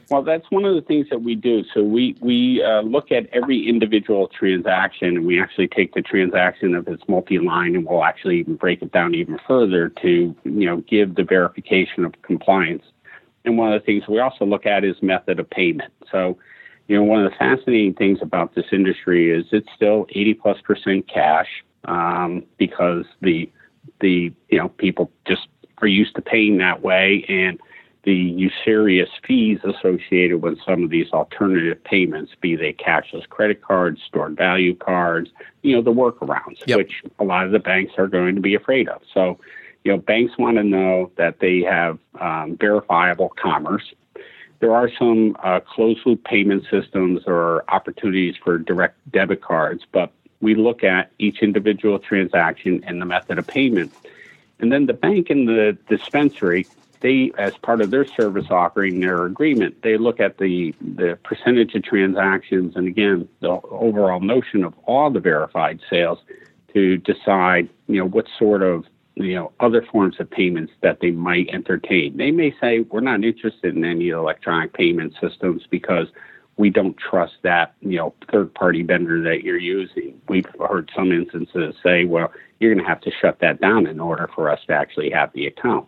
Well, 0.08 0.22
that's 0.22 0.48
one 0.50 0.64
of 0.64 0.74
the 0.76 0.82
things 0.82 1.08
that 1.10 1.22
we 1.22 1.34
do. 1.34 1.64
So 1.74 1.82
we 1.82 2.16
we 2.20 2.62
uh, 2.62 2.82
look 2.82 3.10
at 3.10 3.26
every 3.32 3.68
individual 3.68 4.28
transaction, 4.28 5.16
and 5.16 5.26
we 5.26 5.40
actually 5.40 5.66
take 5.68 5.94
the 5.94 6.02
transaction 6.02 6.74
if 6.74 6.86
it's 6.86 7.02
multi-line, 7.08 7.74
and 7.74 7.84
we'll 7.84 8.04
actually 8.04 8.38
even 8.38 8.54
break 8.54 8.82
it 8.82 8.92
down 8.92 9.14
even 9.14 9.38
further 9.48 9.88
to 10.02 10.34
you 10.44 10.66
know 10.66 10.76
give 10.88 11.16
the 11.16 11.24
verification 11.24 12.04
of 12.04 12.14
compliance. 12.22 12.84
And 13.44 13.58
one 13.58 13.72
of 13.72 13.80
the 13.80 13.84
things 13.84 14.04
we 14.08 14.20
also 14.20 14.44
look 14.44 14.66
at 14.66 14.84
is 14.84 14.96
method 15.02 15.38
of 15.38 15.48
payment. 15.48 15.92
So, 16.10 16.36
you 16.88 16.96
know, 16.96 17.04
one 17.04 17.24
of 17.24 17.30
the 17.30 17.36
fascinating 17.36 17.94
things 17.94 18.18
about 18.20 18.56
this 18.56 18.66
industry 18.72 19.30
is 19.30 19.46
it's 19.52 19.68
still 19.74 20.06
80 20.10 20.34
plus 20.34 20.60
percent 20.62 21.08
cash 21.08 21.46
um, 21.84 22.44
because 22.58 23.04
the 23.22 23.50
the 24.00 24.32
you 24.48 24.58
know 24.58 24.68
people 24.68 25.10
just 25.26 25.48
are 25.82 25.88
used 25.88 26.14
to 26.16 26.22
paying 26.22 26.58
that 26.58 26.82
way 26.82 27.24
and 27.28 27.60
the 28.06 28.14
usurious 28.14 29.08
fees 29.26 29.58
associated 29.64 30.40
with 30.40 30.58
some 30.64 30.84
of 30.84 30.90
these 30.90 31.10
alternative 31.12 31.82
payments, 31.82 32.32
be 32.40 32.54
they 32.54 32.72
cashless 32.72 33.28
credit 33.28 33.60
cards, 33.60 34.00
stored 34.06 34.36
value 34.36 34.76
cards, 34.76 35.28
you 35.62 35.74
know, 35.74 35.82
the 35.82 35.92
workarounds, 35.92 36.58
Yep. 36.66 36.78
which 36.78 37.02
a 37.18 37.24
lot 37.24 37.44
of 37.44 37.50
the 37.50 37.58
banks 37.58 37.94
are 37.98 38.06
going 38.06 38.36
to 38.36 38.40
be 38.40 38.54
afraid 38.54 38.88
of. 38.88 39.02
So, 39.12 39.40
you 39.82 39.90
know, 39.90 39.98
banks 39.98 40.38
want 40.38 40.56
to 40.56 40.62
know 40.62 41.10
that 41.16 41.40
they 41.40 41.62
have 41.62 41.98
um, 42.20 42.56
verifiable 42.60 43.30
commerce. 43.30 43.92
There 44.60 44.74
are 44.74 44.88
some 44.96 45.36
uh, 45.42 45.58
closed 45.60 46.00
loop 46.06 46.22
payment 46.24 46.64
systems 46.70 47.22
or 47.26 47.64
opportunities 47.68 48.36
for 48.42 48.56
direct 48.56 48.98
debit 49.10 49.42
cards, 49.42 49.82
but 49.90 50.12
we 50.40 50.54
look 50.54 50.84
at 50.84 51.10
each 51.18 51.42
individual 51.42 51.98
transaction 51.98 52.82
and 52.86 53.00
the 53.00 53.06
method 53.06 53.38
of 53.38 53.46
payment. 53.46 53.92
And 54.58 54.72
then 54.72 54.86
the 54.86 54.94
bank 54.94 55.30
and 55.30 55.48
the 55.48 55.76
dispensary, 55.88 56.66
they, 57.00 57.30
as 57.38 57.56
part 57.58 57.80
of 57.80 57.90
their 57.90 58.06
service 58.06 58.46
offering, 58.50 59.00
their 59.00 59.24
agreement, 59.26 59.82
they 59.82 59.96
look 59.98 60.20
at 60.20 60.38
the, 60.38 60.74
the 60.80 61.18
percentage 61.22 61.74
of 61.74 61.82
transactions 61.82 62.76
and 62.76 62.86
again, 62.86 63.28
the 63.40 63.48
overall 63.48 64.20
notion 64.20 64.64
of 64.64 64.74
all 64.84 65.10
the 65.10 65.20
verified 65.20 65.80
sales 65.90 66.18
to 66.72 66.96
decide, 66.98 67.68
you 67.86 67.98
know, 67.98 68.06
what 68.06 68.26
sort 68.38 68.62
of, 68.62 68.84
you 69.14 69.34
know, 69.34 69.52
other 69.60 69.82
forms 69.82 70.20
of 70.20 70.30
payments 70.30 70.72
that 70.82 71.00
they 71.00 71.10
might 71.10 71.48
entertain. 71.48 72.16
They 72.16 72.30
may 72.30 72.54
say, 72.60 72.80
we're 72.80 73.00
not 73.00 73.24
interested 73.24 73.74
in 73.74 73.84
any 73.84 74.10
electronic 74.10 74.74
payment 74.74 75.14
systems 75.20 75.66
because 75.70 76.08
we 76.56 76.70
don't 76.70 76.96
trust 76.96 77.34
that, 77.42 77.74
you 77.80 77.96
know, 77.98 78.14
third 78.32 78.54
party 78.54 78.82
vendor 78.82 79.22
that 79.22 79.42
you're 79.44 79.58
using. 79.58 80.20
We've 80.28 80.46
heard 80.68 80.90
some 80.96 81.12
instances 81.12 81.74
say, 81.82 82.04
well, 82.04 82.32
you're 82.60 82.72
going 82.72 82.82
to 82.84 82.88
have 82.88 83.00
to 83.02 83.10
shut 83.10 83.40
that 83.40 83.60
down 83.60 83.86
in 83.86 84.00
order 84.00 84.28
for 84.34 84.48
us 84.50 84.60
to 84.66 84.72
actually 84.72 85.10
have 85.10 85.30
the 85.34 85.46
account. 85.46 85.86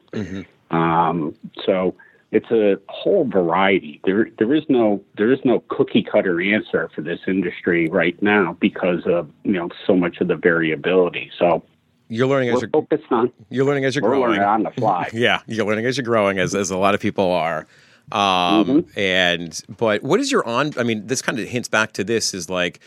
Um, 0.70 1.35
so 1.64 1.94
it's 2.31 2.50
a 2.50 2.76
whole 2.90 3.24
variety. 3.24 4.02
There, 4.04 4.28
there 4.38 4.52
is 4.52 4.64
no, 4.68 5.02
there 5.16 5.33
is 5.33 5.38
no 5.44 5.61
cookie 5.68 6.02
cutter 6.02 6.40
answer 6.42 6.90
for 6.94 7.00
this 7.00 7.20
industry 7.26 7.88
right 7.88 8.20
now 8.22 8.57
because 8.61 9.07
of 9.07 9.31
you 9.44 9.52
know 9.52 9.70
so 9.87 9.96
much 9.96 10.20
of 10.20 10.28
the 10.28 10.37
variability. 10.37 11.31
So 11.38 11.62
You're 12.09 12.26
learning 12.26 12.50
as 12.50 12.61
you're 12.61 12.70
focused 12.70 13.11
on 13.11 13.33
you're 13.48 13.64
learning 13.64 13.87
as 13.87 13.96
you're 13.96 14.02
we're 14.02 14.11
growing. 14.11 14.33
learning 14.33 14.42
on 14.42 14.62
the 14.64 14.70
fly. 14.76 15.09
Yeah, 15.14 15.40
you're 15.46 15.64
learning 15.64 15.87
as 15.87 15.96
you're 15.96 16.04
growing, 16.04 16.38
as 16.38 16.54
as 16.54 16.70
a 16.70 16.76
lot 16.76 16.94
of 16.94 17.00
people 17.00 17.31
are. 17.33 17.66
Um, 18.12 18.86
And 18.96 19.60
but 19.76 20.02
what 20.02 20.20
is 20.20 20.30
your 20.32 20.46
on? 20.46 20.72
I 20.76 20.82
mean, 20.82 21.06
this 21.06 21.22
kind 21.22 21.38
of 21.38 21.48
hints 21.48 21.68
back 21.68 21.92
to 21.92 22.04
this. 22.04 22.34
Is 22.34 22.48
like, 22.48 22.80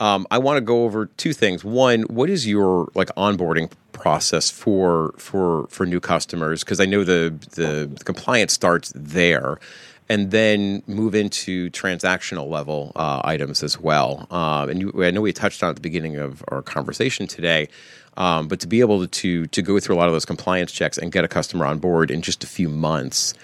um, 0.00 0.26
I 0.30 0.38
want 0.38 0.58
to 0.58 0.60
go 0.60 0.84
over 0.84 1.06
two 1.06 1.32
things. 1.32 1.64
One, 1.64 2.02
what 2.02 2.28
is 2.30 2.46
your 2.46 2.88
like 2.94 3.08
onboarding 3.16 3.70
process 3.92 4.50
for 4.50 5.14
for 5.16 5.66
for 5.68 5.86
new 5.86 6.00
customers? 6.00 6.62
Because 6.62 6.80
I 6.80 6.86
know 6.86 7.04
the 7.04 7.34
the, 7.52 7.90
the 7.92 8.04
compliance 8.04 8.52
starts 8.52 8.92
there. 8.94 9.58
And 10.08 10.30
then 10.30 10.84
move 10.86 11.16
into 11.16 11.68
transactional 11.70 12.48
level 12.48 12.92
uh, 12.94 13.20
items 13.24 13.64
as 13.64 13.80
well. 13.80 14.28
Um, 14.30 14.68
and 14.68 14.80
you, 14.80 15.04
I 15.04 15.10
know 15.10 15.20
we 15.20 15.32
touched 15.32 15.64
on 15.64 15.70
at 15.70 15.74
the 15.74 15.82
beginning 15.82 16.14
of 16.14 16.44
our 16.46 16.62
conversation 16.62 17.26
today, 17.26 17.68
um, 18.16 18.46
but 18.46 18.60
to 18.60 18.68
be 18.68 18.78
able 18.78 19.04
to 19.04 19.46
to 19.46 19.62
go 19.62 19.80
through 19.80 19.96
a 19.96 19.98
lot 19.98 20.06
of 20.06 20.12
those 20.12 20.24
compliance 20.24 20.70
checks 20.70 20.96
and 20.96 21.10
get 21.10 21.24
a 21.24 21.28
customer 21.28 21.66
on 21.66 21.80
board 21.80 22.12
in 22.12 22.22
just 22.22 22.44
a 22.44 22.46
few 22.46 22.68
months 22.68 23.34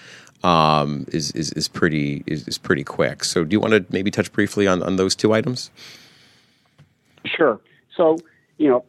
um, 0.43 1.05
is, 1.11 1.31
is 1.31 1.51
is 1.53 1.67
pretty 1.67 2.23
is, 2.27 2.47
is 2.47 2.57
pretty 2.57 2.83
quick. 2.83 3.23
So, 3.23 3.43
do 3.43 3.53
you 3.53 3.59
want 3.59 3.73
to 3.73 3.85
maybe 3.89 4.11
touch 4.11 4.31
briefly 4.31 4.67
on, 4.67 4.83
on 4.83 4.97
those 4.97 5.15
two 5.15 5.33
items? 5.33 5.71
Sure. 7.25 7.59
So, 7.95 8.17
you 8.57 8.69
know, 8.69 8.83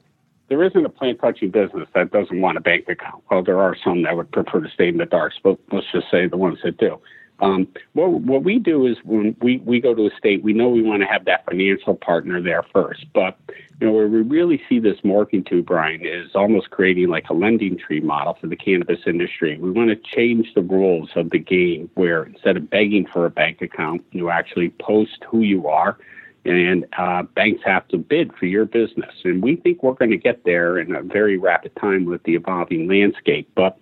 there 0.49 0.63
isn't 0.63 0.85
a 0.85 0.89
plant 0.89 1.21
touching 1.21 1.51
business 1.51 1.89
that 1.95 2.11
doesn't 2.11 2.41
want 2.41 2.59
a 2.59 2.61
bank 2.61 2.89
account. 2.89 3.23
Well, 3.31 3.43
there 3.43 3.61
are 3.61 3.77
some 3.83 4.03
that 4.03 4.17
would 4.17 4.31
prefer 4.31 4.61
to 4.61 4.71
stay 4.71 4.89
in 4.89 4.99
the 4.99 5.07
dark, 5.07 5.33
but 5.43 5.59
let's 5.73 5.87
just 5.93 6.11
say 6.11 6.27
the 6.27 6.37
ones 6.37 6.59
that 6.65 6.77
do. 6.77 6.99
Um, 7.41 7.67
what, 7.95 8.11
what 8.11 8.45
we 8.45 8.59
do 8.59 8.87
is 8.87 8.97
when 9.05 9.37
we, 9.41 9.59
we 9.59 9.81
go 9.81 9.95
to 9.95 10.07
a 10.07 10.17
state, 10.17 10.43
we 10.43 10.53
know 10.53 10.69
we 10.69 10.83
want 10.83 11.03
to 11.03 11.09
have 11.09 11.25
that 11.25 11.45
financial 11.45 11.95
partner 11.95 12.41
there 12.41 12.65
first. 12.73 13.07
But, 13.13 13.37
you 13.81 13.87
know, 13.87 13.93
where 13.93 14.07
we 14.07 14.23
really 14.23 14.63
see 14.69 14.79
this 14.79 15.01
morphing 15.01 15.47
to, 15.49 15.63
Brian, 15.63 16.07
is 16.07 16.31
almost 16.35 16.71
creating 16.71 17.09
like 17.09 17.25
a 17.31 17.35
LendingTree 17.35 18.03
model 18.03 18.39
for 18.41 18.47
the 18.47 18.57
cannabis 18.57 19.01
industry. 19.07 19.59
We 19.59 19.71
want 19.73 19.91
to 19.91 19.97
change 19.97 20.55
the 20.55 20.63
rules 20.63 21.11
of 21.17 21.31
the 21.31 21.39
game 21.39 21.91
where 21.95 22.23
instead 22.23 22.57
of 22.57 22.71
begging 22.71 23.07
for 23.07 23.27
a 23.27 23.31
bank 23.31 23.63
account, 23.63 24.05
you 24.13 24.31
actually 24.31 24.71
post 24.81 25.25
who 25.29 25.41
you 25.41 25.67
are 25.67 25.99
and 26.45 26.87
uh, 26.99 27.23
banks 27.23 27.63
have 27.65 27.89
to 27.89 27.97
bid 27.97 28.35
for 28.35 28.47
your 28.47 28.67
business. 28.67 29.15
And 29.25 29.43
we 29.43 29.57
think 29.57 29.83
we're 29.83 29.95
going 29.95 30.11
to 30.11 30.19
get 30.19 30.45
there 30.45 30.79
in 30.79 30.95
a 30.95 31.03
very 31.03 31.39
rapid 31.39 31.75
time 31.77 32.05
with 32.05 32.23
the 32.25 32.35
evolving 32.35 32.87
landscape. 32.87 33.51
But 33.55 33.79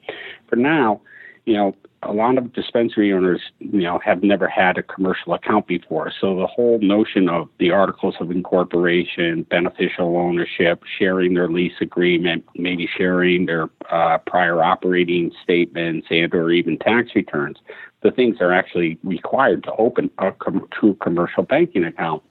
for 0.46 0.56
now, 0.56 1.00
you 1.44 1.54
know, 1.54 1.74
a 2.04 2.12
lot 2.12 2.36
of 2.36 2.52
dispensary 2.52 3.12
owners, 3.12 3.40
you 3.60 3.82
know, 3.82 4.00
have 4.04 4.22
never 4.22 4.48
had 4.48 4.76
a 4.76 4.82
commercial 4.82 5.34
account 5.34 5.66
before. 5.68 6.12
So 6.20 6.36
the 6.36 6.46
whole 6.46 6.80
notion 6.80 7.28
of 7.28 7.48
the 7.58 7.70
articles 7.70 8.16
of 8.20 8.30
incorporation, 8.30 9.44
beneficial 9.44 10.16
ownership, 10.16 10.82
sharing 10.98 11.34
their 11.34 11.48
lease 11.48 11.80
agreement, 11.80 12.44
maybe 12.56 12.88
sharing 12.96 13.46
their 13.46 13.68
uh, 13.90 14.18
prior 14.18 14.62
operating 14.62 15.30
statements 15.42 16.08
and 16.10 16.34
or 16.34 16.50
even 16.50 16.76
tax 16.78 17.10
returns, 17.14 17.58
the 18.02 18.10
things 18.10 18.38
are 18.40 18.52
actually 18.52 18.98
required 19.04 19.62
to 19.64 19.72
open 19.76 20.10
a 20.18 20.32
com- 20.32 20.68
true 20.72 20.94
commercial 20.94 21.44
banking 21.44 21.84
account. 21.84 22.22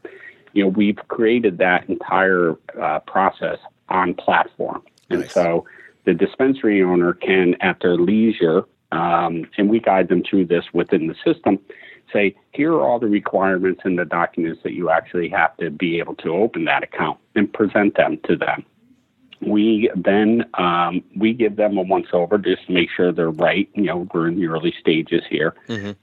You 0.54 0.64
know, 0.64 0.70
we've 0.70 1.00
created 1.08 1.60
that 1.60 1.90
entire 1.90 2.56
uh, 2.82 3.00
process 3.00 3.58
on 3.88 4.16
platform. 4.16 4.84
And 5.10 5.30
so 5.30 5.66
the 6.06 6.14
dispensary 6.14 6.82
owner 6.84 7.14
can, 7.14 7.56
at 7.62 7.80
their 7.82 7.96
leisure, 7.96 8.66
um, 8.92 9.50
and 9.58 9.70
we 9.70 9.80
guide 9.80 10.10
them 10.10 10.24
through 10.24 10.46
this 10.46 10.66
within 10.74 11.08
the 11.08 11.16
system, 11.26 11.60
say, 12.12 12.36
here 12.52 12.74
are 12.74 12.82
all 12.82 13.00
the 13.00 13.08
requirements 13.08 13.82
and 13.84 13.98
the 13.98 14.06
documents 14.06 14.62
that 14.64 14.74
you 14.74 14.90
actually 14.90 15.30
have 15.30 15.56
to 15.58 15.70
be 15.70 16.00
able 16.00 16.16
to 16.16 16.30
open 16.34 16.66
that 16.66 16.84
account 16.84 17.18
and 17.36 17.52
present 17.54 17.96
them 17.96 18.20
to 18.26 18.36
them. 18.36 18.66
We 19.42 19.90
then 19.96 20.46
um, 20.54 21.04
we 21.16 21.34
give 21.34 21.56
them 21.56 21.76
a 21.78 21.82
once 21.82 22.08
over 22.14 22.38
just 22.38 22.68
to 22.68 22.74
make 22.74 22.90
sure 22.96 23.12
they're 23.12 23.32
right. 23.32 23.68
You 23.74 23.84
know, 23.84 24.08
we're 24.14 24.28
in 24.28 24.40
the 24.40 24.46
early 24.46 24.72
stages 24.80 25.24
here, 25.28 25.56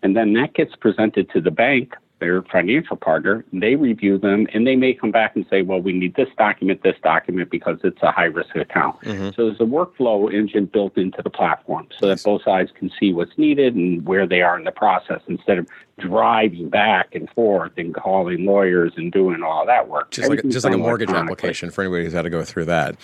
and 0.02 0.16
then 0.16 0.32
that 0.32 0.54
gets 0.54 0.74
presented 0.74 1.30
to 1.30 1.40
the 1.40 1.52
bank, 1.52 1.94
their 2.20 2.42
financial 2.42 2.96
partner. 2.96 3.44
They 3.52 3.76
review 3.76 4.18
them, 4.18 4.46
and 4.52 4.66
they 4.66 4.76
may 4.76 4.94
come 4.94 5.10
back 5.10 5.36
and 5.36 5.46
say, 5.48 5.62
"Well, 5.62 5.80
we 5.80 5.92
need 5.92 6.14
this 6.14 6.28
document, 6.36 6.82
this 6.82 6.96
document 7.02 7.50
because 7.50 7.78
it's 7.84 8.02
a 8.02 8.10
high 8.10 8.24
risk 8.24 8.54
account." 8.56 9.00
Mm-hmm. 9.02 9.30
So 9.36 9.46
there's 9.46 9.60
a 9.60 9.64
workflow 9.64 10.32
engine 10.32 10.66
built 10.66 10.96
into 10.96 11.22
the 11.22 11.30
platform, 11.30 11.88
so 11.98 12.06
that 12.08 12.22
both 12.22 12.42
sides 12.42 12.70
can 12.74 12.90
see 12.98 13.12
what's 13.12 13.36
needed 13.38 13.74
and 13.74 14.04
where 14.06 14.26
they 14.26 14.42
are 14.42 14.58
in 14.58 14.64
the 14.64 14.72
process, 14.72 15.20
instead 15.28 15.58
of 15.58 15.68
driving 15.98 16.68
back 16.68 17.14
and 17.14 17.28
forth 17.30 17.72
and 17.76 17.94
calling 17.94 18.44
lawyers 18.44 18.92
and 18.96 19.12
doing 19.12 19.42
all 19.42 19.66
that 19.66 19.88
work. 19.88 20.10
Just 20.10 20.28
like 20.28 20.42
just 20.48 20.64
like 20.64 20.74
a 20.74 20.78
mortgage 20.78 21.10
application 21.10 21.70
for 21.70 21.82
anybody 21.82 22.04
who's 22.04 22.12
had 22.12 22.22
to 22.22 22.30
go 22.30 22.42
through 22.42 22.66
that. 22.66 22.96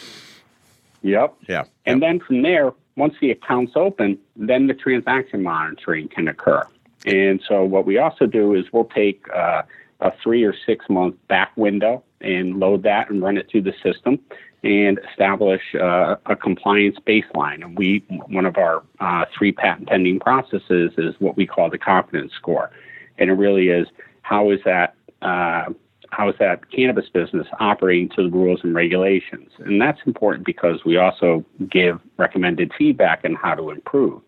Yep. 1.03 1.35
Yeah. 1.49 1.65
And 1.85 2.03
then 2.03 2.19
from 2.19 2.43
there, 2.43 2.73
once 2.97 3.15
the 3.21 3.31
account's 3.31 3.73
open, 3.77 4.19
then 4.37 4.67
the 4.69 4.75
transaction 4.75 5.43
monitoring 5.43 6.09
can 6.09 6.29
occur. 6.29 6.65
And 7.05 7.41
so 7.47 7.65
what 7.65 7.87
we 7.87 7.99
also 7.99 8.27
do 8.27 8.55
is 8.55 8.65
we'll 8.73 8.85
take 8.85 9.25
uh, 9.35 9.63
a 10.01 10.13
three 10.23 10.45
or 10.45 10.55
six 10.67 10.87
month 10.89 11.17
back 11.29 11.53
window 11.57 12.03
and 12.21 12.59
load 12.59 12.83
that 12.85 13.11
and 13.11 13.23
run 13.23 13.37
it 13.37 13.49
through 13.51 13.63
the 13.63 13.75
system 13.83 14.19
and 14.63 14.99
establish 15.11 15.61
uh, 15.75 16.17
a 16.27 16.35
compliance 16.35 16.97
baseline. 17.07 17.63
And 17.63 17.77
we, 17.77 18.03
one 18.09 18.47
of 18.47 18.57
our 18.57 18.83
uh, 19.01 19.27
three 19.37 19.53
patent 19.53 19.89
pending 19.89 20.21
processes 20.21 20.93
is 20.97 21.15
what 21.19 21.37
we 21.37 21.47
call 21.47 21.69
the 21.69 21.79
confidence 21.79 22.33
score. 22.35 22.71
And 23.19 23.31
it 23.31 23.35
really 23.35 23.69
is 23.69 23.87
how 24.23 24.51
is 24.51 24.61
that 24.65 24.95
uh, 25.21 25.67
how 26.11 26.29
is 26.29 26.37
that 26.39 26.71
cannabis 26.71 27.09
business 27.09 27.47
operating 27.61 28.09
to 28.11 28.23
the 28.23 28.31
rules 28.31 28.61
and 28.63 28.75
regulations? 28.75 29.51
And 29.59 29.81
that's 29.81 29.99
important 30.07 30.47
because 30.47 30.85
we 30.85 30.97
also 30.97 31.45
give 31.69 32.01
recommended 32.17 32.73
feedback 32.79 33.23
on 33.25 33.35
how 33.35 33.55
to 33.55 33.71
improve. 33.71 34.23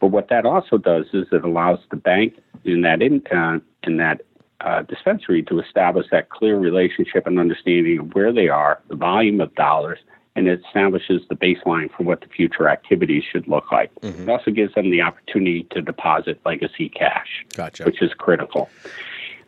But 0.00 0.08
what 0.08 0.28
that 0.28 0.44
also 0.44 0.78
does 0.78 1.06
is 1.12 1.26
it 1.32 1.44
allows 1.44 1.78
the 1.90 1.96
bank 1.96 2.34
in 2.64 2.82
that 2.82 3.02
in, 3.02 3.22
uh, 3.28 3.58
in 3.82 3.96
that 3.96 4.22
uh, 4.60 4.82
dispensary 4.82 5.42
to 5.44 5.60
establish 5.60 6.06
that 6.10 6.30
clear 6.30 6.58
relationship 6.58 7.26
and 7.26 7.38
understanding 7.38 7.98
of 7.98 8.14
where 8.14 8.32
they 8.32 8.48
are, 8.48 8.80
the 8.88 8.96
volume 8.96 9.40
of 9.40 9.54
dollars, 9.54 9.98
and 10.34 10.48
it 10.48 10.60
establishes 10.66 11.22
the 11.28 11.34
baseline 11.34 11.90
for 11.96 12.02
what 12.02 12.20
the 12.20 12.26
future 12.26 12.68
activities 12.68 13.24
should 13.30 13.48
look 13.48 13.72
like. 13.72 13.94
Mm-hmm. 14.00 14.22
It 14.22 14.28
also 14.28 14.50
gives 14.50 14.74
them 14.74 14.90
the 14.90 15.00
opportunity 15.00 15.66
to 15.70 15.80
deposit 15.80 16.40
legacy 16.44 16.90
cash, 16.90 17.44
gotcha. 17.54 17.84
which 17.84 18.02
is 18.02 18.12
critical. 18.12 18.68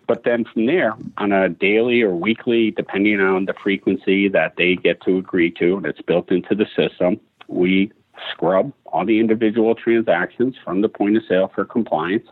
But 0.06 0.24
then 0.24 0.46
from 0.46 0.64
there, 0.64 0.94
on 1.18 1.32
a 1.32 1.50
daily 1.50 2.00
or 2.00 2.14
weekly, 2.14 2.70
depending 2.70 3.20
on 3.20 3.44
the 3.44 3.52
frequency 3.62 4.28
that 4.28 4.54
they 4.56 4.74
get 4.74 5.02
to 5.02 5.18
agree 5.18 5.50
to, 5.52 5.76
and 5.76 5.84
it's 5.84 6.00
built 6.00 6.30
into 6.30 6.54
the 6.54 6.66
system, 6.74 7.20
we 7.46 7.92
scrub 8.32 8.72
all 8.86 9.04
the 9.04 9.20
individual 9.20 9.74
transactions 9.74 10.56
from 10.64 10.80
the 10.82 10.88
point 10.88 11.16
of 11.16 11.22
sale 11.28 11.50
for 11.54 11.64
compliance. 11.64 12.26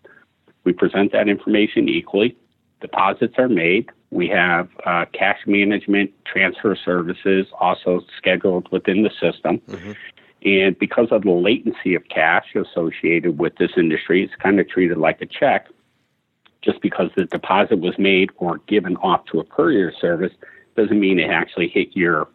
We 0.64 0.72
present 0.72 1.12
that 1.12 1.28
information 1.28 1.88
equally 1.88 2.36
deposits 2.80 3.34
are 3.38 3.48
made. 3.48 3.90
We 4.10 4.28
have 4.28 4.68
uh, 4.84 5.06
cash 5.12 5.38
management 5.46 6.12
transfer 6.24 6.76
services 6.76 7.46
also 7.60 8.02
scheduled 8.16 8.70
within 8.70 9.02
the 9.02 9.10
system. 9.20 9.58
Mm-hmm. 9.58 9.92
And 10.44 10.78
because 10.78 11.08
of 11.10 11.22
the 11.22 11.30
latency 11.30 11.94
of 11.94 12.08
cash 12.08 12.54
associated 12.54 13.38
with 13.38 13.56
this 13.56 13.72
industry, 13.76 14.22
it's 14.22 14.34
kind 14.36 14.60
of 14.60 14.68
treated 14.68 14.98
like 14.98 15.20
a 15.20 15.26
check. 15.26 15.66
Just 16.62 16.80
because 16.82 17.10
the 17.16 17.24
deposit 17.24 17.80
was 17.80 17.94
made 17.98 18.30
or 18.36 18.58
given 18.66 18.96
off 18.98 19.24
to 19.26 19.40
a 19.40 19.44
courier 19.44 19.92
service 20.00 20.32
doesn't 20.76 21.00
mean 21.00 21.18
it 21.18 21.30
actually 21.30 21.68
hit 21.68 21.96
your 21.96 22.28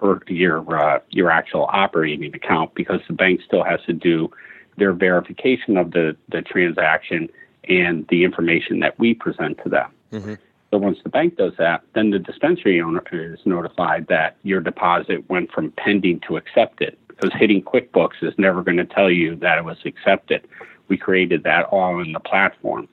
per 0.00 0.20
your 0.26 0.76
uh, 0.76 0.98
your 1.10 1.30
actual 1.30 1.68
operating 1.70 2.34
account 2.34 2.74
because 2.74 3.00
the 3.06 3.12
bank 3.14 3.40
still 3.46 3.62
has 3.62 3.80
to 3.86 3.92
do 3.92 4.30
their 4.76 4.92
verification 4.92 5.76
of 5.76 5.92
the, 5.92 6.16
the 6.30 6.42
transaction 6.42 7.28
and 7.68 8.06
the 8.08 8.24
information 8.24 8.80
that 8.80 8.98
we 8.98 9.14
present 9.14 9.58
to 9.62 9.68
them. 9.68 9.90
Mm-hmm. 10.12 10.34
So 10.70 10.78
once 10.78 10.98
the 11.02 11.10
bank 11.10 11.36
does 11.36 11.52
that, 11.58 11.82
then 11.94 12.10
the 12.10 12.18
dispensary 12.18 12.80
owner 12.80 13.02
is 13.12 13.40
notified 13.44 14.06
that 14.08 14.36
your 14.42 14.60
deposit 14.60 15.28
went 15.28 15.52
from 15.52 15.72
pending 15.72 16.20
to 16.28 16.36
accepted. 16.36 16.96
Because 17.08 17.32
hitting 17.34 17.62
QuickBooks 17.62 18.22
is 18.22 18.32
never 18.38 18.62
going 18.62 18.78
to 18.78 18.86
tell 18.86 19.10
you 19.10 19.36
that 19.36 19.58
it 19.58 19.64
was 19.64 19.76
accepted. 19.84 20.46
We 20.88 20.96
created 20.96 21.42
that 21.42 21.66
all 21.66 22.00
in 22.00 22.12
the 22.12 22.20
platform. 22.20 22.88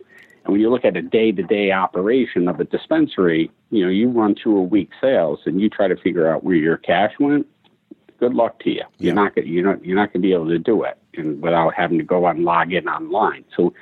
And 0.47 0.53
when 0.53 0.61
you 0.61 0.69
look 0.69 0.85
at 0.85 0.95
a 0.95 1.01
day-to-day 1.01 1.71
operation 1.71 2.47
of 2.47 2.61
a 2.61 2.63
dispensary, 2.63 3.51
you 3.69 3.83
know, 3.83 3.91
you 3.91 4.09
run 4.09 4.33
through 4.41 4.57
a 4.59 4.63
week 4.63 4.91
sales 5.01 5.39
and 5.45 5.59
you 5.59 5.69
try 5.69 5.89
to 5.89 5.97
figure 5.97 6.31
out 6.31 6.45
where 6.45 6.55
your 6.55 6.77
cash 6.77 7.11
went. 7.19 7.45
Good 8.17 8.33
luck 8.33 8.57
to 8.61 8.71
you. 8.71 8.83
You're 8.97 9.13
not 9.13 9.35
going 9.35 9.47
you're 9.47 9.63
not 9.63 9.83
you're 9.85 9.97
not 9.97 10.13
going 10.13 10.21
to 10.21 10.27
be 10.27 10.33
able 10.33 10.47
to 10.47 10.57
do 10.57 10.83
it 10.83 10.97
and 11.15 11.41
without 11.41 11.73
having 11.75 11.97
to 11.97 12.03
go 12.03 12.25
and 12.25 12.45
log 12.45 12.71
in 12.71 12.87
online. 12.87 13.43
So 13.55 13.73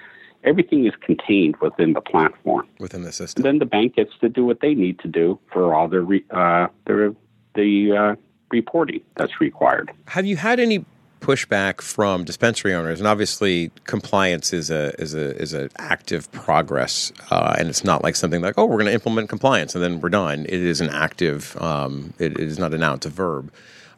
everything 0.43 0.85
is 0.85 0.93
contained 0.99 1.55
within 1.61 1.93
the 1.93 2.01
platform. 2.01 2.67
Within 2.79 3.03
the 3.03 3.13
system. 3.13 3.43
Then 3.43 3.59
the 3.59 3.65
bank 3.65 3.95
gets 3.95 4.11
to 4.21 4.27
do 4.27 4.43
what 4.43 4.59
they 4.59 4.73
need 4.73 4.99
to 4.99 5.07
do 5.07 5.39
for 5.53 5.73
all 5.73 5.87
their 5.87 6.01
re, 6.01 6.25
uh, 6.31 6.67
their 6.85 7.13
the 7.53 7.91
uh, 7.95 8.15
reporting 8.49 9.01
that's 9.15 9.39
required. 9.39 9.91
Have 10.07 10.25
you 10.25 10.35
had 10.35 10.59
any 10.59 10.83
pushback 11.21 11.81
from 11.81 12.23
dispensary 12.23 12.73
owners? 12.73 12.99
And 12.99 13.07
obviously, 13.07 13.71
compliance 13.85 14.53
is 14.53 14.69
a 14.69 14.99
is 15.01 15.13
a 15.13 15.35
is 15.41 15.53
an 15.53 15.69
active 15.77 16.31
progress, 16.31 17.11
uh, 17.31 17.55
and 17.57 17.69
it's 17.69 17.83
not 17.83 18.03
like 18.03 18.15
something 18.15 18.41
like 18.41 18.55
oh 18.57 18.65
we're 18.65 18.77
going 18.77 18.87
to 18.87 18.93
implement 18.93 19.29
compliance 19.29 19.75
and 19.75 19.83
then 19.83 19.99
we're 20.01 20.09
done. 20.09 20.45
It 20.45 20.61
is 20.61 20.81
an 20.81 20.89
active. 20.89 21.57
Um, 21.61 22.13
it, 22.19 22.33
it 22.33 22.47
is 22.47 22.59
not 22.59 22.73
a 22.73 22.77
noun; 22.77 22.95
it's 22.95 23.05
a 23.05 23.09
verb. 23.09 23.51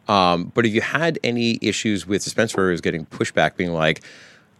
Um, 0.08 0.52
but 0.54 0.64
have 0.64 0.74
you 0.74 0.80
had 0.80 1.18
any 1.22 1.58
issues 1.60 2.06
with 2.06 2.24
dispensary 2.24 2.64
owners 2.64 2.80
getting 2.80 3.04
pushback, 3.06 3.56
being 3.56 3.72
like, 3.72 4.02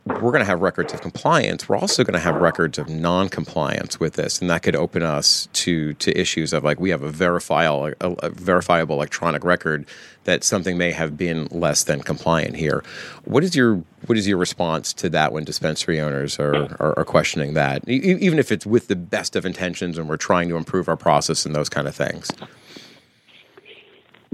we're 0.08 0.32
going 0.32 0.40
to 0.40 0.44
have 0.44 0.60
records 0.60 0.92
of 0.94 1.00
compliance. 1.00 1.68
We're 1.68 1.76
also 1.76 2.02
going 2.02 2.14
to 2.14 2.20
have 2.20 2.34
records 2.36 2.78
of 2.78 2.88
non-compliance 2.88 4.00
with 4.00 4.14
this, 4.14 4.40
and 4.40 4.50
that 4.50 4.62
could 4.62 4.76
open 4.76 5.02
us 5.02 5.48
to 5.52 5.94
to 5.94 6.18
issues 6.18 6.52
of 6.52 6.64
like 6.64 6.80
we 6.80 6.90
have 6.90 7.02
a 7.02 7.10
verifiable 7.10 7.92
a, 8.00 8.30
verifiable 8.30 8.96
electronic 8.96 9.44
record 9.44 9.86
that 10.24 10.44
something 10.44 10.76
may 10.76 10.92
have 10.92 11.16
been 11.16 11.46
less 11.50 11.84
than 11.84 12.02
compliant 12.02 12.56
here. 12.56 12.82
What 13.24 13.44
is 13.44 13.54
your 13.54 13.82
what 14.06 14.18
is 14.18 14.26
your 14.26 14.38
response 14.38 14.92
to 14.94 15.08
that 15.10 15.32
when 15.32 15.44
dispensary 15.44 16.00
owners 16.00 16.38
are, 16.38 16.54
are, 16.80 16.98
are 16.98 17.04
questioning 17.04 17.54
that, 17.54 17.88
e- 17.88 18.16
even 18.20 18.38
if 18.38 18.52
it's 18.52 18.66
with 18.66 18.88
the 18.88 18.96
best 18.96 19.36
of 19.36 19.44
intentions 19.44 19.98
and 19.98 20.08
we're 20.08 20.16
trying 20.16 20.48
to 20.48 20.56
improve 20.56 20.88
our 20.88 20.96
process 20.96 21.44
and 21.44 21.54
those 21.54 21.68
kind 21.68 21.88
of 21.88 21.94
things? 21.94 22.30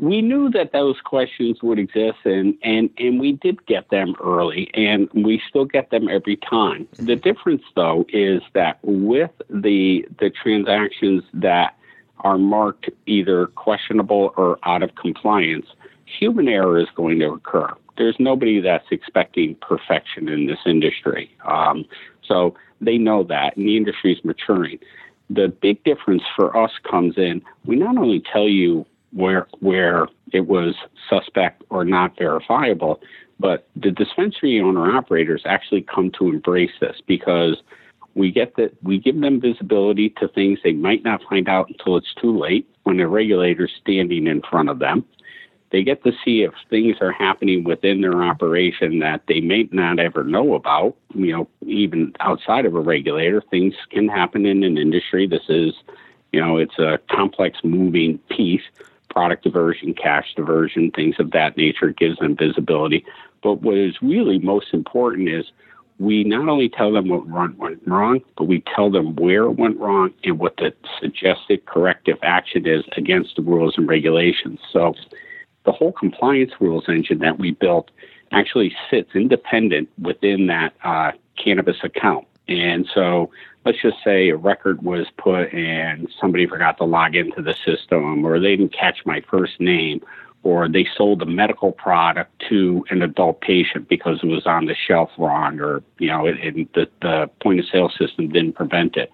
We 0.01 0.22
knew 0.22 0.51
that 0.51 0.72
those 0.72 1.01
questions 1.01 1.62
would 1.62 1.78
exist 1.78 2.18
and, 2.24 2.57
and, 2.62 2.90
and 2.99 3.20
we 3.20 3.32
did 3.32 3.64
get 3.66 3.90
them 3.90 4.14
early 4.22 4.70
and 4.74 5.09
we 5.14 5.40
still 5.49 5.64
get 5.64 5.90
them 5.90 6.09
every 6.09 6.36
time. 6.36 6.88
The 6.95 7.03
mm-hmm. 7.03 7.20
difference 7.20 7.62
though 7.76 8.05
is 8.09 8.42
that 8.55 8.78
with 8.82 9.30
the 9.49 10.07
the 10.18 10.30
transactions 10.30 11.22
that 11.34 11.76
are 12.20 12.38
marked 12.38 12.90
either 13.07 13.47
questionable 13.49 14.32
or 14.36 14.59
out 14.64 14.82
of 14.82 14.95
compliance, 14.97 15.66
human 16.07 16.49
error 16.49 16.78
is 16.78 16.88
going 16.97 17.18
to 17.20 17.32
occur. 17.32 17.70
There's 17.97 18.16
nobody 18.18 18.61
that's 18.61 18.86
expecting 18.90 19.55
perfection 19.57 20.28
in 20.28 20.47
this 20.47 20.59
industry. 20.66 21.30
Um, 21.45 21.84
so 22.26 22.55
they 22.80 22.99
know 22.99 23.22
that 23.24 23.57
and 23.57 23.66
the 23.66 23.76
industry 23.76 24.12
is 24.12 24.24
maturing. 24.24 24.78
The 25.30 25.49
big 25.49 25.82
difference 25.84 26.22
for 26.34 26.57
us 26.57 26.72
comes 26.90 27.16
in 27.16 27.42
we 27.64 27.76
not 27.76 27.97
only 27.97 28.22
tell 28.32 28.49
you 28.49 28.84
where 29.14 29.46
where 29.60 30.08
it 30.32 30.46
was 30.46 30.74
suspect 31.08 31.62
or 31.70 31.84
not 31.84 32.18
verifiable. 32.18 33.00
But 33.38 33.66
the 33.74 33.90
dispensary 33.90 34.60
owner 34.60 34.96
operators 34.96 35.42
actually 35.46 35.82
come 35.82 36.10
to 36.18 36.28
embrace 36.28 36.72
this 36.80 37.00
because 37.06 37.62
we 38.14 38.30
get 38.30 38.56
that 38.56 38.72
we 38.82 38.98
give 38.98 39.20
them 39.20 39.40
visibility 39.40 40.10
to 40.20 40.28
things 40.28 40.58
they 40.62 40.72
might 40.72 41.04
not 41.04 41.22
find 41.28 41.48
out 41.48 41.68
until 41.68 41.96
it's 41.96 42.14
too 42.20 42.36
late 42.36 42.68
when 42.84 42.98
the 42.98 43.08
regulator's 43.08 43.72
standing 43.80 44.26
in 44.26 44.42
front 44.42 44.68
of 44.68 44.78
them. 44.78 45.04
They 45.70 45.82
get 45.82 46.04
to 46.04 46.12
see 46.24 46.42
if 46.42 46.52
things 46.70 46.98
are 47.00 47.10
happening 47.10 47.64
within 47.64 48.00
their 48.00 48.22
operation 48.22 49.00
that 49.00 49.22
they 49.26 49.40
may 49.40 49.68
not 49.72 49.98
ever 49.98 50.22
know 50.22 50.54
about. 50.54 50.94
You 51.14 51.32
know, 51.32 51.48
even 51.66 52.12
outside 52.20 52.64
of 52.66 52.76
a 52.76 52.80
regulator, 52.80 53.42
things 53.50 53.74
can 53.90 54.08
happen 54.08 54.46
in 54.46 54.62
an 54.62 54.78
industry. 54.78 55.26
This 55.26 55.42
is, 55.48 55.74
you 56.32 56.40
know, 56.40 56.58
it's 56.58 56.78
a 56.78 57.00
complex 57.10 57.58
moving 57.64 58.18
piece 58.30 58.62
product 59.14 59.44
diversion, 59.44 59.94
cash 59.94 60.34
diversion, 60.34 60.90
things 60.90 61.14
of 61.20 61.30
that 61.30 61.56
nature. 61.56 61.90
It 61.90 61.96
gives 61.96 62.18
them 62.18 62.36
visibility. 62.36 63.04
But 63.44 63.62
what 63.62 63.76
is 63.76 63.94
really 64.02 64.40
most 64.40 64.74
important 64.74 65.28
is 65.28 65.44
we 66.00 66.24
not 66.24 66.48
only 66.48 66.68
tell 66.68 66.92
them 66.92 67.08
what 67.08 67.28
went 67.28 67.80
wrong, 67.86 68.20
but 68.36 68.44
we 68.44 68.64
tell 68.74 68.90
them 68.90 69.14
where 69.14 69.44
it 69.44 69.52
went 69.52 69.78
wrong 69.78 70.12
and 70.24 70.40
what 70.40 70.56
the 70.56 70.74
suggested 71.00 71.64
corrective 71.66 72.18
action 72.24 72.66
is 72.66 72.82
against 72.96 73.36
the 73.36 73.42
rules 73.42 73.78
and 73.78 73.88
regulations. 73.88 74.58
So 74.72 74.94
the 75.64 75.70
whole 75.70 75.92
compliance 75.92 76.50
rules 76.58 76.84
engine 76.88 77.20
that 77.20 77.38
we 77.38 77.52
built 77.52 77.92
actually 78.32 78.74
sits 78.90 79.10
independent 79.14 79.88
within 80.00 80.48
that 80.48 80.74
uh, 80.82 81.12
cannabis 81.42 81.76
account. 81.84 82.26
And 82.48 82.88
so 82.92 83.30
let's 83.64 83.80
just 83.80 83.96
say 84.04 84.28
a 84.28 84.36
record 84.36 84.82
was 84.82 85.06
put 85.16 85.52
and 85.52 86.08
somebody 86.20 86.46
forgot 86.46 86.76
to 86.78 86.84
log 86.84 87.16
into 87.16 87.42
the 87.42 87.54
system 87.64 88.24
or 88.24 88.38
they 88.38 88.56
didn't 88.56 88.72
catch 88.72 88.98
my 89.06 89.22
first 89.30 89.58
name 89.60 90.00
or 90.42 90.68
they 90.68 90.86
sold 90.96 91.22
a 91.22 91.26
medical 91.26 91.72
product 91.72 92.30
to 92.50 92.84
an 92.90 93.00
adult 93.02 93.40
patient 93.40 93.88
because 93.88 94.20
it 94.22 94.26
was 94.26 94.46
on 94.46 94.66
the 94.66 94.74
shelf 94.74 95.10
wrong 95.18 95.58
or 95.60 95.82
you 95.98 96.08
know 96.08 96.26
it, 96.26 96.36
it, 96.40 96.72
the, 96.74 96.88
the 97.00 97.30
point 97.42 97.58
of 97.58 97.66
sale 97.66 97.90
system 97.98 98.28
didn't 98.28 98.52
prevent 98.52 98.96
it. 98.96 99.10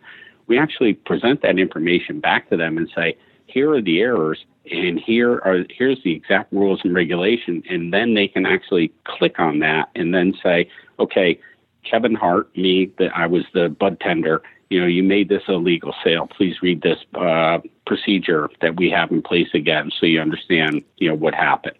We 0.49 0.59
actually 0.59 0.95
present 0.95 1.43
that 1.43 1.59
information 1.59 2.19
back 2.19 2.51
to 2.51 2.57
them 2.57 2.77
and 2.77 2.91
say 2.95 3.17
here 3.47 3.73
are 3.73 3.81
the 3.81 4.01
errors 4.01 4.45
and 4.71 4.99
here 4.99 5.41
are 5.45 5.65
here's 5.71 6.03
the 6.03 6.13
exact 6.13 6.53
rules 6.53 6.81
and 6.83 6.95
regulation 6.95 7.63
and 7.71 7.93
then 7.93 8.15
they 8.15 8.27
can 8.27 8.47
actually 8.47 8.93
click 9.05 9.39
on 9.39 9.61
that 9.61 9.89
and 9.95 10.13
then 10.13 10.35
say 10.43 10.69
okay 10.99 11.39
Kevin 11.85 12.15
Hart, 12.15 12.55
me, 12.57 12.93
that 12.99 13.17
I 13.17 13.27
was 13.27 13.45
the 13.55 13.69
bud 13.69 14.01
tender. 14.01 14.43
You 14.69 14.81
know, 14.81 14.87
you 14.87 15.03
made 15.03 15.29
this 15.29 15.43
a 15.49 15.55
legal 15.55 15.95
sale. 16.05 16.29
Please 16.29 16.63
read 16.63 16.83
this 16.83 16.99
uh, 17.15 17.59
procedure 17.87 18.49
that 18.61 18.77
we 18.77 18.89
have 18.91 19.11
in 19.11 19.21
place 19.23 19.49
again, 19.53 19.91
so 19.99 20.07
you 20.07 20.21
understand, 20.21 20.85
you 20.99 21.09
know, 21.09 21.15
what 21.15 21.35
happened. 21.35 21.77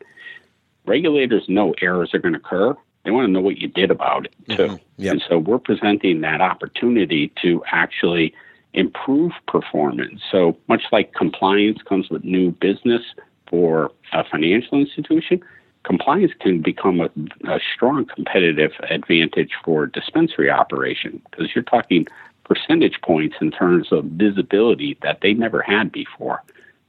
regulators 0.87 1.45
know 1.49 1.75
errors 1.81 2.13
are 2.15 2.19
going 2.19 2.35
to 2.35 2.41
occur. 2.41 2.77
They 3.05 3.11
want 3.11 3.27
to 3.27 3.33
know 3.33 3.41
what 3.41 3.59
you 3.59 3.69
did 3.69 3.91
about 3.91 4.27
it 4.27 4.57
too. 4.57 4.67
Mm-hmm. 4.67 5.03
Yep. 5.03 5.13
And 5.13 5.25
so 5.29 5.39
we're 5.39 5.59
presenting 5.59 6.21
that 6.21 6.41
opportunity 6.41 7.33
to 7.43 7.63
actually 7.71 8.35
improve 8.75 9.33
performance. 9.49 10.21
So 10.31 10.57
much 10.69 10.83
like 10.93 11.15
compliance 11.15 11.81
comes 11.83 12.11
with 12.11 12.25
new 12.25 12.51
business 12.51 13.03
for 13.49 13.91
a 14.13 14.23
financial 14.25 14.79
institution, 14.79 15.41
compliance 15.85 16.33
can 16.41 16.61
become 16.61 17.01
a, 17.01 17.11
a 17.49 17.61
strong 17.75 18.05
competitive 18.05 18.73
advantage 18.89 19.53
for 19.65 19.87
dispensary 19.87 20.51
operation 20.51 21.23
because 21.31 21.55
you're 21.55 21.65
talking 21.65 22.07
percentage 22.45 23.01
points 23.03 23.37
in 23.41 23.51
terms 23.51 23.93
of 23.93 24.05
visibility 24.05 24.99
that 25.03 25.21
they 25.23 25.33
never 25.33 25.63
had 25.63 25.93
before. 25.93 26.43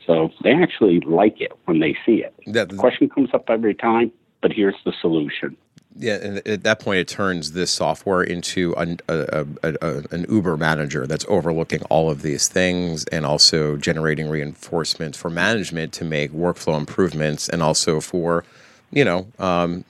So 0.05 0.31
they 0.43 0.53
actually 0.53 0.99
like 1.01 1.39
it 1.39 1.51
when 1.65 1.79
they 1.79 1.95
see 2.05 2.23
it. 2.23 2.33
That, 2.47 2.69
the 2.69 2.75
question 2.75 3.07
comes 3.09 3.29
up 3.33 3.49
every 3.49 3.75
time, 3.75 4.11
but 4.41 4.51
here's 4.51 4.75
the 4.83 4.93
solution. 4.99 5.55
Yeah, 5.95 6.15
and 6.15 6.47
at 6.47 6.63
that 6.63 6.79
point, 6.79 6.99
it 6.99 7.07
turns 7.07 7.51
this 7.51 7.69
software 7.69 8.23
into 8.23 8.73
a, 8.77 8.95
a, 9.09 9.45
a, 9.63 10.03
an 10.11 10.25
Uber 10.29 10.55
manager 10.55 11.05
that's 11.05 11.25
overlooking 11.27 11.81
all 11.83 12.09
of 12.09 12.21
these 12.21 12.47
things 12.47 13.03
and 13.05 13.25
also 13.25 13.75
generating 13.75 14.29
reinforcement 14.29 15.15
for 15.15 15.29
management 15.29 15.91
to 15.93 16.05
make 16.05 16.31
workflow 16.31 16.77
improvements 16.79 17.49
and 17.49 17.61
also 17.61 17.99
for, 17.99 18.45
you 18.91 19.05
know, 19.05 19.27
um, 19.39 19.83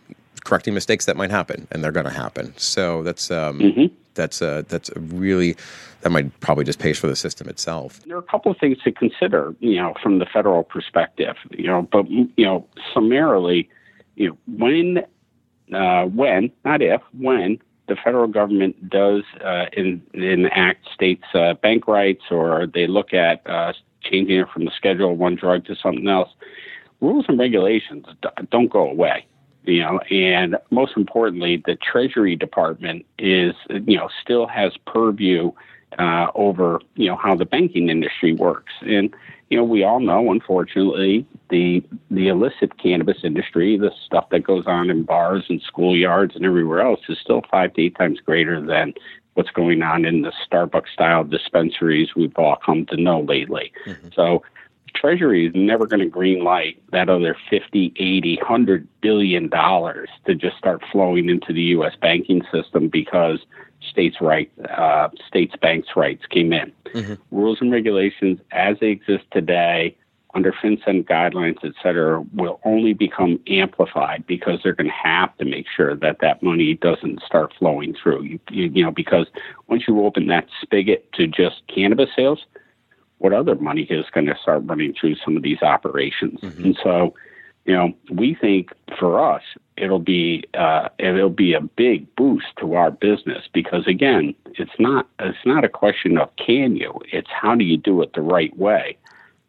correcting 0.43 0.73
mistakes 0.73 1.05
that 1.05 1.17
might 1.17 1.31
happen, 1.31 1.67
and 1.71 1.83
they're 1.83 1.91
going 1.91 2.05
to 2.05 2.11
happen. 2.11 2.53
So 2.57 3.03
that's 3.03 3.31
um, 3.31 3.59
mm-hmm. 3.59 3.93
that's 4.15 4.41
a, 4.41 4.65
that's 4.67 4.89
a 4.89 4.99
really 4.99 5.55
that 6.01 6.09
might 6.09 6.37
probably 6.39 6.63
just 6.65 6.79
pay 6.79 6.93
for 6.93 7.07
the 7.07 7.15
system 7.15 7.47
itself. 7.47 8.01
There 8.05 8.15
are 8.15 8.19
a 8.19 8.23
couple 8.23 8.51
of 8.51 8.57
things 8.57 8.77
to 8.83 8.91
consider, 8.91 9.55
you 9.59 9.75
know, 9.75 9.93
from 10.01 10.19
the 10.19 10.25
federal 10.25 10.63
perspective, 10.63 11.35
you 11.51 11.67
know, 11.67 11.87
but 11.91 12.09
you 12.09 12.31
know, 12.37 12.67
summarily, 12.93 13.69
you 14.15 14.29
know, 14.29 14.37
when 14.57 15.05
uh, 15.73 16.05
when, 16.05 16.51
not 16.65 16.81
if, 16.81 17.01
when 17.17 17.59
the 17.87 17.95
federal 17.95 18.27
government 18.27 18.89
does 18.89 19.23
uh, 19.43 19.65
in, 19.73 20.01
enact 20.13 20.87
states' 20.93 21.23
uh, 21.33 21.53
bank 21.55 21.87
rights 21.87 22.23
or 22.29 22.67
they 22.67 22.87
look 22.87 23.13
at 23.13 23.41
uh, 23.49 23.73
changing 24.01 24.39
it 24.39 24.49
from 24.49 24.65
the 24.65 24.71
Schedule 24.71 25.15
One 25.15 25.35
drug 25.35 25.65
to 25.65 25.75
something 25.75 26.07
else, 26.07 26.29
rules 27.01 27.25
and 27.27 27.37
regulations 27.37 28.05
don't 28.49 28.69
go 28.69 28.89
away. 28.89 29.25
You 29.63 29.81
know, 29.81 29.99
and 30.09 30.57
most 30.71 30.93
importantly, 30.97 31.61
the 31.63 31.75
Treasury 31.75 32.35
Department 32.35 33.05
is, 33.19 33.53
you 33.69 33.97
know, 33.97 34.09
still 34.23 34.47
has 34.47 34.75
purview 34.87 35.51
uh, 35.99 36.27
over, 36.33 36.79
you 36.95 37.07
know, 37.07 37.15
how 37.15 37.35
the 37.35 37.45
banking 37.45 37.89
industry 37.89 38.33
works. 38.33 38.73
And 38.81 39.13
you 39.51 39.57
know, 39.57 39.65
we 39.65 39.83
all 39.83 39.99
know, 39.99 40.31
unfortunately, 40.31 41.27
the 41.49 41.83
the 42.09 42.29
illicit 42.29 42.79
cannabis 42.79 43.17
industry, 43.23 43.77
the 43.77 43.91
stuff 44.05 44.29
that 44.29 44.45
goes 44.45 44.65
on 44.65 44.89
in 44.89 45.03
bars 45.03 45.43
and 45.49 45.61
schoolyards 45.61 46.37
and 46.37 46.45
everywhere 46.45 46.79
else, 46.81 47.01
is 47.09 47.19
still 47.19 47.41
five 47.51 47.73
to 47.73 47.83
eight 47.83 47.97
times 47.97 48.21
greater 48.21 48.65
than 48.65 48.93
what's 49.33 49.51
going 49.51 49.81
on 49.81 50.05
in 50.05 50.21
the 50.21 50.31
Starbucks 50.49 50.93
style 50.93 51.25
dispensaries 51.25 52.15
we've 52.15 52.35
all 52.37 52.55
come 52.65 52.85
to 52.87 52.97
know 52.97 53.21
lately. 53.21 53.73
Mm-hmm. 53.85 54.07
So 54.15 54.41
Treasury 54.93 55.47
is 55.47 55.53
never 55.55 55.87
going 55.87 55.99
to 55.99 56.05
green 56.05 56.43
light 56.43 56.81
that 56.91 57.09
other 57.09 57.35
50, 57.49 57.93
80, 57.95 58.37
100 58.37 58.87
billion 59.01 59.49
dollars 59.49 60.09
to 60.25 60.35
just 60.35 60.57
start 60.57 60.81
flowing 60.91 61.29
into 61.29 61.53
the 61.53 61.61
U.S. 61.61 61.93
banking 61.99 62.43
system 62.51 62.87
because 62.87 63.39
states' 63.89 64.17
right, 64.21 64.51
uh, 64.69 65.09
states' 65.27 65.55
banks' 65.61 65.89
rights 65.95 66.25
came 66.29 66.53
in. 66.53 66.71
Mm-hmm. 66.93 67.13
Rules 67.31 67.59
and 67.61 67.71
regulations 67.71 68.39
as 68.51 68.77
they 68.79 68.89
exist 68.89 69.23
today 69.31 69.95
under 70.33 70.51
FinCEN 70.51 71.03
guidelines, 71.05 71.57
et 71.63 71.73
cetera, 71.83 72.21
will 72.33 72.59
only 72.63 72.93
become 72.93 73.39
amplified 73.47 74.25
because 74.27 74.59
they're 74.63 74.73
going 74.73 74.87
to 74.87 74.93
have 74.93 75.35
to 75.37 75.45
make 75.45 75.65
sure 75.75 75.95
that 75.95 76.17
that 76.21 76.41
money 76.41 76.75
doesn't 76.75 77.21
start 77.23 77.53
flowing 77.59 77.93
through. 78.01 78.23
You, 78.23 78.39
you, 78.49 78.63
you 78.73 78.83
know, 78.83 78.91
because 78.91 79.27
once 79.67 79.83
you 79.87 80.05
open 80.05 80.27
that 80.27 80.47
spigot 80.61 81.11
to 81.13 81.27
just 81.27 81.61
cannabis 81.67 82.09
sales, 82.15 82.45
what 83.21 83.33
other 83.33 83.55
money 83.55 83.83
is 83.83 84.05
going 84.11 84.25
to 84.25 84.35
start 84.41 84.63
running 84.65 84.93
through 84.99 85.15
some 85.23 85.37
of 85.37 85.43
these 85.43 85.61
operations? 85.61 86.39
Mm-hmm. 86.41 86.63
And 86.63 86.79
so, 86.83 87.13
you 87.65 87.73
know, 87.73 87.93
we 88.11 88.33
think 88.33 88.71
for 88.97 89.19
us 89.19 89.43
it'll 89.77 89.99
be 89.99 90.43
uh, 90.55 90.89
it'll 90.97 91.29
be 91.29 91.53
a 91.53 91.61
big 91.61 92.13
boost 92.15 92.47
to 92.59 92.73
our 92.73 92.89
business 92.89 93.47
because 93.53 93.85
again, 93.87 94.33
it's 94.45 94.77
not 94.79 95.07
it's 95.19 95.45
not 95.45 95.63
a 95.63 95.69
question 95.69 96.17
of 96.17 96.35
can 96.35 96.75
you, 96.75 96.99
it's 97.11 97.29
how 97.29 97.53
do 97.55 97.63
you 97.63 97.77
do 97.77 98.01
it 98.01 98.13
the 98.13 98.21
right 98.21 98.55
way. 98.57 98.97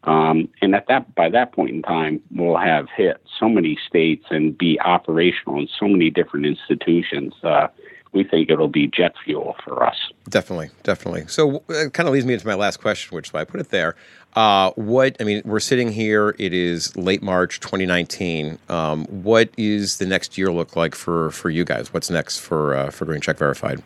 Um, 0.05 0.49
and 0.61 0.75
at 0.75 0.89
that 0.89 1.15
by 1.15 1.31
that 1.31 1.53
point 1.53 1.71
in 1.71 1.83
time, 1.83 2.21
we'll 2.31 2.59
have 2.59 2.89
hit 2.95 3.23
so 3.41 3.49
many 3.49 3.79
states 3.89 4.27
and 4.31 4.57
be 4.57 4.79
operational 4.81 5.59
in 5.59 5.69
so 5.81 5.89
many 5.89 6.11
different 6.11 6.45
institutions. 6.45 7.33
Uh, 7.43 7.69
we 8.13 8.25
think 8.25 8.51
it'll 8.51 8.69
be 8.69 8.87
jet 8.87 9.15
fuel 9.25 9.57
for 9.65 9.85
us. 9.85 9.97
Definitely, 10.29 10.71
definitely. 10.83 11.27
So 11.29 11.63
it 11.69 11.95
kind 11.95 12.09
of 12.09 12.13
leads 12.13 12.27
me 12.27 12.35
into 12.35 12.47
my 12.47 12.55
last 12.55 12.79
question, 12.79 13.15
which 13.15 13.29
is 13.29 13.33
why 13.33 13.41
I 13.41 13.45
put 13.45 13.61
it 13.61 13.71
there. 13.71 13.97
Uh, 14.35 14.71
what 14.73 15.17
I 15.21 15.25
mean, 15.25 15.43
we're 15.45 15.61
sitting 15.61 15.93
here. 15.93 16.35
It 16.39 16.53
is 16.53 16.97
late 16.97 17.23
March, 17.23 17.61
2019. 17.61 18.59
Um, 18.69 19.05
what 19.07 19.51
is 19.57 19.99
the 19.99 20.07
next 20.07 20.39
year 20.39 20.53
look 20.53 20.77
like 20.77 20.95
for 20.95 21.31
for 21.31 21.51
you 21.51 21.65
guys? 21.65 21.93
What's 21.93 22.11
next 22.11 22.39
for 22.39 22.75
uh, 22.75 22.91
for 22.91 23.05
Green 23.05 23.21
Check 23.21 23.39
Verified? 23.39 23.83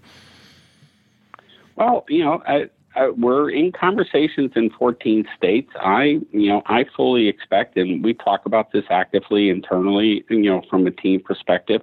Well, 1.77 2.05
you 2.09 2.25
know, 2.25 2.43
I, 2.47 2.71
I, 2.95 3.11
we're 3.11 3.51
in 3.51 3.71
conversations 3.73 4.53
in 4.57 4.71
14 4.71 5.27
states. 5.37 5.71
I, 5.79 6.21
you 6.33 6.49
know, 6.49 6.63
I 6.67 6.87
fully 6.97 7.29
expect, 7.29 7.77
and 7.77 8.03
we 8.03 8.15
talk 8.15 8.47
about 8.47 8.73
this 8.73 8.85
actively 8.89 9.51
internally, 9.51 10.25
you 10.31 10.51
know, 10.51 10.63
from 10.71 10.87
a 10.87 10.91
team 10.91 11.21
perspective. 11.21 11.83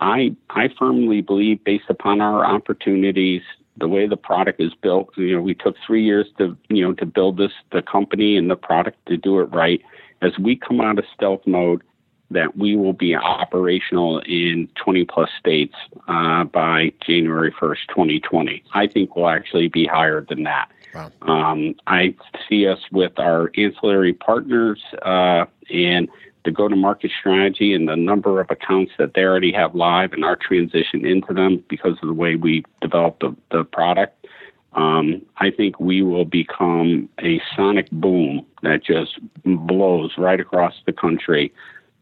I 0.00 0.34
I 0.50 0.68
firmly 0.78 1.20
believe, 1.20 1.62
based 1.64 1.88
upon 1.88 2.20
our 2.20 2.44
opportunities, 2.44 3.42
the 3.76 3.88
way 3.88 4.06
the 4.06 4.16
product 4.16 4.60
is 4.60 4.72
built, 4.74 5.10
you 5.16 5.34
know, 5.34 5.42
we 5.42 5.54
took 5.54 5.76
three 5.86 6.04
years 6.04 6.26
to 6.38 6.56
you 6.68 6.86
know 6.86 6.94
to 6.94 7.06
build 7.06 7.36
this 7.36 7.52
the 7.72 7.82
company 7.82 8.36
and 8.36 8.50
the 8.50 8.56
product 8.56 8.98
to 9.06 9.16
do 9.16 9.40
it 9.40 9.44
right. 9.44 9.80
As 10.22 10.38
we 10.38 10.56
come 10.56 10.80
out 10.80 10.98
of 10.98 11.04
stealth 11.14 11.46
mode, 11.46 11.82
that 12.30 12.56
we 12.56 12.76
will 12.76 12.92
be 12.92 13.14
operational 13.14 14.20
in 14.20 14.68
20 14.76 15.04
plus 15.04 15.30
states 15.38 15.74
uh, 16.08 16.44
by 16.44 16.92
January 17.04 17.52
1st, 17.52 17.88
2020. 17.88 18.62
I 18.72 18.86
think 18.86 19.16
we'll 19.16 19.28
actually 19.28 19.68
be 19.68 19.86
higher 19.86 20.24
than 20.28 20.44
that. 20.44 20.70
Wow. 20.94 21.10
Um, 21.22 21.74
I 21.86 22.14
see 22.48 22.66
us 22.66 22.78
with 22.92 23.18
our 23.18 23.50
ancillary 23.56 24.12
partners 24.12 24.80
uh, 25.02 25.46
and 25.72 26.08
the 26.44 26.50
go 26.50 26.68
to 26.68 26.76
market 26.76 27.10
strategy 27.18 27.74
and 27.74 27.88
the 27.88 27.96
number 27.96 28.40
of 28.40 28.50
accounts 28.50 28.92
that 28.98 29.14
they 29.14 29.22
already 29.22 29.52
have 29.52 29.74
live 29.74 30.12
and 30.12 30.24
our 30.24 30.36
transition 30.36 31.04
into 31.04 31.34
them 31.34 31.62
because 31.68 31.96
of 32.02 32.08
the 32.08 32.14
way 32.14 32.36
we 32.36 32.64
developed 32.80 33.20
the, 33.20 33.36
the 33.50 33.64
product, 33.64 34.26
um, 34.74 35.22
I 35.38 35.50
think 35.50 35.80
we 35.80 36.02
will 36.02 36.24
become 36.24 37.08
a 37.22 37.40
sonic 37.56 37.90
boom 37.90 38.46
that 38.62 38.84
just 38.84 39.18
blows 39.44 40.12
right 40.16 40.40
across 40.40 40.74
the 40.86 40.92
country. 40.92 41.52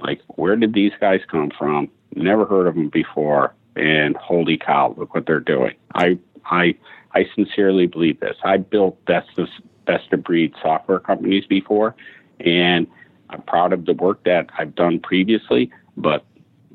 Like, 0.01 0.21
where 0.29 0.57
did 0.57 0.75
these 0.75 0.93
guys 1.01 1.21
come 1.31 1.51
from? 1.57 1.91
Never 2.15 2.45
heard 2.45 2.67
of 2.67 2.75
them 2.75 2.89
before, 2.89 3.55
and 3.75 4.17
holy 4.17 4.59
cow, 4.59 4.95
look 4.97 5.15
what 5.15 5.27
they're 5.27 5.41
doing. 5.41 5.75
I, 5.95 6.19
I, 6.45 6.77
I 7.15 7.27
sincerely 7.35 7.87
believe 7.87 8.21
this. 8.21 8.37
I 8.45 8.59
built 8.59 9.03
best 9.07 9.39
of, 9.39 9.49
best 9.87 10.13
of 10.13 10.23
breed 10.23 10.55
software 10.63 11.01
companies 11.01 11.47
before, 11.47 11.95
and 12.41 12.87
I'm 13.31 13.43
proud 13.43 13.73
of 13.73 13.85
the 13.85 13.95
work 13.95 14.25
that 14.25 14.49
I've 14.59 14.75
done 14.75 15.01
previously, 15.01 15.71
but 15.97 16.25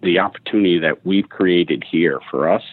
the 0.01 0.19
opportunity 0.19 0.79
that 0.79 1.05
we've 1.05 1.29
created 1.29 1.83
here 1.89 2.19
for 2.29 2.49
us, 2.49 2.63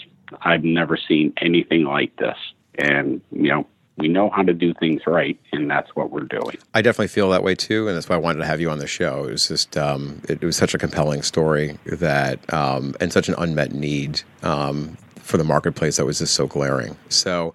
I've 0.43 0.64
never 0.64 0.97
seen 0.97 1.33
anything 1.41 1.85
like 1.85 2.14
this. 2.16 2.37
And, 2.78 3.20
you 3.31 3.49
know, 3.49 3.66
we 3.97 4.09
know 4.09 4.31
how 4.31 4.43
to 4.43 4.55
do 4.55 4.72
things 4.74 5.03
right, 5.07 5.39
and 5.53 5.70
that's 5.70 5.95
what 5.95 6.11
we're 6.11 6.20
doing. 6.20 6.57
I 6.74 6.83
definitely 6.83 7.09
feel 7.09 7.28
that 7.31 7.43
way 7.43 7.55
too, 7.55 7.87
and 7.87 7.97
that's 7.97 8.09
why 8.09 8.16
I 8.16 8.18
wanted 8.18 8.39
to 8.39 8.47
have 8.47 8.61
you 8.61 8.70
on 8.70 8.78
the 8.78 8.87
show. 8.87 9.24
It 9.24 9.33
was 9.33 9.49
just, 9.49 9.76
um, 9.76 10.22
it, 10.28 10.43
it, 10.43 10.47
was 10.47 10.57
such 10.57 10.74
a 10.74 10.78
compelling 10.78 11.22
story 11.22 11.78
that, 11.85 12.53
um, 12.53 12.95
and 13.01 13.12
such 13.12 13.28
an 13.28 13.35
unmet 13.39 13.72
need 13.72 14.22
um, 14.43 14.97
for 15.16 15.37
the 15.37 15.45
marketplace 15.45 15.97
that 15.99 16.07
was 16.07 16.18
just 16.18 16.35
so 16.35 16.47
glaring. 16.47 16.97
So, 17.09 17.55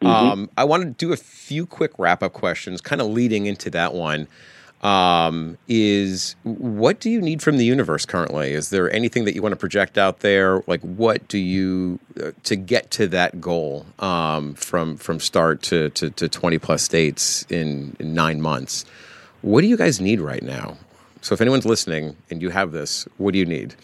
mm-hmm. 0.00 0.06
Um, 0.06 0.50
I 0.56 0.64
want 0.64 0.82
to 0.82 0.90
do 0.90 1.12
a 1.12 1.16
few 1.16 1.64
quick 1.64 1.92
wrap 1.98 2.22
up 2.22 2.32
questions, 2.32 2.80
kind 2.80 3.00
of 3.00 3.06
leading 3.08 3.46
into 3.46 3.70
that 3.70 3.94
one 3.94 4.26
um, 4.82 5.56
is 5.66 6.36
what 6.42 7.00
do 7.00 7.10
you 7.10 7.20
need 7.20 7.42
from 7.42 7.56
the 7.56 7.64
universe 7.64 8.04
currently? 8.04 8.52
Is 8.52 8.70
there 8.70 8.92
anything 8.92 9.24
that 9.24 9.34
you 9.34 9.40
want 9.40 9.52
to 9.52 9.56
project 9.56 9.96
out 9.96 10.20
there? 10.20 10.62
Like, 10.66 10.82
what 10.82 11.26
do 11.28 11.38
you 11.38 11.98
uh, 12.22 12.32
to 12.44 12.56
get 12.56 12.90
to 12.92 13.06
that 13.08 13.40
goal 13.40 13.86
um, 13.98 14.54
from 14.54 14.96
from 14.96 15.20
start 15.20 15.62
to, 15.62 15.90
to, 15.90 16.10
to 16.10 16.28
twenty 16.28 16.58
plus 16.58 16.82
states 16.82 17.46
in, 17.48 17.96
in 17.98 18.14
nine 18.14 18.40
months? 18.40 18.84
What 19.40 19.62
do 19.62 19.66
you 19.66 19.76
guys 19.76 20.00
need 20.00 20.20
right 20.20 20.42
now? 20.42 20.76
So, 21.22 21.34
if 21.34 21.40
anyone's 21.40 21.66
listening 21.66 22.16
and 22.30 22.42
you 22.42 22.50
have 22.50 22.72
this, 22.72 23.08
what 23.16 23.32
do 23.32 23.38
you 23.38 23.46
need? 23.46 23.74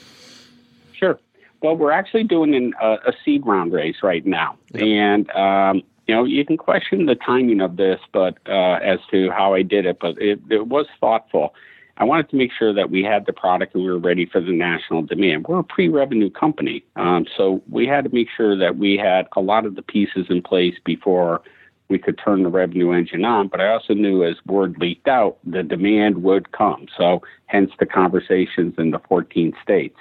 Sure. 0.92 1.18
Well, 1.62 1.76
we're 1.76 1.92
actually 1.92 2.24
doing 2.24 2.54
an, 2.54 2.74
uh, 2.80 2.96
a 3.06 3.12
seed 3.24 3.46
round 3.46 3.72
race 3.72 3.96
right 4.02 4.24
now, 4.24 4.56
yep. 4.72 4.82
and 4.82 5.30
um, 5.30 5.82
you 6.10 6.16
know, 6.16 6.24
you 6.24 6.44
can 6.44 6.56
question 6.56 7.06
the 7.06 7.14
timing 7.14 7.60
of 7.60 7.76
this, 7.76 8.00
but 8.12 8.36
uh, 8.48 8.80
as 8.82 8.98
to 9.12 9.30
how 9.30 9.54
I 9.54 9.62
did 9.62 9.86
it, 9.86 9.98
but 10.00 10.20
it, 10.20 10.40
it 10.50 10.66
was 10.66 10.86
thoughtful. 10.98 11.54
I 11.98 12.02
wanted 12.02 12.28
to 12.30 12.36
make 12.36 12.50
sure 12.58 12.74
that 12.74 12.90
we 12.90 13.04
had 13.04 13.26
the 13.26 13.32
product 13.32 13.76
and 13.76 13.84
we 13.84 13.90
were 13.90 13.98
ready 13.98 14.26
for 14.26 14.40
the 14.40 14.50
national 14.50 15.02
demand. 15.02 15.46
We're 15.46 15.60
a 15.60 15.62
pre-revenue 15.62 16.28
company, 16.28 16.84
um, 16.96 17.26
so 17.36 17.62
we 17.70 17.86
had 17.86 18.02
to 18.02 18.10
make 18.12 18.26
sure 18.36 18.58
that 18.58 18.76
we 18.76 18.96
had 18.96 19.28
a 19.36 19.40
lot 19.40 19.66
of 19.66 19.76
the 19.76 19.82
pieces 19.82 20.26
in 20.30 20.42
place 20.42 20.74
before 20.84 21.42
we 21.88 21.98
could 21.98 22.18
turn 22.18 22.42
the 22.42 22.48
revenue 22.48 22.90
engine 22.90 23.24
on. 23.24 23.46
But 23.46 23.60
I 23.60 23.68
also 23.68 23.94
knew 23.94 24.24
as 24.24 24.34
word 24.46 24.78
leaked 24.80 25.06
out, 25.06 25.38
the 25.44 25.62
demand 25.62 26.24
would 26.24 26.50
come. 26.50 26.88
So 26.98 27.22
hence 27.46 27.70
the 27.78 27.86
conversations 27.86 28.74
in 28.78 28.90
the 28.90 28.98
14 29.08 29.52
states. 29.62 29.98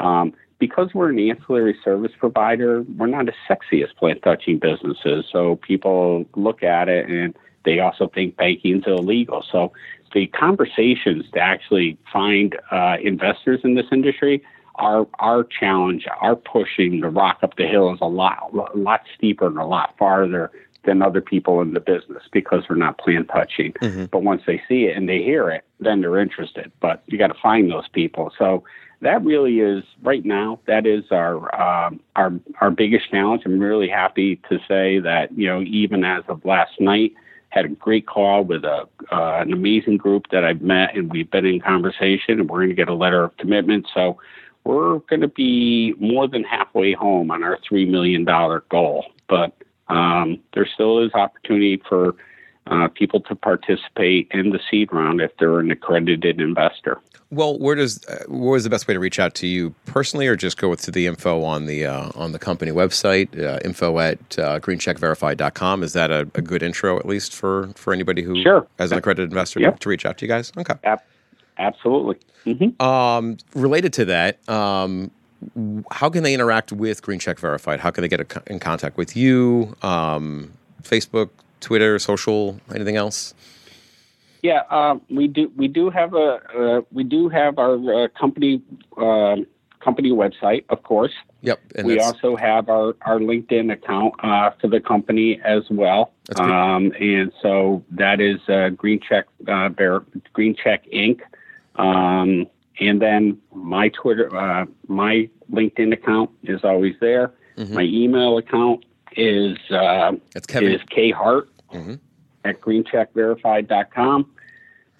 Um, 0.00 0.32
because 0.66 0.94
we're 0.94 1.10
an 1.10 1.18
ancillary 1.18 1.76
service 1.84 2.12
provider, 2.18 2.82
we're 2.96 3.06
not 3.06 3.28
as 3.28 3.34
sexy 3.46 3.82
as 3.82 3.90
plant 3.92 4.22
touching 4.22 4.58
businesses. 4.58 5.26
So 5.30 5.56
people 5.56 6.24
look 6.36 6.62
at 6.62 6.88
it 6.88 7.06
and 7.06 7.36
they 7.66 7.80
also 7.80 8.08
think 8.08 8.38
banking 8.38 8.78
is 8.78 8.84
illegal. 8.86 9.44
So 9.52 9.74
the 10.14 10.26
conversations 10.28 11.26
to 11.34 11.38
actually 11.38 11.98
find 12.10 12.56
uh, 12.70 12.96
investors 13.02 13.60
in 13.62 13.74
this 13.74 13.84
industry 13.92 14.42
our 14.76 15.06
our 15.20 15.44
challenge, 15.44 16.06
our 16.20 16.34
pushing 16.34 17.00
the 17.00 17.10
rock 17.10 17.40
up 17.42 17.56
the 17.56 17.66
hill 17.66 17.92
is 17.92 18.00
a 18.00 18.06
lot 18.06 18.50
a 18.52 18.76
lot 18.76 19.02
steeper 19.16 19.46
and 19.46 19.58
a 19.58 19.66
lot 19.66 19.94
farther 19.98 20.50
than 20.84 21.00
other 21.00 21.20
people 21.20 21.60
in 21.60 21.74
the 21.74 21.80
business 21.80 22.22
because 22.32 22.64
we're 22.68 22.76
not 22.76 22.98
plant 22.98 23.28
touching. 23.28 23.72
Mm-hmm. 23.74 24.06
But 24.06 24.22
once 24.22 24.42
they 24.46 24.60
see 24.66 24.84
it 24.86 24.96
and 24.96 25.08
they 25.08 25.22
hear 25.22 25.48
it, 25.50 25.64
then 25.78 26.00
they're 26.00 26.18
interested. 26.18 26.72
But 26.80 27.02
you 27.06 27.18
got 27.18 27.28
to 27.28 27.40
find 27.40 27.70
those 27.70 27.88
people. 27.88 28.32
So 28.36 28.64
that 29.00 29.24
really 29.24 29.60
is 29.60 29.84
right 30.02 30.24
now. 30.24 30.60
That 30.66 30.86
is 30.86 31.04
our 31.10 31.54
um, 31.60 32.00
our 32.16 32.32
our 32.60 32.70
biggest 32.70 33.10
challenge. 33.10 33.42
I'm 33.44 33.58
really 33.58 33.88
happy 33.88 34.36
to 34.48 34.58
say 34.68 34.98
that 35.00 35.36
you 35.36 35.46
know 35.46 35.60
even 35.62 36.04
as 36.04 36.24
of 36.28 36.44
last 36.44 36.80
night, 36.80 37.12
had 37.50 37.64
a 37.64 37.68
great 37.68 38.06
call 38.06 38.44
with 38.44 38.64
a 38.64 38.88
uh, 39.12 39.40
an 39.40 39.52
amazing 39.52 39.96
group 39.96 40.26
that 40.32 40.44
I've 40.44 40.62
met, 40.62 40.96
and 40.96 41.10
we've 41.10 41.30
been 41.30 41.46
in 41.46 41.60
conversation, 41.60 42.40
and 42.40 42.48
we're 42.48 42.58
going 42.58 42.70
to 42.70 42.74
get 42.74 42.88
a 42.88 42.94
letter 42.94 43.24
of 43.24 43.36
commitment. 43.36 43.86
So 43.92 44.18
we're 44.64 44.98
going 45.00 45.20
to 45.20 45.28
be 45.28 45.94
more 45.98 46.26
than 46.26 46.42
halfway 46.42 46.94
home 46.94 47.30
on 47.30 47.42
our 47.42 47.58
three 47.68 47.84
million 47.84 48.24
dollar 48.24 48.64
goal. 48.70 49.06
But 49.28 49.54
um, 49.88 50.40
there 50.54 50.66
still 50.66 51.04
is 51.04 51.12
opportunity 51.14 51.82
for 51.88 52.16
uh, 52.66 52.88
people 52.88 53.20
to 53.20 53.34
participate 53.34 54.28
in 54.30 54.50
the 54.50 54.60
seed 54.70 54.92
round 54.92 55.20
if 55.20 55.30
they're 55.38 55.60
an 55.60 55.70
accredited 55.70 56.40
investor. 56.40 56.98
Well, 57.34 57.58
where 57.58 57.74
does 57.74 58.04
uh, 58.06 58.24
what 58.28 58.54
is 58.54 58.64
the 58.64 58.70
best 58.70 58.86
way 58.86 58.94
to 58.94 59.00
reach 59.00 59.18
out 59.18 59.34
to 59.36 59.46
you 59.46 59.74
personally, 59.86 60.26
or 60.26 60.36
just 60.36 60.56
go 60.56 60.74
to 60.74 60.90
the 60.90 61.06
info 61.06 61.42
on 61.42 61.66
the 61.66 61.86
uh, 61.86 62.10
on 62.14 62.32
the 62.32 62.38
company 62.38 62.70
website, 62.70 63.36
uh, 63.38 63.58
info 63.64 63.98
at 63.98 64.18
uh, 64.38 64.60
greencheckverified.com? 64.60 65.82
Is 65.82 65.92
that 65.94 66.10
a, 66.10 66.20
a, 66.34 66.42
good 66.42 66.62
intro 66.62 66.98
at 66.98 67.06
least 67.06 67.34
for 67.34 67.68
for 67.74 67.92
anybody 67.92 68.22
who 68.22 68.40
sure. 68.42 68.66
as 68.78 68.92
an 68.92 68.98
accredited 68.98 69.30
investor 69.30 69.60
yep. 69.60 69.80
to 69.80 69.88
reach 69.88 70.06
out 70.06 70.18
to 70.18 70.24
you 70.24 70.28
guys? 70.28 70.52
Okay, 70.56 70.74
Ab- 70.84 71.02
absolutely. 71.58 72.18
Mm-hmm. 72.46 72.80
Um, 72.80 73.38
related 73.54 73.92
to 73.94 74.04
that. 74.06 74.48
Um, 74.48 75.10
how 75.90 76.08
can 76.08 76.22
they 76.22 76.34
interact 76.34 76.72
with 76.72 77.02
GreenCheck 77.02 77.38
Verified? 77.38 77.80
How 77.80 77.90
can 77.90 78.02
they 78.02 78.08
get 78.08 78.32
in 78.46 78.60
contact 78.60 78.96
with 78.96 79.16
you? 79.16 79.76
Um, 79.82 80.52
Facebook, 80.82 81.30
Twitter, 81.60 81.98
social, 81.98 82.60
anything 82.74 82.96
else? 82.96 83.34
Yeah, 84.44 84.60
uh, 84.68 84.96
we 85.08 85.26
do. 85.26 85.50
We 85.56 85.68
do 85.68 85.88
have 85.88 86.12
a 86.12 86.38
uh, 86.54 86.80
we 86.92 87.02
do 87.02 87.30
have 87.30 87.58
our 87.58 87.76
uh, 88.04 88.08
company 88.08 88.60
um, 88.98 89.46
company 89.80 90.10
website, 90.10 90.66
of 90.68 90.82
course. 90.82 91.12
Yep. 91.40 91.60
And 91.76 91.86
we 91.86 91.98
also 91.98 92.36
have 92.36 92.68
our, 92.68 92.94
our 93.06 93.18
LinkedIn 93.18 93.72
account 93.72 94.12
uh, 94.22 94.50
for 94.60 94.68
the 94.68 94.80
company 94.80 95.40
as 95.42 95.62
well. 95.70 96.12
Um, 96.36 96.92
and 97.00 97.32
so 97.40 97.82
that 97.90 98.20
is 98.20 98.38
uh, 98.50 98.68
Green 98.68 99.00
Check 99.00 99.24
uh, 99.48 99.70
Bear, 99.70 100.02
Green 100.34 100.54
Check 100.54 100.84
Inc. 100.92 101.20
Um, 101.76 102.46
and 102.80 103.00
then 103.00 103.38
my 103.54 103.88
Twitter, 103.88 104.34
uh, 104.36 104.66
my 104.88 105.30
LinkedIn 105.50 105.94
account 105.94 106.30
is 106.42 106.64
always 106.64 106.96
there. 107.00 107.32
Mm-hmm. 107.56 107.74
My 107.74 107.82
email 107.82 108.36
account 108.36 108.84
is 109.16 109.56
uh, 109.70 110.12
Kevin. 110.48 110.72
is 110.72 110.82
khart 110.90 111.48
mm-hmm. 111.72 111.94
at 112.44 112.60
greencheckverified.com. 112.60 114.30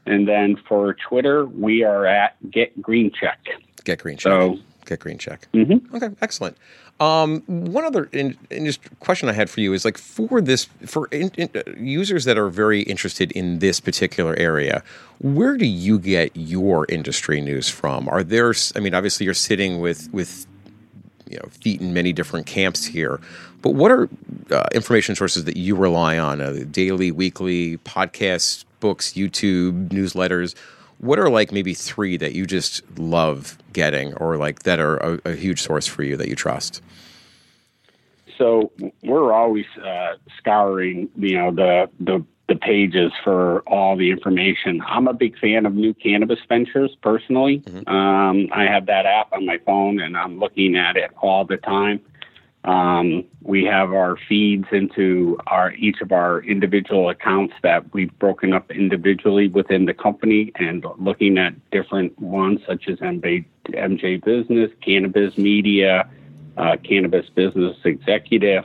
And 0.07 0.29
then 0.29 0.57
for 0.69 0.95
Twitter, 0.95 1.47
we 1.47 1.83
are 1.83 2.07
at 2.07 2.37
Get 2.51 2.81
Green 2.81 3.11
Check. 3.11 3.39
Get 3.85 4.01
Green 4.01 4.17
Check. 4.17 4.31
So, 4.31 4.59
Get 4.87 5.01
Green 5.01 5.19
Check. 5.19 5.49
Mm-hmm. 5.55 5.97
Okay, 5.97 6.11
excellent. 6.21 6.57
Um, 7.01 7.43
one 7.47 7.85
other 7.85 8.09
in, 8.13 8.39
in 8.51 8.67
just 8.67 8.81
question 9.01 9.29
I 9.29 9.33
had 9.33 9.51
for 9.51 9.61
you 9.61 9.73
is 9.73 9.85
like 9.85 9.99
for 9.99 10.41
this 10.41 10.67
for 10.87 11.09
in, 11.09 11.31
in, 11.37 11.51
users 11.77 12.25
that 12.25 12.39
are 12.39 12.49
very 12.49 12.83
interested 12.83 13.33
in 13.33 13.59
this 13.59 13.81
particular 13.81 14.37
area, 14.37 14.83
where 15.19 15.57
do 15.57 15.67
you 15.67 15.99
get 15.99 16.31
your 16.37 16.87
industry 16.89 17.41
news 17.41 17.69
from? 17.69 18.09
Are 18.09 18.23
there? 18.23 18.55
I 18.77 18.81
mean, 18.81 18.95
obviously 18.95 19.25
you're 19.25 19.35
sitting 19.35 19.81
with 19.81 20.09
with 20.13 20.47
you 21.29 21.39
know 21.39 21.49
feet 21.51 21.81
in 21.81 21.93
many 21.93 22.13
different 22.13 22.47
camps 22.47 22.85
here, 22.85 23.21
but 23.61 23.71
what 23.71 23.91
are 23.91 24.09
uh, 24.53 24.69
information 24.73 25.17
sources 25.17 25.45
that 25.45 25.57
you 25.57 25.75
rely 25.75 26.17
on? 26.17 26.41
Uh, 26.41 26.65
daily, 26.71 27.11
weekly, 27.11 27.79
podcasts, 27.79 28.65
books, 28.85 29.15
YouTube, 29.15 29.89
newsletters 29.89 30.55
what 30.99 31.19
are 31.19 31.29
like 31.29 31.53
maybe 31.53 31.75
three 31.75 32.17
that 32.17 32.35
you 32.35 32.47
just 32.47 32.83
love 32.99 33.59
getting 33.73 34.15
or 34.15 34.37
like 34.37 34.63
that 34.63 34.79
are 34.79 34.97
a, 34.97 35.21
a 35.27 35.33
huge 35.35 35.61
source 35.61 35.87
for 35.87 36.03
you 36.03 36.17
that 36.17 36.29
you 36.29 36.35
trust? 36.35 36.83
So 38.39 38.73
we're 39.03 39.33
always 39.33 39.67
uh, 39.85 40.15
scouring, 40.39 41.09
you 41.17 41.39
know, 41.39 41.53
the, 41.53 41.91
the 42.01 42.25
the 42.47 42.57
pages 42.57 43.11
for 43.23 43.61
all 43.61 43.97
the 43.97 44.11
information. 44.11 44.83
I'm 44.87 45.09
a 45.09 45.15
big 45.15 45.39
fan 45.39 45.65
of 45.65 45.75
New 45.75 45.95
Cannabis 45.95 46.41
Ventures 46.47 46.95
personally. 47.01 47.61
Mm-hmm. 47.61 47.89
Um, 47.89 48.51
I 48.53 48.65
have 48.65 48.85
that 48.87 49.07
app 49.07 49.33
on 49.33 49.47
my 49.47 49.57
phone 49.65 49.99
and 49.99 50.15
I'm 50.15 50.39
looking 50.39 50.77
at 50.77 50.99
it 50.99 51.11
all 51.23 51.47
the 51.47 51.57
time. 51.57 52.01
Um, 52.65 53.25
we 53.43 53.65
have 53.65 53.93
our 53.93 54.17
feeds 54.27 54.67
into 54.73 55.39
our 55.47 55.73
each 55.73 56.01
of 56.01 56.13
our 56.13 56.41
individual 56.41 57.11
accounts 57.11 57.55
that 57.63 57.93
we've 57.93 58.17
broken 58.19 58.55
up 58.55 58.71
individually 58.71 59.49
within 59.49 59.85
the 59.85 59.93
company 59.93 60.51
and 60.57 60.87
looking 60.99 61.37
at 61.37 61.55
different 61.71 62.19
ones 62.19 62.61
such 62.67 62.89
as 62.89 62.99
MJ, 63.01 63.45
MJ 63.69 64.25
Business, 64.25 64.71
Cannabis 64.81 65.37
Media, 65.37 66.09
uh, 66.57 66.77
Cannabis 66.83 67.29
Business 67.35 67.77
Executive. 67.85 68.65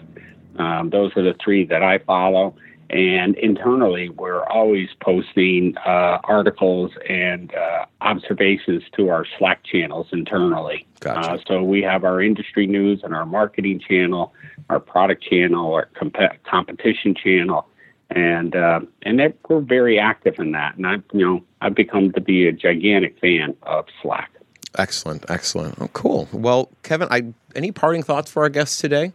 Um, 0.58 0.90
those 0.90 1.12
are 1.18 1.24
the 1.24 1.36
three 1.44 1.66
that 1.66 1.84
I 1.84 1.98
follow. 1.98 2.56
And 2.90 3.36
internally, 3.36 4.10
we're 4.10 4.44
always 4.46 4.90
posting 5.00 5.78
uh, 5.86 6.18
articles 6.24 6.92
and 7.08 7.54
uh, 7.54 7.86
observations 8.02 8.84
to 8.98 9.10
our 9.10 9.26
Slack 9.38 9.64
channels 9.64 10.08
internally. 10.12 10.88
Gotcha. 11.00 11.34
Uh, 11.34 11.38
so 11.48 11.64
we 11.64 11.84
have 11.84 12.04
our 12.04 12.20
industry 12.20 12.66
news 12.66 13.02
and 13.04 13.14
our 13.14 13.28
marketing 13.28 13.80
channel, 13.80 14.34
our 14.70 14.80
product 14.80 15.24
channel, 15.24 15.72
our 15.72 15.86
comp- 15.94 16.44
competition 16.46 17.14
channel, 17.14 17.68
and 18.10 18.56
uh, 18.56 18.80
and 19.04 19.20
that, 19.20 19.36
we're 19.48 19.60
very 19.60 20.00
active 20.00 20.40
in 20.40 20.52
that. 20.54 20.76
And 20.76 20.88
I, 20.88 20.94
you 21.14 21.26
know, 21.26 21.44
I've 21.62 21.76
become 21.76 22.12
to 22.14 22.22
be 22.22 22.48
a 22.48 22.52
gigantic 22.52 23.20
fan 23.20 23.56
of 23.64 23.86
Slack. 24.02 24.32
Excellent, 24.80 25.26
excellent. 25.30 25.76
Oh, 25.80 25.90
cool. 25.94 26.28
Well, 26.32 26.70
Kevin, 26.82 27.08
I 27.12 27.34
any 27.56 27.72
parting 27.72 28.02
thoughts 28.02 28.32
for 28.32 28.42
our 28.44 28.50
guests 28.50 28.80
today? 28.82 29.14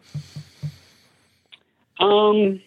Um 1.98 2.60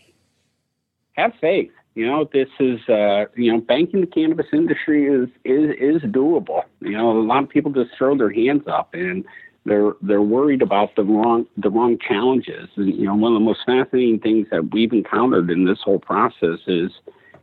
have 1.17 1.33
faith. 1.41 1.71
You 1.95 2.05
know, 2.05 2.29
this 2.31 2.49
is 2.59 2.79
uh, 2.87 3.25
you 3.35 3.51
know, 3.51 3.59
banking 3.59 4.01
the 4.01 4.07
cannabis 4.07 4.45
industry 4.53 5.07
is 5.07 5.29
is 5.43 5.71
is 5.79 6.01
doable. 6.11 6.63
You 6.79 6.91
know, 6.91 7.11
a 7.11 7.19
lot 7.21 7.43
of 7.43 7.49
people 7.49 7.71
just 7.71 7.91
throw 7.97 8.15
their 8.15 8.31
hands 8.31 8.63
up 8.67 8.93
and 8.93 9.25
they're 9.65 9.93
they're 10.01 10.21
worried 10.21 10.61
about 10.61 10.95
the 10.95 11.03
wrong 11.03 11.47
the 11.57 11.69
wrong 11.69 11.97
challenges. 11.97 12.69
And 12.75 12.93
you 12.93 13.05
know, 13.05 13.15
one 13.15 13.33
of 13.33 13.39
the 13.39 13.45
most 13.45 13.61
fascinating 13.65 14.19
things 14.19 14.47
that 14.51 14.71
we've 14.71 14.93
encountered 14.93 15.49
in 15.49 15.65
this 15.65 15.79
whole 15.83 15.99
process 15.99 16.59
is, 16.67 16.91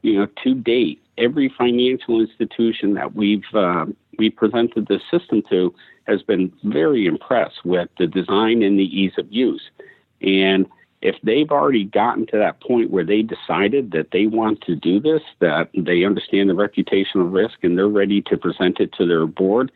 you 0.02 0.18
know, 0.18 0.28
to 0.44 0.54
date, 0.54 1.02
every 1.18 1.52
financial 1.56 2.20
institution 2.20 2.94
that 2.94 3.14
we've 3.14 3.44
uh, 3.54 3.86
we 4.18 4.30
presented 4.30 4.86
this 4.86 5.02
system 5.10 5.42
to 5.50 5.74
has 6.06 6.22
been 6.22 6.52
very 6.64 7.06
impressed 7.06 7.64
with 7.64 7.88
the 7.98 8.06
design 8.06 8.62
and 8.62 8.78
the 8.78 8.84
ease 8.84 9.14
of 9.18 9.26
use. 9.32 9.62
And 10.20 10.66
if 11.04 11.16
they've 11.22 11.50
already 11.50 11.84
gotten 11.84 12.26
to 12.26 12.38
that 12.38 12.60
point 12.62 12.90
where 12.90 13.04
they 13.04 13.20
decided 13.20 13.92
that 13.92 14.10
they 14.10 14.26
want 14.26 14.62
to 14.62 14.74
do 14.74 14.98
this, 14.98 15.20
that 15.38 15.68
they 15.76 16.02
understand 16.02 16.48
the 16.48 16.54
reputational 16.54 17.30
risk 17.30 17.62
and 17.62 17.76
they're 17.76 17.86
ready 17.86 18.22
to 18.22 18.38
present 18.38 18.80
it 18.80 18.90
to 18.94 19.06
their 19.06 19.26
board, 19.26 19.70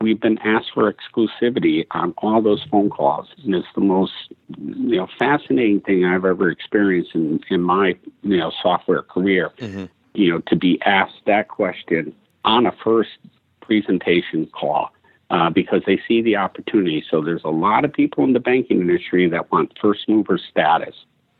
we've 0.00 0.20
been 0.20 0.38
asked 0.38 0.70
for 0.72 0.90
exclusivity 0.90 1.86
on 1.90 2.14
all 2.16 2.40
those 2.40 2.62
phone 2.70 2.88
calls. 2.88 3.28
And 3.44 3.54
it's 3.54 3.68
the 3.74 3.82
most 3.82 4.14
you 4.58 4.96
know 4.96 5.06
fascinating 5.18 5.82
thing 5.82 6.06
I've 6.06 6.24
ever 6.24 6.50
experienced 6.50 7.14
in, 7.14 7.40
in 7.50 7.60
my 7.60 7.94
you 8.22 8.38
know 8.38 8.50
software 8.62 9.02
career. 9.02 9.50
Mm-hmm. 9.58 9.84
You 10.14 10.32
know, 10.32 10.38
to 10.48 10.56
be 10.56 10.80
asked 10.84 11.20
that 11.26 11.48
question 11.48 12.14
on 12.46 12.64
a 12.64 12.72
first 12.82 13.18
presentation 13.60 14.46
call 14.46 14.90
uh, 15.32 15.48
because 15.48 15.82
they 15.86 15.98
see 16.06 16.20
the 16.20 16.36
opportunity. 16.36 17.02
So 17.10 17.22
there's 17.22 17.42
a 17.42 17.48
lot 17.48 17.86
of 17.86 17.92
people 17.92 18.22
in 18.22 18.34
the 18.34 18.40
banking 18.40 18.82
industry 18.82 19.28
that 19.30 19.50
want 19.50 19.76
first 19.80 20.06
mover 20.06 20.38
status. 20.38 20.94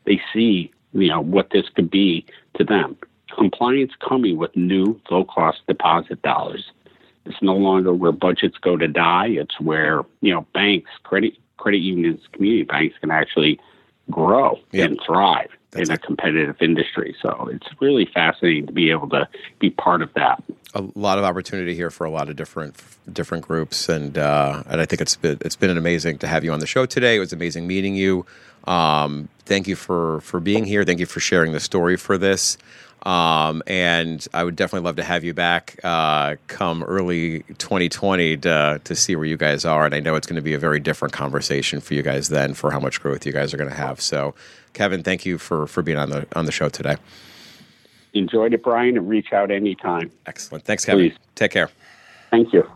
They 0.06 0.18
see, 0.32 0.72
you 0.94 1.08
know, 1.08 1.20
what 1.20 1.50
this 1.50 1.68
could 1.68 1.90
be 1.90 2.24
to 2.56 2.64
them. 2.64 2.96
compliance 3.36 3.92
coming 4.06 4.36
with 4.36 4.56
new 4.56 5.00
low 5.10 5.24
cost 5.24 5.60
deposit 5.68 6.22
dollars. 6.22 6.72
It's 7.26 7.40
no 7.42 7.54
longer 7.54 7.92
where 7.94 8.12
budgets 8.12 8.58
go 8.58 8.76
to 8.76 8.88
die. 8.88 9.28
It's 9.28 9.60
where 9.60 10.02
you 10.22 10.32
know 10.32 10.46
banks, 10.54 10.90
credit 11.02 11.34
credit 11.58 11.78
unions, 11.82 12.22
community 12.32 12.64
banks 12.64 12.96
can 12.98 13.10
actually 13.10 13.60
grow 14.10 14.58
yep. 14.72 14.90
and 14.90 15.00
thrive 15.06 15.50
That's 15.72 15.88
in 15.88 15.94
a 15.94 15.98
competitive 15.98 16.56
industry. 16.60 17.16
So 17.20 17.48
it's 17.50 17.66
really 17.80 18.04
fascinating 18.04 18.66
to 18.66 18.72
be 18.72 18.90
able 18.90 19.08
to 19.10 19.26
be 19.58 19.70
part 19.70 20.02
of 20.02 20.12
that. 20.14 20.42
A 20.74 20.82
lot 20.94 21.18
of 21.18 21.24
opportunity 21.24 21.74
here 21.74 21.90
for 21.90 22.04
a 22.04 22.10
lot 22.10 22.28
of 22.28 22.36
different 22.36 22.76
different 23.12 23.46
groups, 23.46 23.88
and 23.88 24.16
uh, 24.16 24.62
and 24.66 24.80
I 24.80 24.86
think 24.86 25.00
it's 25.00 25.16
been 25.16 25.38
it's 25.40 25.56
been 25.56 25.76
amazing 25.76 26.18
to 26.18 26.26
have 26.26 26.44
you 26.44 26.52
on 26.52 26.60
the 26.60 26.66
show 26.66 26.86
today. 26.86 27.16
It 27.16 27.20
was 27.20 27.32
amazing 27.32 27.66
meeting 27.66 27.94
you. 27.94 28.24
Um, 28.64 29.28
thank 29.44 29.66
you 29.66 29.76
for 29.76 30.20
for 30.20 30.40
being 30.40 30.64
here. 30.64 30.84
Thank 30.84 31.00
you 31.00 31.06
for 31.06 31.20
sharing 31.20 31.52
the 31.52 31.60
story 31.60 31.96
for 31.96 32.16
this. 32.16 32.56
Um, 33.02 33.62
and 33.66 34.26
I 34.32 34.44
would 34.44 34.54
definitely 34.54 34.84
love 34.86 34.96
to 34.96 35.02
have 35.02 35.24
you 35.24 35.34
back 35.34 35.78
uh, 35.82 36.36
come 36.46 36.82
early 36.84 37.40
2020 37.58 38.36
to, 38.38 38.80
to 38.82 38.94
see 38.94 39.16
where 39.16 39.24
you 39.24 39.36
guys 39.36 39.64
are. 39.64 39.84
And 39.84 39.94
I 39.94 40.00
know 40.00 40.14
it's 40.14 40.26
going 40.26 40.36
to 40.36 40.42
be 40.42 40.54
a 40.54 40.58
very 40.58 40.78
different 40.78 41.12
conversation 41.12 41.80
for 41.80 41.94
you 41.94 42.02
guys 42.02 42.28
then 42.28 42.54
for 42.54 42.70
how 42.70 42.78
much 42.78 43.00
growth 43.00 43.26
you 43.26 43.32
guys 43.32 43.52
are 43.52 43.56
going 43.56 43.70
to 43.70 43.76
have. 43.76 44.00
So, 44.00 44.34
Kevin, 44.72 45.02
thank 45.02 45.26
you 45.26 45.38
for, 45.38 45.66
for 45.66 45.82
being 45.82 45.98
on 45.98 46.10
the 46.10 46.26
on 46.34 46.46
the 46.46 46.52
show 46.52 46.68
today. 46.68 46.96
Enjoyed 48.14 48.54
it, 48.54 48.62
Brian, 48.62 48.96
and 48.96 49.08
reach 49.08 49.32
out 49.32 49.50
anytime. 49.50 50.10
Excellent. 50.26 50.64
Thanks, 50.64 50.84
Kevin. 50.84 51.10
Please. 51.10 51.18
Take 51.34 51.50
care. 51.50 51.70
Thank 52.30 52.52
you. 52.52 52.68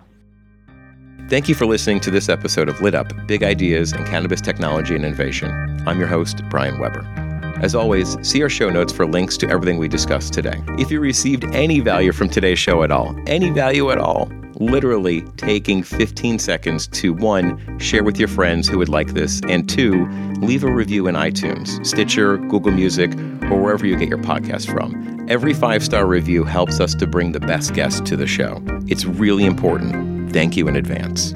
Thank 1.29 1.49
you 1.49 1.55
for 1.55 1.67
listening 1.67 2.01
to 2.01 2.11
this 2.11 2.29
episode 2.29 2.69
of 2.69 2.81
Lit 2.81 2.95
Up 2.95 3.13
Big 3.27 3.43
Ideas 3.43 3.93
in 3.93 4.05
Cannabis 4.05 4.41
Technology 4.41 4.95
and 4.95 5.05
Innovation. 5.05 5.51
I'm 5.87 5.99
your 5.99 6.09
host, 6.09 6.41
Brian 6.49 6.79
Weber. 6.79 7.26
As 7.61 7.75
always, 7.75 8.17
see 8.27 8.43
our 8.43 8.49
show 8.49 8.69
notes 8.71 8.93
for 8.93 9.07
links 9.07 9.37
to 9.39 9.49
everything 9.49 9.79
we 9.79 9.89
discussed 9.89 10.33
today. 10.33 10.63
If 10.79 10.91
you 10.91 11.01
received 11.01 11.45
any 11.55 11.81
value 11.81 12.13
from 12.13 12.29
today's 12.29 12.59
show 12.59 12.83
at 12.83 12.91
all, 12.91 13.17
any 13.27 13.51
value 13.51 13.91
at 13.91 13.99
all, 13.99 14.31
literally 14.61 15.23
taking 15.37 15.83
15 15.83 16.39
seconds 16.39 16.87
to 16.89 17.13
one, 17.13 17.79
share 17.79 18.05
with 18.05 18.19
your 18.19 18.29
friends 18.29 18.69
who 18.69 18.79
would 18.79 18.89
like 18.89 19.09
this, 19.09 19.41
and 19.49 19.69
two, 19.69 20.07
leave 20.41 20.65
a 20.65 20.73
review 20.73 21.07
in 21.07 21.15
iTunes, 21.15 21.85
Stitcher, 21.85 22.39
Google 22.39 22.73
Music, 22.73 23.13
or 23.51 23.61
wherever 23.61 23.87
you 23.87 23.97
get 23.97 24.09
your 24.09 24.19
podcast 24.19 24.71
from. 24.71 25.27
Every 25.29 25.55
five 25.55 25.85
star 25.85 26.07
review 26.07 26.45
helps 26.45 26.81
us 26.81 26.95
to 26.97 27.07
bring 27.07 27.33
the 27.33 27.41
best 27.41 27.75
guests 27.75 28.01
to 28.03 28.17
the 28.17 28.27
show. 28.27 28.63
It's 28.87 29.05
really 29.05 29.45
important. 29.45 30.33
Thank 30.33 30.57
you 30.57 30.69
in 30.69 30.77
advance. 30.77 31.35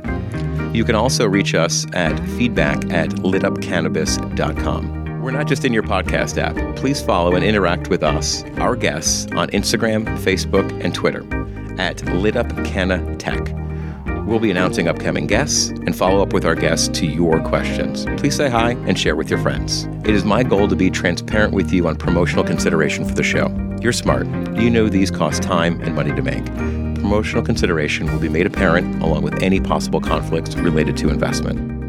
You 0.72 0.84
can 0.84 0.94
also 0.94 1.26
reach 1.26 1.54
us 1.54 1.86
at 1.92 2.16
feedback 2.30 2.90
at 2.92 3.10
litupcannabis.com. 3.10 4.99
We're 5.20 5.32
not 5.32 5.46
just 5.46 5.66
in 5.66 5.74
your 5.74 5.82
podcast 5.82 6.38
app. 6.38 6.76
Please 6.76 7.02
follow 7.02 7.34
and 7.34 7.44
interact 7.44 7.88
with 7.88 8.02
us, 8.02 8.42
our 8.56 8.74
guests, 8.74 9.26
on 9.32 9.50
Instagram, 9.50 10.06
Facebook, 10.18 10.66
and 10.82 10.94
Twitter 10.94 11.20
at 11.78 11.98
LitUpCannaTech. 11.98 14.26
We'll 14.26 14.38
be 14.38 14.50
announcing 14.50 14.88
upcoming 14.88 15.26
guests 15.26 15.68
and 15.68 15.94
follow 15.94 16.22
up 16.22 16.32
with 16.32 16.46
our 16.46 16.54
guests 16.54 16.88
to 17.00 17.06
your 17.06 17.38
questions. 17.40 18.06
Please 18.16 18.34
say 18.34 18.48
hi 18.48 18.70
and 18.70 18.98
share 18.98 19.14
with 19.14 19.28
your 19.28 19.40
friends. 19.40 19.84
It 20.04 20.14
is 20.14 20.24
my 20.24 20.42
goal 20.42 20.68
to 20.68 20.76
be 20.76 20.88
transparent 20.88 21.52
with 21.52 21.70
you 21.70 21.86
on 21.86 21.96
promotional 21.96 22.44
consideration 22.44 23.04
for 23.04 23.14
the 23.14 23.22
show. 23.22 23.48
You're 23.82 23.92
smart. 23.92 24.26
You 24.56 24.70
know 24.70 24.88
these 24.88 25.10
cost 25.10 25.42
time 25.42 25.82
and 25.82 25.94
money 25.94 26.14
to 26.14 26.22
make. 26.22 26.46
Promotional 26.94 27.44
consideration 27.44 28.10
will 28.10 28.20
be 28.20 28.30
made 28.30 28.46
apparent 28.46 29.02
along 29.02 29.22
with 29.22 29.42
any 29.42 29.60
possible 29.60 30.00
conflicts 30.00 30.54
related 30.54 30.96
to 30.98 31.10
investment. 31.10 31.79